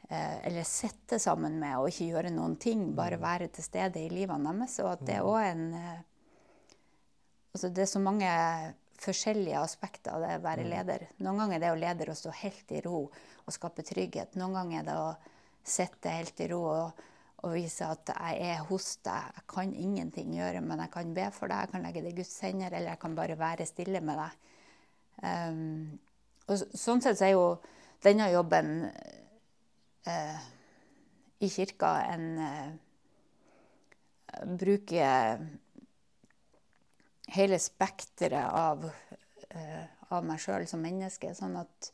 eh, 0.09 0.39
Eller 0.47 0.65
sitte 0.69 1.19
sammen 1.19 1.59
med 1.61 1.79
og 1.79 1.91
ikke 1.91 2.11
gjøre 2.13 2.33
noen 2.35 2.57
ting. 2.61 2.91
Bare 2.97 3.21
mm. 3.21 3.25
være 3.25 3.51
til 3.53 3.67
stede 3.67 4.03
i 4.03 4.13
livene 4.13 4.55
deres. 4.55 4.79
Og 4.85 4.93
at 4.95 5.05
det 5.09 5.19
er 5.19 5.29
òg 5.29 5.41
en 5.51 5.69
eh, 5.81 6.01
altså 7.55 7.71
Det 7.71 7.85
er 7.85 7.93
så 7.93 8.03
mange 8.03 8.31
forskjellige 9.05 9.61
aspekter 9.61 10.15
av 10.15 10.25
det 10.25 10.35
å 10.39 10.45
være 10.45 10.65
mm. 10.65 10.71
leder. 10.71 11.07
Noen 11.25 11.43
ganger 11.43 11.57
er 11.57 11.65
det 11.65 11.73
å 11.73 11.81
leder 11.81 12.11
å 12.11 12.19
stå 12.19 12.33
helt 12.41 12.73
i 12.75 12.83
ro 12.85 13.01
og 13.07 13.55
skape 13.55 13.85
trygghet. 13.87 14.39
Noen 14.41 14.57
ganger 14.59 14.81
er 14.81 14.89
det 14.89 14.97
å 15.01 15.11
sitte 15.65 16.13
helt 16.13 16.41
i 16.45 16.49
ro 16.53 16.61
og, 16.69 17.05
og, 17.43 17.51
vise 17.55 17.89
at 17.89 18.15
jeg 18.15 18.49
er 18.55 18.65
hos 18.69 18.89
deg. 19.07 19.37
Jeg 19.39 19.47
kan 19.55 19.75
ingenting 19.87 20.35
gjøre, 20.39 20.63
men 20.65 20.85
jeg 20.85 20.93
kan 20.97 21.13
be 21.17 21.29
for 21.37 21.53
deg, 21.53 21.67
jeg 21.67 21.75
kan 21.75 21.87
legge 21.87 22.05
det 22.05 22.15
i 22.15 22.19
Guds 22.21 22.35
hender, 22.45 22.73
eller 22.73 22.95
jeg 22.95 23.03
kan 23.05 23.19
bare 23.19 23.39
være 23.41 23.69
stille 23.69 24.03
med 24.05 24.21
deg. 24.21 24.41
Um, 25.25 25.99
og 26.51 26.65
sånn 26.77 27.01
sett 27.05 27.21
så 27.21 27.29
er 27.29 27.37
jo 27.37 27.45
denne 28.05 28.27
jobben 28.33 28.73
uh, 30.09 30.41
i 31.41 31.49
kirka 31.53 31.95
en 32.11 32.27
uh, 32.41 32.73
Bruker 34.59 35.39
hele 37.33 37.59
spekteret 37.59 38.51
av, 38.51 38.85
uh, 39.55 39.85
av 40.13 40.27
meg 40.27 40.43
sjøl 40.43 40.67
som 40.69 40.83
menneske. 40.85 41.33
Sånn 41.37 41.57
at 41.61 41.91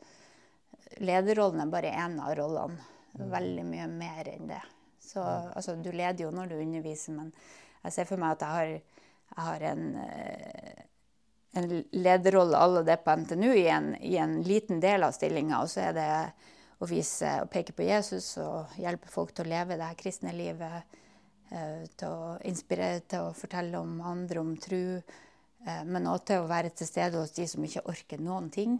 lederrollen 1.01 1.63
er 1.63 1.71
bare 1.71 1.95
én 2.03 2.19
av 2.21 2.35
rollene. 2.39 2.79
Mm. 3.17 3.25
Veldig 3.31 3.65
mye 3.67 3.87
mer 3.91 4.29
enn 4.31 4.47
det. 4.51 4.61
Så, 5.03 5.23
altså, 5.23 5.75
du 5.75 5.91
leder 5.91 6.23
jo 6.23 6.29
når 6.31 6.53
du 6.53 6.61
underviser, 6.61 7.15
men 7.17 7.33
jeg 7.81 7.95
ser 7.95 8.07
for 8.07 8.21
meg 8.21 8.37
at 8.37 8.45
jeg 8.45 8.55
har, 8.55 9.01
jeg 9.31 9.47
har 9.47 9.65
en, 9.71 9.83
uh, 9.97 10.85
en 11.59 11.69
lederrolle 11.91 12.59
alle 12.59 12.85
det 12.87 13.01
på 13.03 13.17
NTNU 13.23 13.51
i 13.51 13.67
en, 13.73 13.91
i 13.99 14.15
en 14.21 14.39
liten 14.47 14.79
del 14.83 15.03
av 15.07 15.15
stillinga. 15.17 15.59
Og 15.63 15.71
så 15.73 15.89
er 15.89 15.97
det 15.97 16.09
å 16.81 16.87
vise 16.89 17.35
og 17.43 17.51
peke 17.53 17.75
på 17.77 17.85
Jesus 17.85 18.33
og 18.41 18.73
hjelpe 18.81 19.09
folk 19.11 19.35
til 19.35 19.45
å 19.45 19.51
leve 19.51 19.77
det 19.77 19.89
her 19.91 19.99
kristne 19.99 20.33
livet. 20.33 20.97
Eh, 21.51 21.83
til 21.99 22.07
å 22.07 22.35
inspirere 22.47 23.01
til 23.11 23.27
å 23.27 23.35
fortelle 23.35 23.79
om 23.83 23.97
andre, 24.07 24.39
om 24.39 24.53
tro. 24.55 24.81
Eh, 25.67 25.83
men 25.83 26.07
også 26.07 26.29
til 26.29 26.43
å 26.43 26.49
være 26.49 26.71
til 26.71 26.87
stede 26.87 27.19
hos 27.19 27.33
de 27.35 27.47
som 27.51 27.63
ikke 27.67 27.83
orker 27.91 28.21
noen 28.23 28.47
ting. 28.53 28.77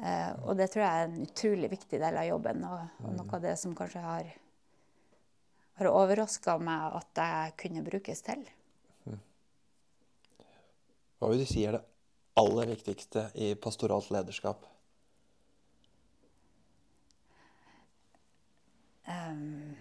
Eh, 0.00 0.32
og 0.42 0.56
det 0.58 0.66
tror 0.72 0.82
jeg 0.82 1.02
er 1.02 1.06
en 1.06 1.28
utrolig 1.28 1.70
viktig 1.70 2.00
del 2.02 2.18
av 2.18 2.26
jobben, 2.26 2.64
og 2.66 3.04
noe 3.14 3.36
av 3.36 3.44
det 3.44 3.54
som 3.60 3.76
kanskje 3.78 4.02
har, 4.02 4.32
har 5.78 5.90
overraska 5.92 6.56
meg 6.58 6.96
at 6.98 7.20
jeg 7.22 7.54
kunne 7.62 7.84
brukes 7.86 8.24
til. 8.26 8.42
Hva 11.20 11.28
vil 11.30 11.42
du 11.42 11.46
si 11.46 11.62
er 11.68 11.76
det 11.76 11.84
aller 12.40 12.70
viktigste 12.72 13.26
i 13.36 13.52
pastoralt 13.60 14.08
lederskap? 14.14 14.64
Um, 19.10 19.76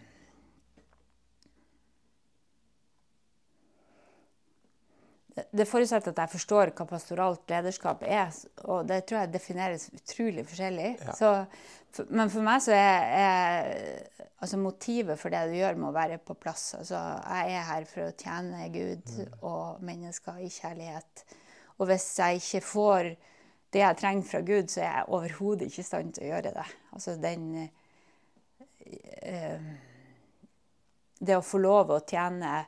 det 5.36 5.68
forutsetter 5.70 6.14
at 6.14 6.22
jeg 6.24 6.34
forstår 6.34 6.72
hva 6.76 6.86
pastoralt 6.90 7.52
lederskap 7.52 8.04
er. 8.04 8.32
Og 8.68 8.88
det 8.90 9.04
tror 9.08 9.22
jeg 9.22 9.34
defineres 9.34 9.90
utrolig 9.94 10.46
forskjellig. 10.50 10.90
Ja. 11.06 11.16
Så, 11.16 12.06
men 12.10 12.32
for 12.34 12.46
meg 12.46 12.64
så 12.66 12.76
er, 12.76 13.06
er 13.20 14.28
altså 14.40 14.60
motivet 14.62 15.20
for 15.20 15.34
det 15.34 15.46
du 15.50 15.58
gjør, 15.60 15.80
må 15.80 15.92
være 15.96 16.20
på 16.24 16.36
plass. 16.40 16.74
Altså, 16.80 17.00
jeg 17.00 17.58
er 17.60 17.68
her 17.70 17.88
for 17.90 18.08
å 18.08 18.16
tjene 18.20 18.70
Gud 18.74 19.14
mm. 19.16 19.36
og 19.48 19.84
mennesker 19.86 20.42
i 20.44 20.52
kjærlighet. 20.54 21.26
Og 21.80 21.90
hvis 21.90 22.08
jeg 22.20 22.42
ikke 22.42 22.66
får 22.66 23.14
det 23.74 23.84
jeg 23.84 24.00
trenger 24.00 24.26
fra 24.26 24.42
Gud, 24.42 24.72
så 24.72 24.82
er 24.82 24.90
jeg 24.90 25.12
overhodet 25.14 25.70
ikke 25.70 25.84
i 25.84 25.88
stand 25.88 26.16
til 26.16 26.26
å 26.26 26.32
gjøre 26.34 26.56
det. 26.56 26.66
Altså 26.96 27.16
den 27.22 27.70
øh, 29.30 29.70
Det 31.20 31.36
å 31.38 31.46
få 31.46 31.60
lov 31.62 31.92
å 31.94 32.04
tjene 32.08 32.64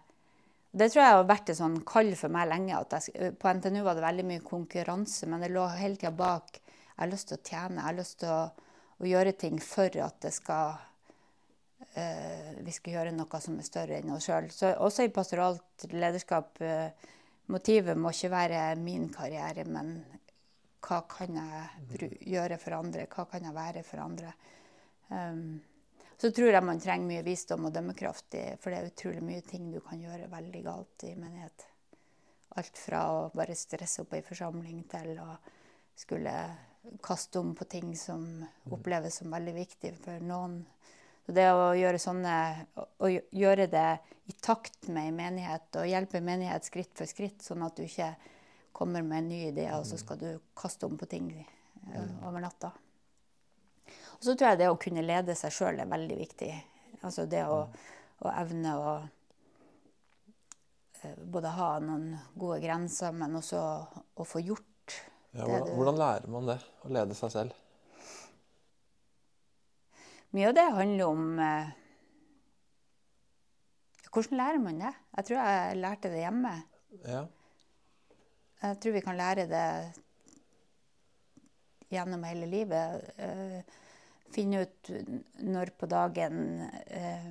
det 0.72 0.88
tror 0.92 1.02
jeg 1.04 1.16
har 1.18 1.26
vært 1.28 1.50
et 1.52 1.60
sånn 1.60 1.80
kall 1.88 2.14
for 2.16 2.32
meg 2.32 2.48
lenge. 2.48 2.78
Jeg, 2.94 3.34
på 3.40 3.52
NTNU 3.58 3.82
var 3.84 3.98
det 3.98 4.06
veldig 4.06 4.28
mye 4.30 4.44
konkurranse, 4.46 5.28
men 5.28 5.44
det 5.44 5.52
lå 5.52 5.66
hele 5.76 6.00
tida 6.00 6.14
bak. 6.16 6.62
Jeg 6.64 7.00
har 7.02 7.12
lyst 7.12 7.32
til 7.32 7.40
å 7.40 7.44
tjene, 7.44 7.80
jeg 7.82 7.88
har 7.90 7.98
lyst 7.98 8.18
til 8.22 8.32
å, 8.32 8.70
å 9.02 9.10
gjøre 9.10 9.34
ting 9.42 9.60
for 9.64 9.98
at 10.06 10.28
skal 10.32 10.78
uh, 10.78 12.52
vi 12.64 12.76
skal 12.76 12.96
gjøre 12.96 13.16
noe 13.18 13.42
som 13.44 13.58
er 13.60 13.68
større 13.68 14.00
enn 14.00 14.14
oss 14.16 14.30
sjøl. 14.30 14.48
Også 14.86 15.08
i 15.08 15.12
pastoralt 15.14 15.88
lederskap. 15.92 16.64
Uh, 16.64 17.18
motivet 17.52 18.00
må 18.00 18.14
ikke 18.16 18.32
være 18.32 18.62
min 18.80 19.10
karriere, 19.12 19.66
men 19.68 19.98
hva 20.82 21.02
kan 21.10 21.36
jeg 21.36 22.14
gjøre 22.32 22.58
for 22.62 22.78
andre? 22.80 23.10
Hva 23.12 23.28
kan 23.30 23.44
jeg 23.50 23.58
være 23.58 23.84
for 23.86 24.06
andre? 24.06 24.32
Um, 25.12 25.60
så 26.22 26.30
tror 26.32 26.54
jeg 26.54 26.62
man 26.62 26.80
trenger 26.82 27.10
mye 27.10 27.26
visdom 27.26 27.66
og 27.66 27.74
dømmekraft, 27.74 28.36
for 28.62 28.70
det 28.70 28.78
er 28.78 28.90
utrolig 28.92 29.24
mye 29.26 29.42
ting 29.42 29.72
du 29.74 29.80
kan 29.82 30.02
gjøre 30.02 30.30
veldig 30.30 30.60
galt 30.68 31.06
i 31.08 31.16
menighet. 31.18 31.66
Alt 32.62 32.78
fra 32.78 33.00
å 33.10 33.24
bare 33.34 33.56
stresse 33.58 34.04
opp 34.04 34.14
ei 34.14 34.22
forsamling 34.26 34.84
til 34.92 35.16
å 35.24 35.32
skulle 35.98 36.36
kaste 37.02 37.42
om 37.42 37.56
på 37.58 37.66
ting 37.72 37.96
som 37.98 38.44
oppleves 38.70 39.18
som 39.22 39.34
veldig 39.34 39.56
viktig 39.56 39.96
for 40.04 40.22
noen. 40.22 40.60
Så 41.26 41.34
det 41.38 41.48
å 41.54 41.72
gjøre, 41.78 42.02
sånne, 42.02 42.36
å 42.78 43.10
gjøre 43.10 43.66
det 43.72 43.90
i 44.30 44.38
takt 44.42 44.92
med 44.94 45.10
en 45.10 45.20
menighet 45.24 45.82
og 45.82 45.90
hjelpe 45.90 46.22
en 46.22 46.30
menighet 46.30 46.70
skritt 46.70 46.94
for 46.98 47.10
skritt, 47.10 47.42
sånn 47.46 47.66
at 47.66 47.78
du 47.78 47.86
ikke 47.86 48.14
kommer 48.78 49.02
med 49.06 49.24
en 49.24 49.34
ny 49.34 49.42
idé, 49.50 49.68
og 49.74 49.86
så 49.90 49.98
skal 50.02 50.22
du 50.22 50.30
kaste 50.58 50.86
om 50.86 51.02
på 51.02 51.10
ting 51.10 51.34
eh, 51.34 52.10
over 52.26 52.46
natta. 52.46 52.72
Og 54.22 54.26
så 54.28 54.36
tror 54.38 54.52
jeg 54.52 54.60
det 54.62 54.70
å 54.70 54.78
kunne 54.78 55.02
lede 55.02 55.34
seg 55.34 55.54
sjøl 55.56 55.80
er 55.82 55.90
veldig 55.90 56.18
viktig. 56.20 56.52
Altså 57.02 57.26
det 57.26 57.42
å, 57.50 57.64
å 58.22 58.34
evne 58.38 58.76
å 58.78 58.92
eh, 61.02 61.16
både 61.26 61.54
ha 61.56 61.70
noen 61.82 62.12
gode 62.36 62.60
grenser, 62.62 63.16
men 63.18 63.34
også 63.40 63.64
å 64.14 64.28
få 64.30 64.44
gjort 64.46 64.94
ja, 65.34 65.42
hvordan, 65.42 65.58
det 65.58 65.72
du 65.72 65.74
Hvordan 65.80 66.00
lærer 66.04 66.30
man 66.30 66.52
det? 66.52 66.60
Å 66.86 66.94
lede 66.94 67.18
seg 67.18 67.34
selv? 67.34 67.58
Mye 70.38 70.52
av 70.52 70.58
det 70.60 70.70
handler 70.78 71.06
om 71.10 71.42
eh, 71.42 71.74
hvordan 74.14 74.38
lærer 74.38 74.66
man 74.70 74.86
det? 74.86 74.96
Jeg 75.18 75.32
tror 75.32 75.42
jeg 75.42 75.78
lærte 75.82 76.14
det 76.14 76.26
hjemme. 76.28 76.56
Ja. 77.10 77.26
Jeg 78.62 78.82
tror 78.84 79.00
vi 79.02 79.04
kan 79.10 79.18
lære 79.18 79.50
det 79.50 79.68
gjennom 81.90 82.24
hele 82.30 82.46
livet. 82.46 83.16
Uh, 83.18 83.88
finne 84.34 84.66
ut 84.66 84.92
når 85.46 85.74
på 85.78 85.90
dagen 85.92 86.38
eh, 86.88 87.28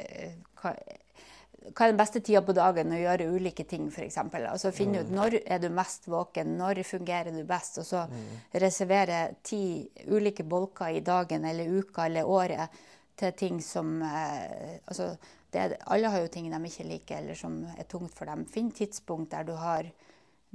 uh, 0.00 0.34
hva, 0.60 0.74
hva, 0.74 1.86
er 1.86 1.92
den 1.92 2.00
beste 2.00 2.22
tida 2.24 2.42
på 2.44 2.56
dagen 2.56 2.94
å 2.94 3.00
gjøre 3.00 3.30
ulike 3.34 3.66
ting, 3.68 3.88
f.eks. 3.92 4.20
Altså 4.38 4.72
finne 4.74 5.02
ut 5.02 5.10
mm. 5.10 5.16
når 5.16 5.38
er 5.42 5.60
du 5.62 5.68
mest 5.74 6.08
våken, 6.10 6.54
når 6.60 6.82
fungerer 6.88 7.34
du 7.34 7.42
best, 7.48 7.80
og 7.82 7.88
så 7.88 8.04
mm. 8.08 8.30
reservere 8.64 9.20
ti 9.46 9.62
ulike 10.08 10.46
bolker 10.48 10.96
i 10.96 11.04
dagen 11.04 11.44
eller 11.48 11.74
uka 11.80 12.06
eller 12.08 12.28
året 12.28 12.80
til 13.20 13.36
ting 13.36 13.60
som 13.60 14.00
altså, 14.00 15.10
det, 15.52 15.76
Alle 15.92 16.08
har 16.08 16.22
jo 16.22 16.30
ting 16.32 16.46
de 16.50 16.60
ikke 16.66 16.86
liker, 16.88 17.20
eller 17.20 17.36
som 17.36 17.60
er 17.76 17.88
tungt 17.90 18.14
for 18.16 18.30
dem. 18.30 18.46
Finn 18.48 18.70
tidspunkt 18.72 19.34
der 19.34 19.44
du 19.44 19.52
har 19.58 19.90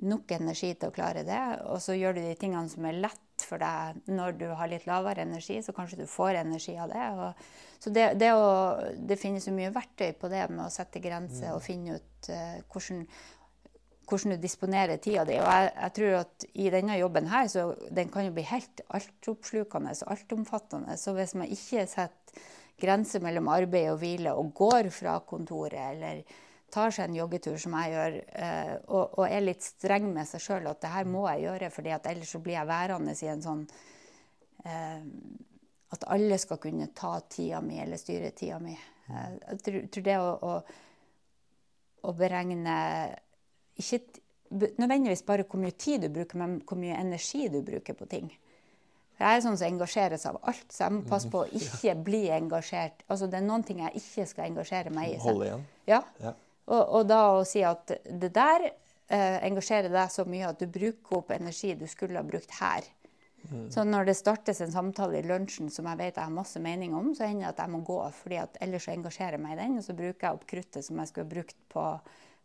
nok 0.03 0.31
energi 0.35 0.73
til 0.73 0.91
å 0.91 0.95
klare 0.95 1.23
det. 1.27 1.41
Og 1.71 1.81
så 1.83 1.95
gjør 1.97 2.17
du 2.17 2.23
de 2.23 2.35
tingene 2.39 2.71
som 2.71 2.87
er 2.87 3.01
lett 3.05 3.24
for 3.43 3.61
deg 3.61 4.01
når 4.07 4.37
du 4.39 4.45
har 4.55 4.69
litt 4.71 4.85
lavere 4.87 5.25
energi, 5.25 5.59
så 5.63 5.73
kanskje 5.75 6.03
du 6.03 6.07
får 6.09 6.39
energi 6.41 6.75
av 6.79 6.91
det. 6.91 7.05
Og, 7.19 7.45
så 7.83 7.93
det, 7.93 8.05
det, 8.21 8.31
å, 8.33 8.49
det, 8.95 9.19
finnes 9.21 9.47
jo 9.47 9.55
mye 9.55 9.73
verktøy 9.75 10.13
på 10.19 10.31
det 10.31 10.45
med 10.51 10.65
å 10.67 10.73
sette 10.73 11.01
grenser 11.03 11.55
og 11.55 11.63
finne 11.65 11.99
ut 11.99 12.29
uh, 12.31 12.57
hvordan, 12.71 13.03
hvordan, 14.09 14.35
du 14.35 14.45
disponerer 14.45 15.01
tida 15.03 15.25
di. 15.27 15.37
Og 15.41 15.49
jeg, 15.51 15.71
jeg, 15.75 15.95
tror 15.99 16.17
at 16.21 16.47
i 16.53 16.71
denne 16.73 16.99
jobben 17.01 17.29
her, 17.33 17.51
så 17.51 17.67
den 17.89 18.11
kan 18.13 18.27
jo 18.27 18.35
bli 18.35 18.47
helt 18.49 18.85
altoppslukende 18.95 19.95
og 19.99 20.15
altomfattende. 20.15 20.97
Så 21.01 21.15
hvis 21.17 21.35
man 21.37 21.51
ikke 21.51 21.87
setter 21.91 22.45
grenser 22.81 23.21
mellom 23.23 23.47
arbeid 23.53 23.93
og 23.93 24.01
hvile 24.01 24.33
og 24.35 24.51
går 24.57 24.89
fra 24.91 25.19
kontoret 25.27 25.79
eller 25.93 26.23
tar 26.75 26.91
seg 26.91 27.09
en 27.09 27.17
joggetur, 27.19 27.57
som 27.61 27.75
jeg 27.79 27.93
gjør, 27.93 28.17
eh, 28.43 28.73
og, 28.89 29.03
og, 29.19 29.25
er 29.29 29.43
litt 29.43 29.63
streng 29.63 30.09
med 30.13 30.27
seg 30.27 30.43
sjøl 30.43 30.67
at 30.71 30.81
det 30.83 30.91
her 30.91 31.07
må 31.09 31.25
jeg 31.29 31.45
gjøre, 31.45 31.71
for 31.73 31.91
ellers 31.95 32.33
så 32.35 32.41
blir 32.43 32.57
jeg 32.57 32.69
værende 32.69 33.15
i 33.15 33.31
en 33.31 33.43
sånn 33.45 33.65
eh, 34.65 35.05
At 35.95 36.07
alle 36.11 36.37
skal 36.41 36.59
kunne 36.59 36.89
ta 36.97 37.13
tida 37.29 37.61
mi 37.63 37.77
eller 37.79 37.99
styre 38.01 38.33
tida 38.35 38.59
mi. 38.59 38.75
Eh, 38.75 39.35
jeg 39.53 39.61
tror, 39.63 40.05
det 40.09 40.17
å, 40.19 40.31
å, 40.49 40.55
å, 42.09 42.15
beregne 42.17 42.79
ikke 43.79 44.01
nødvendigvis 44.51 45.23
bare 45.27 45.45
hvor 45.47 45.61
mye 45.61 45.75
tid 45.79 46.03
du 46.03 46.09
bruker, 46.11 46.39
men 46.41 46.59
hvor 46.67 46.79
mye 46.81 46.97
energi 46.99 47.47
du 47.53 47.61
bruker 47.65 47.95
på 47.95 48.09
ting. 48.11 48.33
Jeg 49.15 49.37
er 49.37 49.43
sånn 49.45 49.55
som 49.55 49.69
engasjeres 49.69 50.25
av 50.27 50.41
alt, 50.43 50.65
så 50.75 50.89
jeg 50.89 50.95
må 50.97 51.05
passe 51.07 51.29
på 51.31 51.45
å 51.45 51.51
ikke 51.61 51.95
bli 52.03 52.25
engasjert. 52.35 53.05
Altså, 53.07 53.29
Det 53.31 53.39
er 53.39 53.47
noen 53.47 53.63
ting 53.63 53.79
jeg 53.85 54.01
ikke 54.01 54.27
skal 54.27 54.49
engasjere 54.49 54.91
meg 54.91 55.13
i. 55.13 55.21
Holde 55.23 55.47
igjen? 55.47 55.63
Ja. 55.87 56.01
ja. 56.19 56.33
Og, 56.65 56.81
og, 56.81 57.01
da 57.09 57.21
å 57.35 57.45
si 57.45 57.61
at 57.65 57.93
det 58.05 58.31
der 58.33 58.67
eh, 58.67 59.37
engasjerer 59.45 59.91
deg 59.93 60.13
så 60.13 60.25
mye 60.29 60.49
at 60.49 60.61
du 60.61 60.65
bruker 60.65 61.19
opp 61.19 61.33
energi 61.35 61.75
du 61.77 61.85
skulle 61.89 62.17
ha 62.17 62.25
brukt 62.25 62.57
her. 62.59 62.87
Mm. 63.51 63.67
Så 63.71 63.83
når 63.85 64.09
det 64.09 64.17
startes 64.17 64.61
en 64.65 64.73
samtale 64.73 65.19
i 65.19 65.25
lunsjen 65.25 65.69
som 65.69 65.85
jeg 65.91 65.99
vet 65.99 66.17
jeg 66.17 66.23
har 66.23 66.33
masse 66.33 66.59
mening 66.61 66.95
om, 66.97 67.11
så 67.13 67.27
hender 67.29 67.45
det 67.45 67.53
at 67.53 67.61
jeg 67.65 67.73
må 67.75 67.83
gå, 67.85 67.99
fordi 68.17 68.39
at 68.41 68.57
ellers 68.65 68.87
så 68.87 68.95
engasjerer 68.95 69.37
jeg 69.37 69.43
meg 69.43 69.53
i 69.53 69.61
den, 69.61 69.77
og 69.77 69.85
så 69.85 69.97
bruker 69.97 70.27
jeg 70.27 70.39
opp 70.39 70.47
kruttet 70.49 70.87
som 70.87 71.01
jeg 71.01 71.11
skulle 71.11 71.33
brukt 71.35 71.57
på 71.69 71.85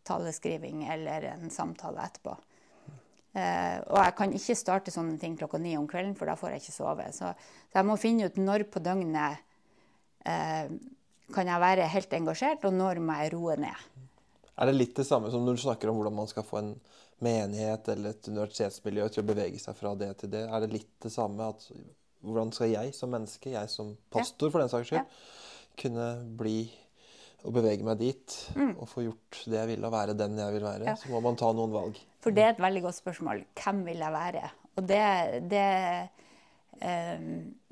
taleskriving 0.09 0.85
eller 0.93 1.31
en 1.33 1.53
samtale 1.53 2.05
etterpå. 2.05 2.37
Uh, 3.31 3.77
og 3.95 3.99
jeg 4.03 4.15
kan 4.19 4.33
ikke 4.35 4.57
starte 4.59 4.91
sånne 4.91 5.15
ting 5.23 5.37
klokka 5.39 5.61
ni 5.63 5.77
om 5.79 5.87
kvelden, 5.89 6.17
for 6.19 6.27
da 6.27 6.35
får 6.39 6.57
jeg 6.57 6.65
ikke 6.65 6.75
sove. 6.75 7.05
Så, 7.15 7.31
så 7.71 7.79
jeg 7.79 7.87
må 7.87 7.95
finne 8.01 8.27
ut 8.27 8.41
når 8.41 8.67
på 8.73 8.83
døgnet 8.83 9.39
uh, 10.27 10.73
kan 11.31 11.53
jeg 11.53 11.63
være 11.63 11.87
helt 11.93 12.17
engasjert, 12.19 12.67
og 12.67 12.75
når 12.75 13.01
må 13.05 13.21
jeg 13.23 13.33
roe 13.37 13.57
ned. 13.63 13.87
Er 14.61 14.69
det 14.69 14.77
litt 14.77 14.99
det 14.99 15.07
samme 15.09 15.31
som 15.33 15.45
når 15.47 15.57
du 15.57 15.63
snakker 15.65 15.91
om 15.91 15.97
hvordan 15.97 16.19
man 16.19 16.29
skal 16.29 16.45
få 16.45 16.61
en 16.61 16.75
menighet 17.25 17.89
eller 17.93 18.15
et 18.15 18.29
universitetsmiljø 18.29 19.09
til 19.13 19.23
å 19.25 19.29
bevege 19.31 19.61
seg 19.61 19.77
fra 19.79 19.95
det 19.99 20.13
til 20.21 20.33
det? 20.33 20.45
Er 20.49 20.65
det 20.65 20.75
litt 20.75 20.93
det 21.01 21.13
samme 21.15 21.49
at 21.55 21.65
hvordan 22.21 22.53
skal 22.53 22.73
jeg 22.75 22.93
som 22.97 23.13
menneske, 23.13 23.55
jeg 23.55 23.73
som 23.73 23.95
pastor 24.13 24.53
for 24.53 24.61
den 24.63 24.73
saks 24.73 24.91
skyld, 24.91 25.01
ja. 25.01 25.75
kunne 25.81 26.09
bli 26.41 26.61
og 27.41 27.55
bevege 27.57 27.85
meg 27.87 28.01
dit 28.01 28.37
mm. 28.53 28.75
og 28.75 28.89
få 28.89 29.07
gjort 29.07 29.43
det 29.49 29.57
jeg 29.57 29.71
vil, 29.73 29.85
og 29.89 29.95
være 29.95 30.17
den 30.19 30.37
jeg 30.37 30.57
vil 30.57 30.67
være, 30.67 30.89
ja. 30.91 30.97
så 31.01 31.13
må 31.13 31.23
man 31.25 31.39
ta 31.41 31.49
noen 31.57 31.73
valg. 31.73 32.01
For 32.21 32.37
det 32.37 32.45
er 32.45 32.55
et 32.55 32.61
veldig 32.61 32.83
godt 32.85 32.99
spørsmål. 32.99 33.45
Hvem 33.63 33.85
vil 33.87 34.03
jeg 34.05 34.13
være? 34.13 34.51
Og 34.77 34.89
det, 34.89 35.05
det, 35.49 35.67
um, 36.83 37.31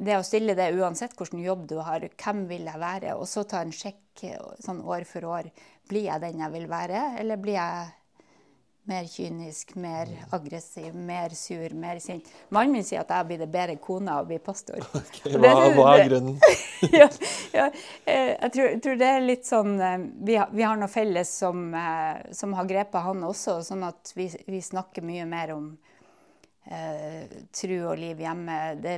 det 0.08 0.16
å 0.16 0.24
stille 0.24 0.56
det 0.56 0.70
uansett 0.72 1.16
hvilken 1.18 1.44
jobb 1.44 1.66
du 1.68 1.76
har, 1.84 2.06
hvem 2.08 2.46
vil 2.48 2.64
jeg 2.70 2.80
være? 2.80 3.16
Og 3.20 3.28
så 3.28 3.44
ta 3.48 3.60
en 3.64 3.74
sjekk 3.74 4.24
sånn 4.64 4.80
år 4.82 5.04
for 5.06 5.28
år. 5.28 5.50
Blir 5.88 6.10
jeg 6.10 6.20
den 6.24 6.42
jeg 6.44 6.52
vil 6.52 6.68
være, 6.70 7.04
eller 7.20 7.40
blir 7.40 7.56
jeg 7.56 7.86
mer 8.88 9.04
kynisk, 9.04 9.74
mer 9.76 10.08
aggressiv, 10.32 10.94
mer 10.94 11.34
sur, 11.36 11.74
mer 11.76 11.98
sint. 12.00 12.28
Mannen 12.48 12.72
min 12.78 12.86
sier 12.86 13.02
at 13.02 13.10
jeg 13.12 13.28
blir 13.28 13.40
det 13.42 13.48
bedre 13.52 13.74
kone 13.84 14.14
av 14.14 14.24
å 14.24 14.28
bli 14.30 14.38
pastor. 14.40 14.80
Okay, 14.98 15.34
hva, 15.36 15.50
hva, 15.76 15.90
er 15.98 16.08
grunnen? 16.08 16.38
ja, 17.00 17.08
ja, 17.52 17.66
eh, 18.08 18.32
jeg 18.32 18.52
tror, 18.54 18.78
tror, 18.84 18.96
det 19.00 19.10
er 19.10 19.24
litt 19.24 19.46
sånn 19.48 19.74
eh, 19.82 19.98
Vi 20.24 20.38
har, 20.38 20.48
vi 20.54 20.64
har 20.64 20.78
noe 20.80 20.88
felles 20.90 21.30
som, 21.42 21.66
eh, 21.76 22.32
som, 22.36 22.54
har 22.56 22.68
grepet 22.70 23.04
han 23.04 23.24
også, 23.28 23.58
sånn 23.66 23.84
at 23.88 24.12
vi, 24.16 24.30
vi 24.48 24.62
snakker 24.64 25.04
mye 25.04 25.26
mer 25.28 25.52
om 25.56 25.68
eh, 26.70 27.36
tru 27.54 27.76
og 27.88 27.98
liv 28.00 28.20
hjemme. 28.22 28.56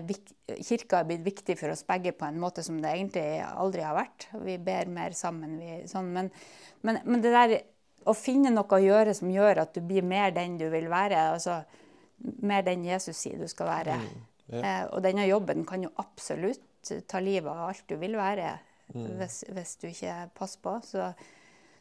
Vik, 0.08 0.32
kirka 0.58 1.00
er 1.00 1.10
blitt 1.10 1.26
viktig 1.26 1.56
for 1.58 1.74
oss 1.74 1.84
begge 1.88 2.12
på 2.16 2.26
en 2.28 2.40
måte 2.42 2.64
som 2.66 2.80
det 2.82 2.92
egentlig 2.92 3.26
aldri 3.48 3.84
har 3.86 3.96
vært. 3.98 4.28
Vi 4.46 4.56
ber 4.62 4.90
mer 4.92 5.16
sammen. 5.16 5.58
Vi, 5.60 5.82
sånn, 5.90 6.10
men, 6.16 6.30
men, 6.86 7.00
men 7.06 7.24
det 7.24 7.34
der 7.34 7.56
å 8.08 8.16
finne 8.16 8.52
noe 8.52 8.78
å 8.78 8.80
gjøre 8.80 9.14
som 9.16 9.30
gjør 9.32 9.64
at 9.64 9.76
du 9.76 9.84
blir 9.84 10.06
mer 10.06 10.32
den 10.36 10.56
du 10.60 10.66
vil 10.72 10.88
være. 10.92 11.30
altså 11.34 11.60
Mer 12.44 12.64
den 12.66 12.84
Jesus 12.84 13.20
sier 13.20 13.40
du 13.40 13.48
skal 13.48 13.70
være. 13.70 13.98
Mm, 14.00 14.24
ja. 14.54 14.62
eh, 14.62 14.82
og 14.88 15.04
denne 15.04 15.28
jobben 15.28 15.66
kan 15.68 15.84
jo 15.84 15.92
absolutt 16.00 16.66
ta 17.08 17.20
livet 17.20 17.50
av 17.50 17.68
alt 17.68 17.84
du 17.88 17.98
vil 18.00 18.16
være, 18.16 18.54
mm. 18.94 19.06
hvis, 19.20 19.42
hvis, 19.52 19.76
du 19.80 19.90
ikke 19.90 20.16
passer 20.36 20.62
på. 20.64 20.78
Så, 20.84 21.10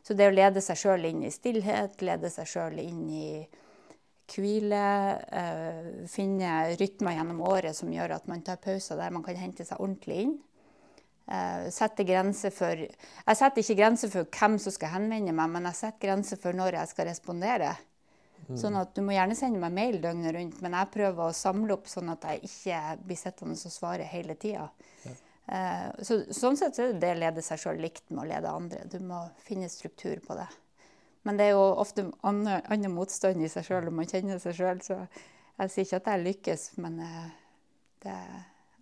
så 0.04 0.16
det 0.16 0.28
å 0.28 0.36
lede 0.36 0.64
seg 0.64 0.80
sjøl 0.80 1.08
inn 1.08 1.24
i 1.28 1.32
stillhet, 1.32 2.02
lede 2.04 2.32
seg 2.34 2.48
sjøl 2.52 2.80
inn 2.84 3.06
i 3.08 3.30
hvile, 4.34 4.84
eh, 5.42 6.06
finne 6.12 6.76
rytmer 6.80 7.18
gjennom 7.18 7.42
året 7.48 7.78
som 7.78 7.92
gjør 7.94 8.16
at 8.18 8.30
man 8.32 8.42
tar 8.46 8.62
pauser 8.62 9.00
der 9.00 9.14
man 9.16 9.26
kan 9.26 9.40
hente 9.40 9.66
seg 9.66 9.82
ordentlig 9.82 10.22
inn. 10.26 10.38
Eh, 11.30 11.70
setter 11.70 12.08
grenser 12.10 12.50
for 12.50 12.74
Jeg 12.74 13.38
setter 13.38 13.62
ikke 13.62 13.78
grenser 13.78 14.10
for 14.10 14.26
hvem 14.26 14.58
som 14.58 14.74
skal 14.74 14.96
henvende 14.96 15.36
meg, 15.36 15.52
men 15.54 15.70
jeg 15.70 15.78
setter 15.78 16.08
grenser 16.08 16.42
for 16.42 16.58
når 16.58 16.80
jeg 16.80 16.94
skal 16.94 17.10
respondere. 17.12 17.76
Mm. 18.48 18.58
Sånn 18.58 18.78
at 18.80 18.96
Du 18.96 19.04
må 19.06 19.14
gjerne 19.14 19.38
sende 19.38 19.62
meg 19.62 19.76
mail 19.76 20.00
døgnet 20.02 20.34
rundt, 20.34 20.62
men 20.66 20.78
jeg 20.78 20.94
prøver 20.96 21.28
å 21.28 21.36
samle 21.36 21.76
opp 21.76 21.90
sånn 21.92 22.10
at 22.10 22.26
jeg 22.26 22.50
ikke 22.50 22.80
blir 23.06 23.20
sittende 23.20 23.58
og 23.58 23.76
svare 23.76 24.08
hele 24.10 24.36
tida. 24.42 24.70
Ja. 25.06 25.18
Eh, 25.50 25.86
så, 26.06 26.22
sånn 26.34 26.58
sett 26.58 26.78
så 26.78 26.88
er 26.88 26.94
det 26.94 27.04
det 27.04 27.14
å 27.16 27.22
lede 27.24 27.44
seg 27.46 27.62
sjøl 27.62 27.80
likt 27.82 28.10
med 28.10 28.24
å 28.24 28.30
lede 28.30 28.50
andre. 28.54 28.84
Du 28.90 29.00
må 29.02 29.22
finne 29.46 29.70
struktur 29.70 30.22
på 30.26 30.38
det. 30.38 30.50
Men 31.28 31.40
det 31.40 31.50
er 31.50 31.58
jo 31.58 31.66
ofte 31.82 32.06
annen 32.24 32.94
motstand 32.96 33.44
i 33.44 33.52
seg 33.52 33.68
sjøl 33.68 33.90
om 33.92 34.00
man 34.00 34.08
kjenner 34.10 34.40
seg 34.42 34.56
sjøl, 34.56 34.80
så 34.86 35.02
jeg 35.60 35.74
sier 35.74 35.88
ikke 35.88 36.00
at 36.00 36.12
jeg 36.14 36.26
lykkes, 36.26 36.66
men 36.80 37.02
uh, 37.04 37.26
det 38.06 38.16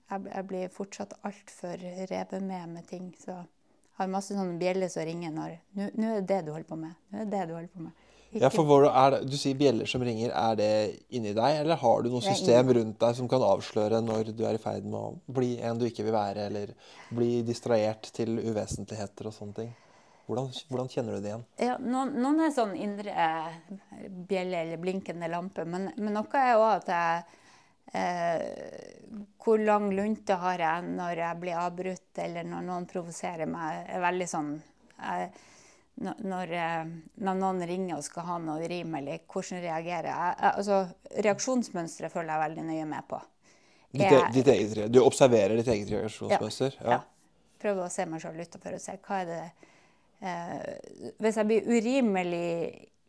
jeg, 0.08 0.24
jeg, 0.30 0.44
blir 0.48 0.74
fortsatt 0.74 1.16
altfor 1.28 1.82
revet 2.12 2.44
med 2.44 2.76
med 2.76 2.86
ting. 2.90 3.10
Så 3.20 3.34
jeg 3.34 4.04
har 4.04 4.12
masse 4.12 4.36
sånne 4.36 4.60
bjeller 4.62 4.92
som 4.94 5.08
ringer 5.08 5.34
når 5.34 5.58
Nå 5.76 6.12
er 6.12 6.22
det 6.22 6.28
det 6.30 6.44
du 6.48 6.54
holder 6.54 6.70
på 6.70 6.78
med. 6.80 6.94
Nå 7.12 7.24
er 7.24 7.26
det 7.26 7.34
det 7.34 7.48
du 7.50 7.56
holder 7.58 7.74
på 7.74 7.88
med. 7.88 8.06
Ikke. 8.28 8.44
Ja, 8.44 8.50
for 8.52 8.84
det, 8.84 9.22
Du 9.32 9.38
sier 9.40 9.56
bjeller 9.56 9.88
som 9.88 10.04
ringer. 10.04 10.34
Er 10.36 10.56
det 10.60 10.72
inni 11.16 11.32
deg, 11.32 11.62
eller 11.62 11.80
har 11.80 12.04
du 12.04 12.10
noe 12.12 12.22
system 12.22 12.74
rundt 12.76 13.00
deg 13.00 13.16
som 13.16 13.30
kan 13.32 13.44
avsløre 13.44 14.02
når 14.04 14.34
du 14.36 14.44
er 14.46 14.58
i 14.58 14.62
ferd 14.62 14.86
med 14.86 15.00
å 15.00 15.34
bli 15.40 15.56
en 15.64 15.80
du 15.80 15.88
ikke 15.88 16.04
vil 16.04 16.16
være, 16.16 16.50
eller 16.52 16.74
bli 17.16 17.42
distrahert 17.48 18.12
til 18.14 18.36
uvesentligheter 18.38 19.32
og 19.32 19.36
sånne 19.36 19.62
ting? 19.62 19.72
Hvordan, 20.28 20.52
hvordan 20.68 20.90
kjenner 20.92 21.16
du 21.16 21.24
det 21.24 21.32
igjen? 21.32 21.44
Ja, 21.64 21.76
noen, 21.80 22.14
noen 22.20 22.42
er 22.44 22.54
sånn 22.56 22.74
indre 22.76 23.14
bjelle 24.28 24.66
eller 24.66 24.82
blinkende 24.82 25.30
lampe, 25.32 25.64
men, 25.64 25.94
men 25.96 26.18
noe 26.18 26.42
er 26.42 26.58
òg 26.60 26.72
at 26.82 26.92
jeg 26.92 27.44
Eh, 27.92 28.42
hvor 29.44 29.58
lang 29.58 29.92
lunte 29.96 30.36
har 30.36 30.60
jeg 30.60 30.88
når 30.92 31.22
jeg 31.22 31.40
blir 31.40 31.60
avbrutt, 31.60 32.10
eller 32.20 32.48
når 32.48 32.66
noen 32.68 32.88
provoserer 32.90 33.48
meg. 33.48 33.86
er 33.88 34.04
veldig 34.04 34.28
sånn 34.28 34.50
jeg, 34.98 35.30
når, 36.04 36.52
eh, 36.52 36.90
når, 37.24 37.40
noen 37.40 37.64
ringer 37.70 37.98
og 37.98 38.04
skal 38.06 38.28
ha 38.28 38.38
noe 38.44 38.68
rimelig, 38.68 39.22
hvordan 39.32 39.64
reagerer 39.64 40.10
jeg? 40.12 40.36
Altså, 40.52 40.82
Reaksjonsmønsteret 41.28 42.14
følger 42.14 42.34
jeg 42.34 42.44
veldig 42.44 42.68
nøye 42.68 42.90
med 42.92 43.08
på. 43.08 43.22
Ditt, 43.88 44.04
e- 44.04 44.12
jeg, 44.12 44.34
ditt 44.36 44.52
eget, 44.52 44.92
du 44.92 45.00
observerer 45.06 45.56
ditt 45.56 45.72
eget 45.72 45.96
reaksjonsmønster? 45.96 46.78
Ja. 46.84 46.98
ja. 46.98 47.02
Prøver 47.58 47.88
å 47.88 47.90
se 47.90 48.06
meg 48.06 48.22
sjøl 48.22 48.44
utafor 48.44 48.76
og 48.78 48.84
se 48.84 49.00
hva 49.00 49.24
er 49.24 49.32
det 49.32 49.42
eh, 49.46 49.67
Eh, 50.18 51.14
hvis 51.22 51.38
jeg 51.38 51.46
blir 51.46 51.68
urimelig 51.70 52.50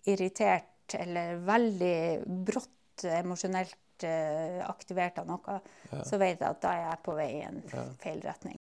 irritert 0.09 0.97
eller 0.99 1.39
veldig 1.41 1.97
brått 2.45 3.07
emosjonelt 3.09 4.05
eh, 4.05 4.61
aktivert 4.69 5.23
av 5.23 5.31
noe, 5.31 5.59
ja. 5.89 6.03
så 6.05 6.21
vet 6.21 6.37
jeg 6.37 6.49
at 6.49 6.61
da 6.61 6.75
er 6.75 6.85
jeg 6.85 7.05
på 7.07 7.17
vei 7.17 7.31
i 7.39 7.45
en 7.49 7.63
feil 8.03 8.21
retning. 8.25 8.59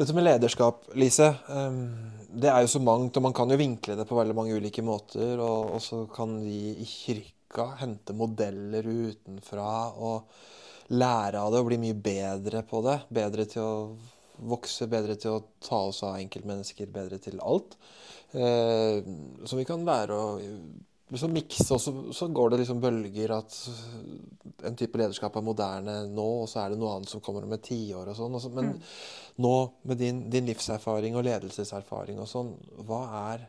Dette 0.00 0.16
med 0.16 0.24
lederskap, 0.24 0.88
Lise, 0.98 1.28
ehm, 1.52 1.84
det 2.32 2.48
er 2.48 2.64
jo 2.64 2.72
så 2.72 2.80
mangt, 2.82 3.16
og 3.20 3.22
man 3.28 3.34
kan 3.36 3.52
jo 3.52 3.60
vinkle 3.60 3.94
det 3.94 4.08
på 4.08 4.16
veldig 4.16 4.34
mange 4.34 4.56
ulike 4.56 4.82
måter. 4.82 5.36
Og 5.38 5.76
så 5.84 6.06
kan 6.10 6.38
de 6.40 6.56
i 6.80 6.86
kirke 6.88 7.41
kirka 7.52 7.76
hente 7.78 8.12
modeller 8.12 8.86
utenfra 8.86 9.92
og 9.92 10.28
lære 10.88 11.40
av 11.40 11.52
det 11.52 11.60
og 11.60 11.68
bli 11.68 11.78
mye 11.78 11.94
bedre 11.94 12.62
på 12.62 12.82
det. 12.82 12.98
Bedre 13.08 13.44
til 13.46 13.62
å 13.62 13.96
vokse, 14.48 14.88
bedre 14.88 15.16
til 15.16 15.36
å 15.36 15.44
ta 15.60 15.78
oss 15.88 16.02
av 16.02 16.18
enkeltmennesker, 16.18 16.86
bedre 16.86 17.18
til 17.18 17.40
alt. 17.40 17.76
Eh, 18.32 19.02
som 19.44 19.58
vi 19.58 19.64
kan 19.64 19.84
være 19.84 20.16
og 20.16 21.18
så 21.18 21.28
mikse, 21.28 21.74
og 21.74 21.80
så, 21.80 21.92
så, 22.16 22.26
går 22.32 22.50
det 22.50 22.62
liksom 22.62 22.78
bølger 22.80 23.34
at 23.36 23.56
en 24.64 24.76
type 24.76 24.96
lederskap 24.96 25.34
er 25.36 25.44
moderne 25.44 25.96
nå, 26.08 26.28
og 26.42 26.46
så 26.48 26.62
er 26.62 26.72
det 26.72 26.78
noe 26.80 26.94
annet 26.96 27.12
som 27.12 27.20
kommer 27.20 27.44
om 27.44 27.52
et 27.52 27.66
tiår 27.66 28.08
og 28.08 28.16
sånn. 28.16 28.38
Men 28.56 28.70
mm. 28.70 28.78
nå 29.44 29.52
med 29.90 30.00
din, 30.00 30.22
din, 30.32 30.48
livserfaring 30.48 31.18
og 31.20 31.26
ledelseserfaring 31.28 32.22
og 32.22 32.30
sånn, 32.30 32.54
hva 32.88 33.02
er, 33.26 33.44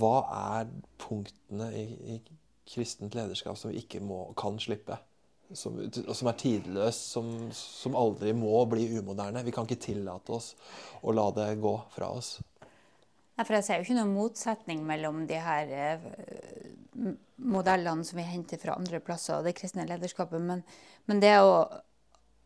hva 0.00 0.16
er 0.56 0.74
punktene 0.98 1.70
i, 1.78 1.86
i, 2.16 2.18
kristent 2.68 3.16
lederskap 3.16 3.58
som 3.58 3.72
vi 3.72 3.82
ikke 3.82 4.02
må, 4.04 4.26
kan 4.38 4.58
slippe? 4.62 4.98
Som, 5.56 5.78
som 5.88 6.28
er 6.28 6.36
tidløs, 6.36 6.96
som, 7.14 7.28
som 7.56 7.96
aldri 7.96 8.34
må 8.36 8.60
bli 8.68 8.84
umoderne. 8.98 9.40
Vi 9.46 9.54
kan 9.56 9.64
ikke 9.64 9.80
tillate 9.80 10.34
oss 10.36 10.50
å 11.00 11.14
la 11.16 11.30
det 11.32 11.54
gå 11.62 11.72
fra 11.94 12.10
oss. 12.18 12.34
Nei, 13.38 13.46
for 13.46 13.54
Jeg 13.54 13.64
ser 13.64 13.78
jo 13.78 13.86
ikke 13.86 13.96
noen 13.96 14.12
motsetning 14.16 14.82
mellom 14.84 15.22
de 15.30 15.38
her 15.40 15.72
eh, 15.72 17.12
modellene 17.38 18.04
som 18.04 18.18
vi 18.18 18.26
henter 18.26 18.58
fra 18.58 18.74
andre 18.74 19.00
plasser, 19.00 19.38
og 19.38 19.46
det 19.46 19.54
kristne 19.56 19.86
lederskapet. 19.88 20.42
Men, 20.42 20.64
men 21.06 21.22
det 21.22 21.36
å, 21.40 21.62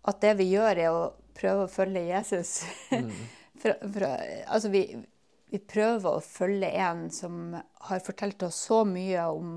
at 0.05 0.21
det 0.21 0.35
vi 0.39 0.51
gjør, 0.53 0.83
er 0.85 0.91
å 0.93 1.07
prøve 1.39 1.65
å 1.65 1.73
følge 1.73 2.05
Jesus. 2.11 2.61
Mm. 2.93 3.09
for, 3.63 3.79
for, 3.87 4.07
altså 4.47 4.73
vi, 4.73 4.83
vi, 5.49 5.63
prøver 5.65 6.19
å 6.19 6.25
følge 6.25 6.69
en 6.85 7.07
som 7.15 7.57
har 7.89 8.05
fortalt 8.05 8.45
oss 8.49 8.61
så 8.69 8.83
mye 8.89 9.25
om 9.33 9.57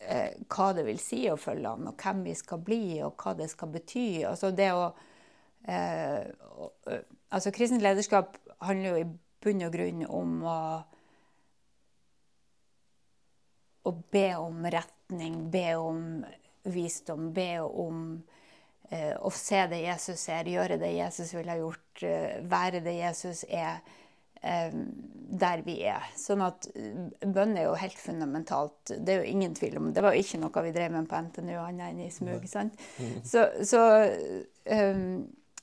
eh, 0.00 0.36
hva 0.50 0.72
det 0.76 0.84
vil 0.88 1.00
si 1.02 1.22
å 1.30 1.38
følge 1.40 1.74
han, 1.74 1.88
og 1.90 2.00
hvem 2.00 2.24
vi 2.26 2.34
skal 2.38 2.62
bli, 2.64 2.84
og 3.06 3.16
hva 3.20 3.34
det 3.38 3.50
skal 3.52 3.72
bety. 3.74 4.08
Altså 4.28 4.52
det 4.56 4.70
å 4.76 4.90
eh, 5.68 6.24
altså 7.30 7.52
Kristent 7.54 7.84
lederskap 7.84 8.38
handler 8.64 8.90
jo 8.90 9.02
i 9.02 9.10
bunn 9.40 9.64
og 9.64 9.72
grunn 9.74 10.04
om 10.08 10.34
å, 10.44 10.58
å 13.88 13.92
be 14.12 14.26
om 14.36 14.66
retning, 14.74 15.46
be 15.52 15.68
om 15.80 16.02
visdom, 16.70 17.30
be 17.32 17.54
om 17.64 18.02
eh, 18.90 19.14
å 19.16 19.32
se 19.32 19.62
det 19.70 19.80
Jesus 19.84 20.26
ser, 20.26 20.50
gjøre 20.50 20.78
det 20.80 20.92
Jesus 20.92 21.32
ville 21.34 21.54
ha 21.54 21.60
gjort, 21.60 22.04
eh, 22.04 22.36
være 22.44 22.82
det 22.84 22.98
Jesus 22.98 23.44
er. 23.48 23.80
Eh, 24.40 24.72
der 25.30 25.60
vi 25.62 25.76
er. 25.86 26.06
Sånn 26.18 26.40
at 26.42 26.66
eh, 26.74 27.26
bønn 27.28 27.52
er 27.58 27.68
jo 27.68 27.74
helt 27.78 27.98
fundamentalt. 28.00 28.94
Det 28.96 29.12
er 29.12 29.20
jo 29.20 29.34
ingen 29.34 29.52
tvil 29.54 29.76
om. 29.78 29.90
Det 29.94 30.02
var 30.04 30.16
jo 30.16 30.24
ikke 30.24 30.40
noe 30.40 30.64
vi 30.64 30.72
drev 30.74 30.94
med 30.94 31.10
på 31.10 31.20
NTNU 31.26 31.52
annet 31.60 31.92
enn 31.92 32.00
i 32.06 32.08
smug. 32.14 32.46
sant? 32.50 32.80
Mm. 32.98 33.12
Så, 33.26 33.44
så 33.68 33.82
um, 34.64 35.04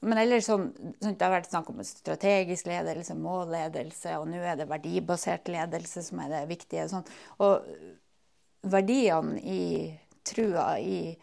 men 0.05 0.21
ellers 0.21 0.45
sånn, 0.45 0.69
Det 1.01 1.17
har 1.17 1.33
vært 1.33 1.49
snakk 1.49 1.71
om 1.73 1.81
strategisk 1.85 2.69
ledelse, 2.69 3.15
målledelse, 3.17 4.19
og 4.21 4.27
nå 4.29 4.43
er 4.45 4.59
det 4.59 4.69
verdibasert 4.69 5.49
ledelse 5.49 6.05
som 6.05 6.21
er 6.21 6.35
det 6.35 6.43
viktige. 6.51 6.85
Sånn. 6.91 7.07
Og 7.41 7.65
verdiene 8.67 9.41
i 9.41 9.63
trua, 10.27 10.75
i, 10.77 11.15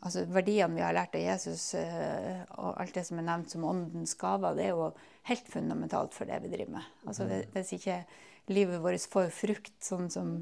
altså 0.00 0.24
verdiene 0.32 0.76
vi 0.76 0.84
har 0.84 0.96
lært 0.96 1.14
av 1.18 1.24
Jesus, 1.24 1.70
uh, 1.78 2.42
og 2.56 2.80
alt 2.80 2.96
det 2.96 3.04
som 3.08 3.20
er 3.20 3.28
nevnt 3.28 3.54
som 3.54 3.68
åndens 3.68 4.16
gaver, 4.20 4.56
det 4.58 4.66
er 4.68 4.74
jo 4.74 4.90
helt 5.30 5.52
fundamentalt 5.52 6.16
for 6.16 6.30
det 6.30 6.40
vi 6.44 6.52
driver 6.54 6.78
med. 6.78 6.90
Altså, 7.06 7.28
hvis 7.54 7.72
ikke 7.76 8.02
livet 8.50 8.82
vårt 8.82 9.06
får 9.12 9.30
frukt, 9.34 9.76
sånn 9.84 10.10
som, 10.12 10.36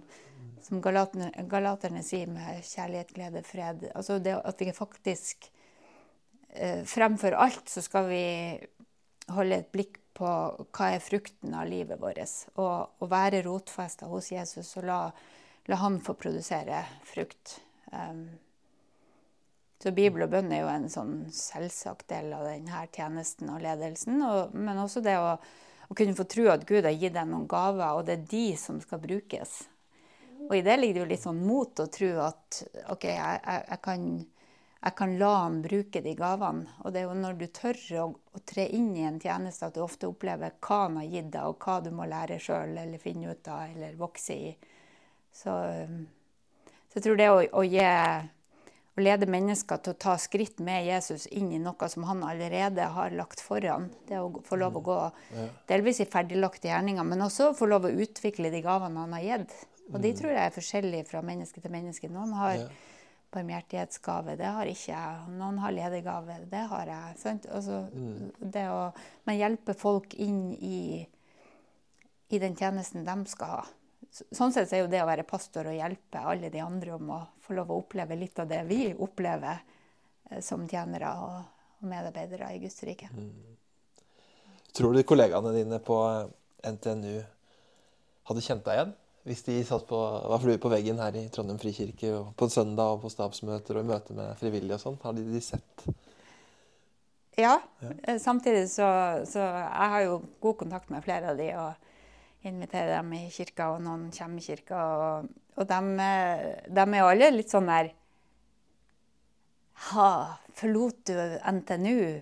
som 0.65 0.83
galaterne, 0.85 1.31
galaterne, 1.51 2.03
sier 2.07 2.31
med 2.31 2.63
kjærlighet, 2.65 3.15
glede, 3.17 3.45
fred 3.47 3.89
altså 3.93 4.21
det 4.23 4.39
at 4.39 4.63
vi 4.63 4.75
faktisk 4.77 5.51
Eh, 6.49 6.85
fremfor 6.85 7.33
alt 7.33 7.69
så 7.69 7.83
skal 7.83 8.09
vi 8.09 8.25
holde 9.29 9.61
et 9.61 9.73
blikk 9.73 9.99
på 10.17 10.29
hva 10.75 10.89
er 10.91 11.03
frukten 11.05 11.55
av 11.55 11.69
livet 11.69 12.01
vårt. 12.01 12.21
Og, 12.57 12.99
og 12.99 13.11
være 13.11 13.45
rotfesta 13.47 14.09
hos 14.11 14.33
Jesus 14.33 14.73
og 14.81 14.89
la, 14.89 14.99
la, 15.69 15.81
han 15.83 16.01
få 16.03 16.17
produsere 16.19 16.83
frukt. 17.07 17.61
Um, 17.93 18.27
så 19.83 19.93
Bibel 19.95 20.25
og 20.27 20.33
bønn 20.33 20.51
er 20.53 20.65
jo 20.65 20.71
en 20.73 20.89
sånn 20.91 21.15
selvsagt 21.35 22.09
del 22.11 22.33
av 22.35 22.47
denne 22.49 22.85
tjenesten 22.95 23.51
og 23.55 23.63
ledelsen. 23.63 24.19
Og, 24.27 24.55
men 24.59 24.81
også 24.83 25.03
det 25.05 25.15
å, 25.21 25.37
å, 25.39 25.97
kunne 25.99 26.17
få 26.19 26.27
tro 26.31 26.49
at 26.51 26.67
Gud 26.67 26.89
har 26.89 26.97
gitt 26.97 27.15
deg 27.15 27.29
noen 27.31 27.47
gaver, 27.51 27.99
og 27.99 28.09
det 28.09 28.17
er 28.17 28.25
de 28.33 28.47
som 28.59 28.81
skal 28.83 29.03
brukes. 29.05 29.61
Og 30.49 30.57
i 30.57 30.65
det 30.67 30.79
ligger 30.79 30.99
det 30.99 31.05
jo 31.05 31.13
litt 31.13 31.27
sånn 31.27 31.45
mot 31.47 31.81
å 31.83 31.87
tro 31.93 32.11
at 32.25 32.63
OK, 32.91 33.07
jeg, 33.11 33.39
jeg, 33.45 33.65
jeg 33.69 33.81
kan 33.85 34.11
jeg 34.79 34.95
kan 34.95 35.17
la 35.19 35.31
han 35.43 35.59
bruke 35.63 36.01
de 36.01 36.15
gavene. 36.15 36.69
Og 36.85 36.93
det 36.95 37.01
er 37.01 37.09
jo 37.09 37.15
når 37.19 37.39
du 37.41 37.47
tør 37.51 37.79
å, 37.99 38.05
å 38.15 38.43
tre 38.47 38.69
inn 38.75 38.93
i 38.97 39.07
en 39.09 39.19
tjeneste 39.21 39.67
at 39.67 39.75
du 39.75 39.83
ofte 39.83 40.07
opplever 40.07 40.55
hva 40.63 40.85
han 40.85 41.01
har 41.01 41.09
gitt 41.11 41.33
deg, 41.35 41.49
og 41.51 41.65
hva 41.65 41.81
du 41.83 41.91
må 41.95 42.07
lære 42.07 42.39
sjøl 42.43 42.77
eller 42.79 43.03
finne 43.03 43.35
ut 43.35 43.51
av 43.51 43.73
eller 43.73 43.99
vokse 43.99 44.37
i. 44.37 44.53
Så, 45.35 45.55
så 46.87 47.01
jeg 47.01 47.07
tror 47.09 47.19
det 47.19 47.31
å, 47.33 47.41
å, 47.59 47.65
gi, 47.67 47.83
å, 48.99 49.03
lede 49.03 49.31
mennesker 49.31 49.81
til 49.83 49.95
å 49.95 50.01
ta 50.03 50.17
skritt 50.21 50.59
med 50.65 50.89
Jesus 50.89 51.29
inn 51.31 51.53
i 51.55 51.63
noe 51.63 51.89
som 51.89 52.05
han 52.09 52.25
allerede 52.27 52.91
har 52.99 53.15
lagt 53.15 53.41
foran, 53.45 53.89
det 54.11 54.19
å 54.19 54.43
få 54.45 54.59
lov 54.61 54.77
å 54.81 54.85
gå 54.91 54.99
delvis 55.71 56.03
i 56.03 56.11
ferdiglagte 56.11 56.73
gjerninger, 56.73 57.07
men 57.07 57.27
også 57.29 57.55
få 57.59 57.71
lov 57.71 57.89
å 57.89 57.97
utvikle 58.05 58.51
de 58.55 58.63
gavene 58.65 59.07
han 59.07 59.17
har 59.17 59.27
gitt. 59.27 59.57
Og 59.89 60.03
de 60.03 60.13
mm. 60.13 60.19
tror 60.21 60.35
jeg 60.35 60.45
er 60.45 60.55
forskjellige 60.55 61.09
fra 61.09 61.25
menneske 61.25 61.63
til 61.65 61.73
menneske. 61.73 62.11
Noen 62.13 62.35
har 62.37 62.67
barmhjertighetsgave. 63.33 64.37
Det 64.41 64.51
har 64.57 64.69
ikke 64.69 64.93
jeg. 64.93 65.29
Noen 65.37 65.61
har 65.63 65.75
ledergave. 65.75 66.39
Det 66.51 66.65
har 66.73 66.93
jeg. 66.93 67.39
Altså, 67.49 67.81
mm. 67.93 68.31
Det 68.41 68.67
å 68.73 68.83
man 69.29 69.39
hjelper 69.39 69.79
folk 69.79 70.15
inn 70.21 70.43
i, 70.55 70.81
i, 72.29 72.39
den 72.39 72.57
tjenesten 72.57 73.07
de 73.09 73.19
skal 73.29 73.55
ha. 73.59 73.67
Sånn 74.11 74.53
sett 74.55 74.73
er 74.73 74.83
jo 74.83 74.91
det 74.91 75.03
å 75.03 75.09
være 75.09 75.27
pastor 75.29 75.69
og 75.69 75.77
hjelpe 75.77 76.23
alle 76.25 76.51
de 76.53 76.63
andre 76.65 76.95
om 76.97 77.11
å 77.13 77.21
få 77.45 77.57
lov 77.59 77.71
å 77.71 77.81
oppleve 77.83 78.17
litt 78.17 78.39
av 78.41 78.49
det 78.51 78.63
vi 78.69 78.89
opplever 78.95 79.61
eh, 80.31 80.41
som 80.45 80.65
tjenere 80.69 81.13
og, 81.23 81.55
medarbeidere 81.87 82.49
i 82.57 82.63
Guds 82.65 82.81
rike. 82.83 83.07
Mm. 83.15 83.59
Tror 84.75 84.97
du 84.97 85.05
kollegaene 85.07 85.53
dine 85.55 85.79
på 85.85 85.99
NTNU 86.67 87.21
hadde 88.31 88.43
kjent 88.43 88.65
deg 88.67 88.81
igjen? 88.81 88.97
Hvis 89.29 89.45
de 89.45 89.61
på, 89.63 89.99
var 90.33 90.41
flue 90.43 90.59
på 90.59 90.71
veggen 90.73 90.99
her 91.03 91.15
i 91.21 91.29
Trondheim 91.31 91.61
frikirke 91.61 92.11
på 92.35 92.49
en 92.49 92.53
søndag 92.53 92.97
og 92.97 93.03
på 93.03 93.11
stabsmøter 93.13 93.79
og 93.79 93.85
i 93.85 93.91
møte 93.91 94.17
med 94.17 94.39
frivillige 94.41 94.79
og 94.79 94.85
sånn, 94.85 95.01
hadde 95.05 95.27
de 95.27 95.43
sett? 95.45 95.85
Ja. 97.39 97.59
ja. 97.83 97.93
Eh, 98.03 98.19
samtidig 98.19 98.65
så, 98.73 98.89
så 99.29 99.45
Jeg 99.45 99.93
har 99.93 100.05
jo 100.07 100.17
god 100.43 100.57
kontakt 100.65 100.91
med 100.91 101.05
flere 101.05 101.35
av 101.35 101.39
de 101.39 101.53
og 101.55 101.88
inviterer 102.47 102.97
dem 102.97 103.13
i 103.19 103.25
kirka, 103.35 103.73
og 103.75 103.83
noen 103.85 104.09
kommer 104.15 104.39
i 104.39 104.47
kirka. 104.47 104.83
Og, 104.95 105.31
og 105.59 105.69
de, 105.71 105.81
eh, 106.05 106.45
de, 106.69 106.85
er 106.85 107.01
jo 107.01 107.13
alle 107.13 107.33
litt 107.35 107.55
sånn 107.55 107.71
der 107.71 107.95
Ha, 109.89 110.11
forlot 110.59 111.05
du 111.07 111.15
NTNU? 111.47 112.19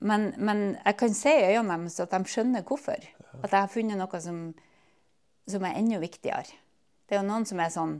Men, 0.00 0.30
men 0.40 0.62
jeg 0.78 0.96
kan 0.96 1.12
se 1.12 1.34
i 1.36 1.50
øynene 1.52 1.76
deres 1.76 2.00
at 2.00 2.14
de 2.14 2.32
skjønner 2.32 2.64
hvorfor. 2.64 3.04
At 3.42 3.52
jeg 3.52 3.58
har 3.58 3.68
funnet 3.68 4.00
noe 4.00 4.20
som 4.24 4.38
som 5.50 5.66
er 5.66 5.78
enda 5.78 6.00
viktigere. 6.02 6.58
Det 7.06 7.16
er 7.16 7.22
jo 7.22 7.28
noen 7.28 7.46
som 7.48 7.60
er 7.62 7.74
sånn 7.74 7.98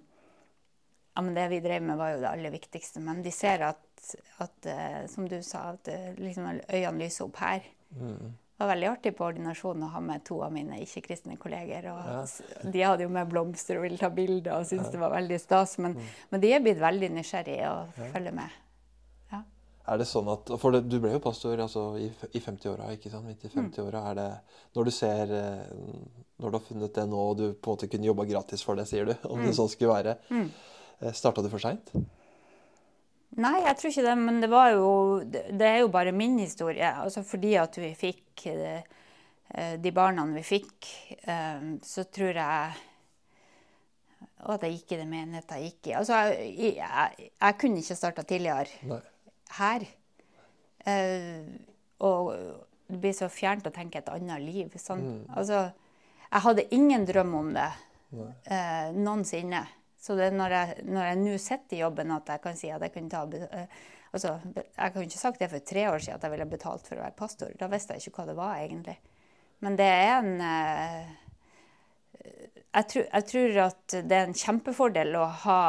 Ja, 1.10 1.24
men 1.26 1.34
det 1.34 1.48
vi 1.50 1.58
drev 1.60 1.82
med, 1.82 1.98
var 1.98 2.12
jo 2.14 2.20
det 2.22 2.28
aller 2.30 2.52
viktigste. 2.54 3.00
Men 3.02 3.18
de 3.24 3.32
ser 3.34 3.64
at, 3.66 4.12
at 4.40 4.68
uh, 4.70 5.00
som 5.10 5.26
du 5.28 5.40
sa, 5.44 5.72
at 5.74 5.90
uh, 5.90 6.12
liksom 6.16 6.46
øynene 6.46 7.02
lyser 7.02 7.26
opp 7.26 7.40
her. 7.42 7.66
Mm. 7.98 8.30
Det 8.60 8.66
var 8.66 8.74
veldig 8.74 8.88
artig 8.90 9.10
på 9.16 9.24
ordinasjonen 9.24 9.86
å 9.86 9.94
ha 9.94 10.00
med 10.04 10.20
to 10.28 10.36
av 10.44 10.50
mine 10.52 10.76
ikke-kristne 10.84 11.38
kolleger. 11.40 11.86
og 11.88 12.00
ja. 12.12 12.18
De 12.74 12.82
hadde 12.84 13.06
jo 13.06 13.12
med 13.14 13.30
blomster 13.30 13.78
og 13.80 13.86
ville 13.86 13.96
ta 13.96 14.10
bilder 14.12 14.58
og 14.58 14.66
syntes 14.68 14.90
ja. 14.90 14.92
det 14.92 15.00
var 15.00 15.14
veldig 15.14 15.38
stas. 15.40 15.78
Men, 15.80 15.94
mm. 15.96 16.10
men, 16.28 16.42
de 16.42 16.50
er 16.52 16.60
blitt 16.66 16.82
veldig 16.82 17.08
nysgjerrige 17.14 17.70
og 17.70 17.96
ja. 17.96 18.10
følger 18.12 18.36
med. 18.36 18.58
Er 19.88 19.96
det 19.96 20.10
sånn 20.10 20.28
at, 20.28 20.52
For 20.60 20.76
det, 20.76 20.82
du 20.92 20.98
ble 21.00 21.14
jo 21.14 21.22
pastor 21.24 21.64
altså, 21.64 21.86
i, 21.96 22.10
i 22.36 22.44
50-åra, 22.44 22.92
ikke 22.98 23.14
sant? 23.14 23.30
Midt 23.32 23.48
i 23.48 23.54
50-åra. 23.54 24.04
Mm. 24.04 24.20
Det 24.20 24.76
Når 24.76 24.90
du 24.90 24.92
ser 24.98 25.34
eh, 25.40 25.64
Når 26.36 26.44
du 26.52 26.60
har 26.60 26.68
funnet 26.68 27.00
det 27.00 27.08
nå, 27.08 27.24
og 27.32 27.40
du 27.40 27.46
på 27.56 27.72
en 27.72 27.78
måte 27.78 27.88
kunne 27.96 28.12
jobba 28.12 28.28
gratis 28.28 28.66
for 28.66 28.76
det, 28.76 28.90
sier 28.92 29.08
du, 29.08 29.16
om 29.24 29.40
mm. 29.40 29.48
det 29.48 29.56
sånn 29.56 29.72
skulle 29.72 29.96
være, 29.96 30.18
mm. 30.28 30.48
Eh, 31.00 31.16
starta 31.16 31.40
du 31.40 31.48
for 31.48 31.64
seint? 31.64 31.96
Nei, 33.40 33.56
jeg 33.64 33.76
tror 33.78 33.92
ikke 33.92 34.06
det. 34.06 34.16
Men 34.20 34.40
det 34.42 34.50
var 34.52 34.70
jo 34.74 34.88
Det 35.24 35.66
er 35.66 35.78
jo 35.80 35.90
bare 35.92 36.12
min 36.12 36.38
historie. 36.38 36.92
Altså 36.92 37.22
fordi 37.26 37.54
at 37.60 37.78
vi 37.80 37.92
fikk 37.98 38.46
eh, 38.52 38.82
de 39.80 39.92
barna 39.92 40.24
vi 40.30 40.44
fikk, 40.46 40.86
så 41.82 42.04
tror 42.06 42.36
jeg 42.38 42.86
og 44.40 44.54
at 44.54 44.62
jeg 44.64 44.76
gikk 44.78 44.92
i 44.94 44.98
det 45.00 45.06
menigheten 45.10 45.58
jeg 45.58 45.72
gikk 45.72 45.88
i. 45.90 45.94
Altså, 45.98 46.20
jeg, 46.38 46.76
jeg, 46.78 47.30
jeg 47.34 47.56
kunne 47.60 47.82
ikke 47.82 47.96
starta 47.98 48.22
tidligere. 48.22 48.78
Nei 48.88 49.00
her. 49.58 49.86
Uh, 50.86 51.46
og 52.00 52.32
det 52.90 52.98
blir 53.02 53.14
så 53.14 53.28
fjernt 53.30 53.66
å 53.68 53.74
tenke 53.74 54.00
et 54.00 54.10
annet 54.12 54.42
liv. 54.42 54.74
Sånn. 54.80 55.02
Mm. 55.02 55.22
Altså, 55.36 55.66
jeg 56.30 56.44
hadde 56.46 56.68
ingen 56.74 57.04
drøm 57.06 57.34
om 57.38 57.50
det 57.54 57.68
eh, 58.46 58.90
noensinne. 58.94 59.60
Så 60.00 60.16
det 60.16 60.30
er 60.30 60.36
når 60.36 60.54
jeg 60.56 61.16
nå 61.20 61.36
sitter 61.40 61.76
i 61.76 61.82
jobben 61.82 62.12
at 62.14 62.30
jeg 62.32 62.42
kan 62.44 62.56
si 62.56 62.70
at 62.72 62.82
jeg 62.86 62.94
kunne 62.94 63.12
ta 63.12 63.24
eh, 63.52 63.80
altså, 64.16 64.38
Jeg 64.64 64.92
kunne 64.92 65.06
ikke 65.06 65.20
sagt 65.20 65.42
det 65.42 65.50
for 65.52 65.66
tre 65.70 65.86
år 65.90 65.98
siden 66.00 66.16
at 66.16 66.24
jeg 66.24 66.34
ville 66.34 66.48
betalt 66.48 66.86
for 66.88 66.96
å 66.96 67.04
være 67.04 67.18
pastor. 67.18 67.52
Da 67.60 67.68
visste 67.72 67.96
jeg 67.96 68.08
ikke 68.08 68.22
hva 68.22 68.30
det 68.30 68.38
var, 68.38 68.56
egentlig. 68.62 68.96
Men 69.60 69.76
det 69.76 69.90
er 69.92 70.14
en 70.16 70.32
eh, 70.40 71.12
jeg, 72.70 72.88
tror, 72.92 73.04
jeg 73.04 73.28
tror 73.32 73.60
at 73.66 73.96
det 74.08 74.16
er 74.16 74.28
en 74.28 74.40
kjempefordel 74.42 75.16
å 75.20 75.28
ha 75.44 75.62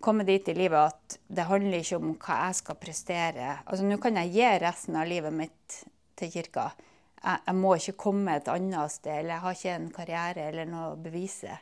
komme 0.00 0.24
dit 0.24 0.48
i 0.48 0.54
livet 0.54 0.92
at 0.92 1.18
det 1.26 1.46
handler 1.48 1.82
ikke 1.82 1.98
om 1.98 2.12
hva 2.14 2.38
jeg 2.46 2.58
skal 2.60 2.78
prestere. 2.80 3.48
Altså, 3.64 3.86
Nå 3.86 3.98
kan 4.02 4.18
jeg 4.20 4.34
gi 4.36 4.52
resten 4.62 4.98
av 4.98 5.08
livet 5.10 5.34
mitt 5.34 5.80
til 6.18 6.30
kirka. 6.32 6.70
Jeg, 7.18 7.40
jeg, 7.46 7.56
må 7.58 7.74
ikke 7.76 7.98
komme 7.98 8.36
et 8.38 8.50
annet 8.52 8.94
sted, 8.94 9.22
eller 9.22 9.34
jeg 9.34 9.44
har 9.44 9.58
ikke 9.58 9.74
en 9.74 9.92
karriere 9.94 10.48
eller 10.52 10.70
noe 10.70 10.92
å 10.92 11.00
bevise. 11.02 11.58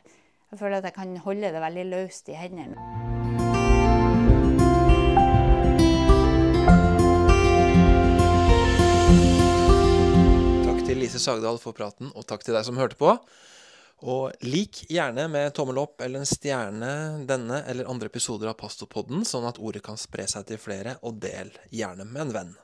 Jeg 0.47 0.61
føler 0.61 0.79
at 0.79 0.85
jeg 0.87 0.95
kan 0.95 1.09
holde 1.25 1.49
det 1.51 1.59
veldig 1.59 1.83
løst 1.91 2.29
i 2.31 2.35
hendene. 2.39 2.79
Takk 10.63 10.79
til 10.87 11.01
Lise 11.03 11.19
Sagdal 11.19 11.59
for 11.59 11.75
praten, 11.75 12.13
og 12.15 12.23
takk 12.29 12.47
til 12.47 12.55
deg 12.55 12.63
som 12.63 12.79
hørte 12.79 12.95
på. 12.95 13.11
Og 14.07 14.45
lik 14.45 14.85
gjerne 14.93 15.25
med 15.33 15.51
tommel 15.57 15.81
opp 15.81 15.99
eller 16.05 16.23
en 16.23 16.29
stjerne 16.29 16.93
denne 17.27 17.63
eller 17.67 17.89
andre 17.91 18.07
episoder 18.07 18.53
av 18.53 18.55
Pastopodden, 18.61 19.25
sånn 19.27 19.49
at 19.49 19.59
ordet 19.59 19.83
kan 19.83 19.99
spre 19.99 20.29
seg 20.31 20.47
til 20.47 20.61
flere, 20.61 20.95
og 21.03 21.19
del 21.19 21.51
gjerne 21.75 22.07
med 22.07 22.27
en 22.27 22.35
venn. 22.39 22.55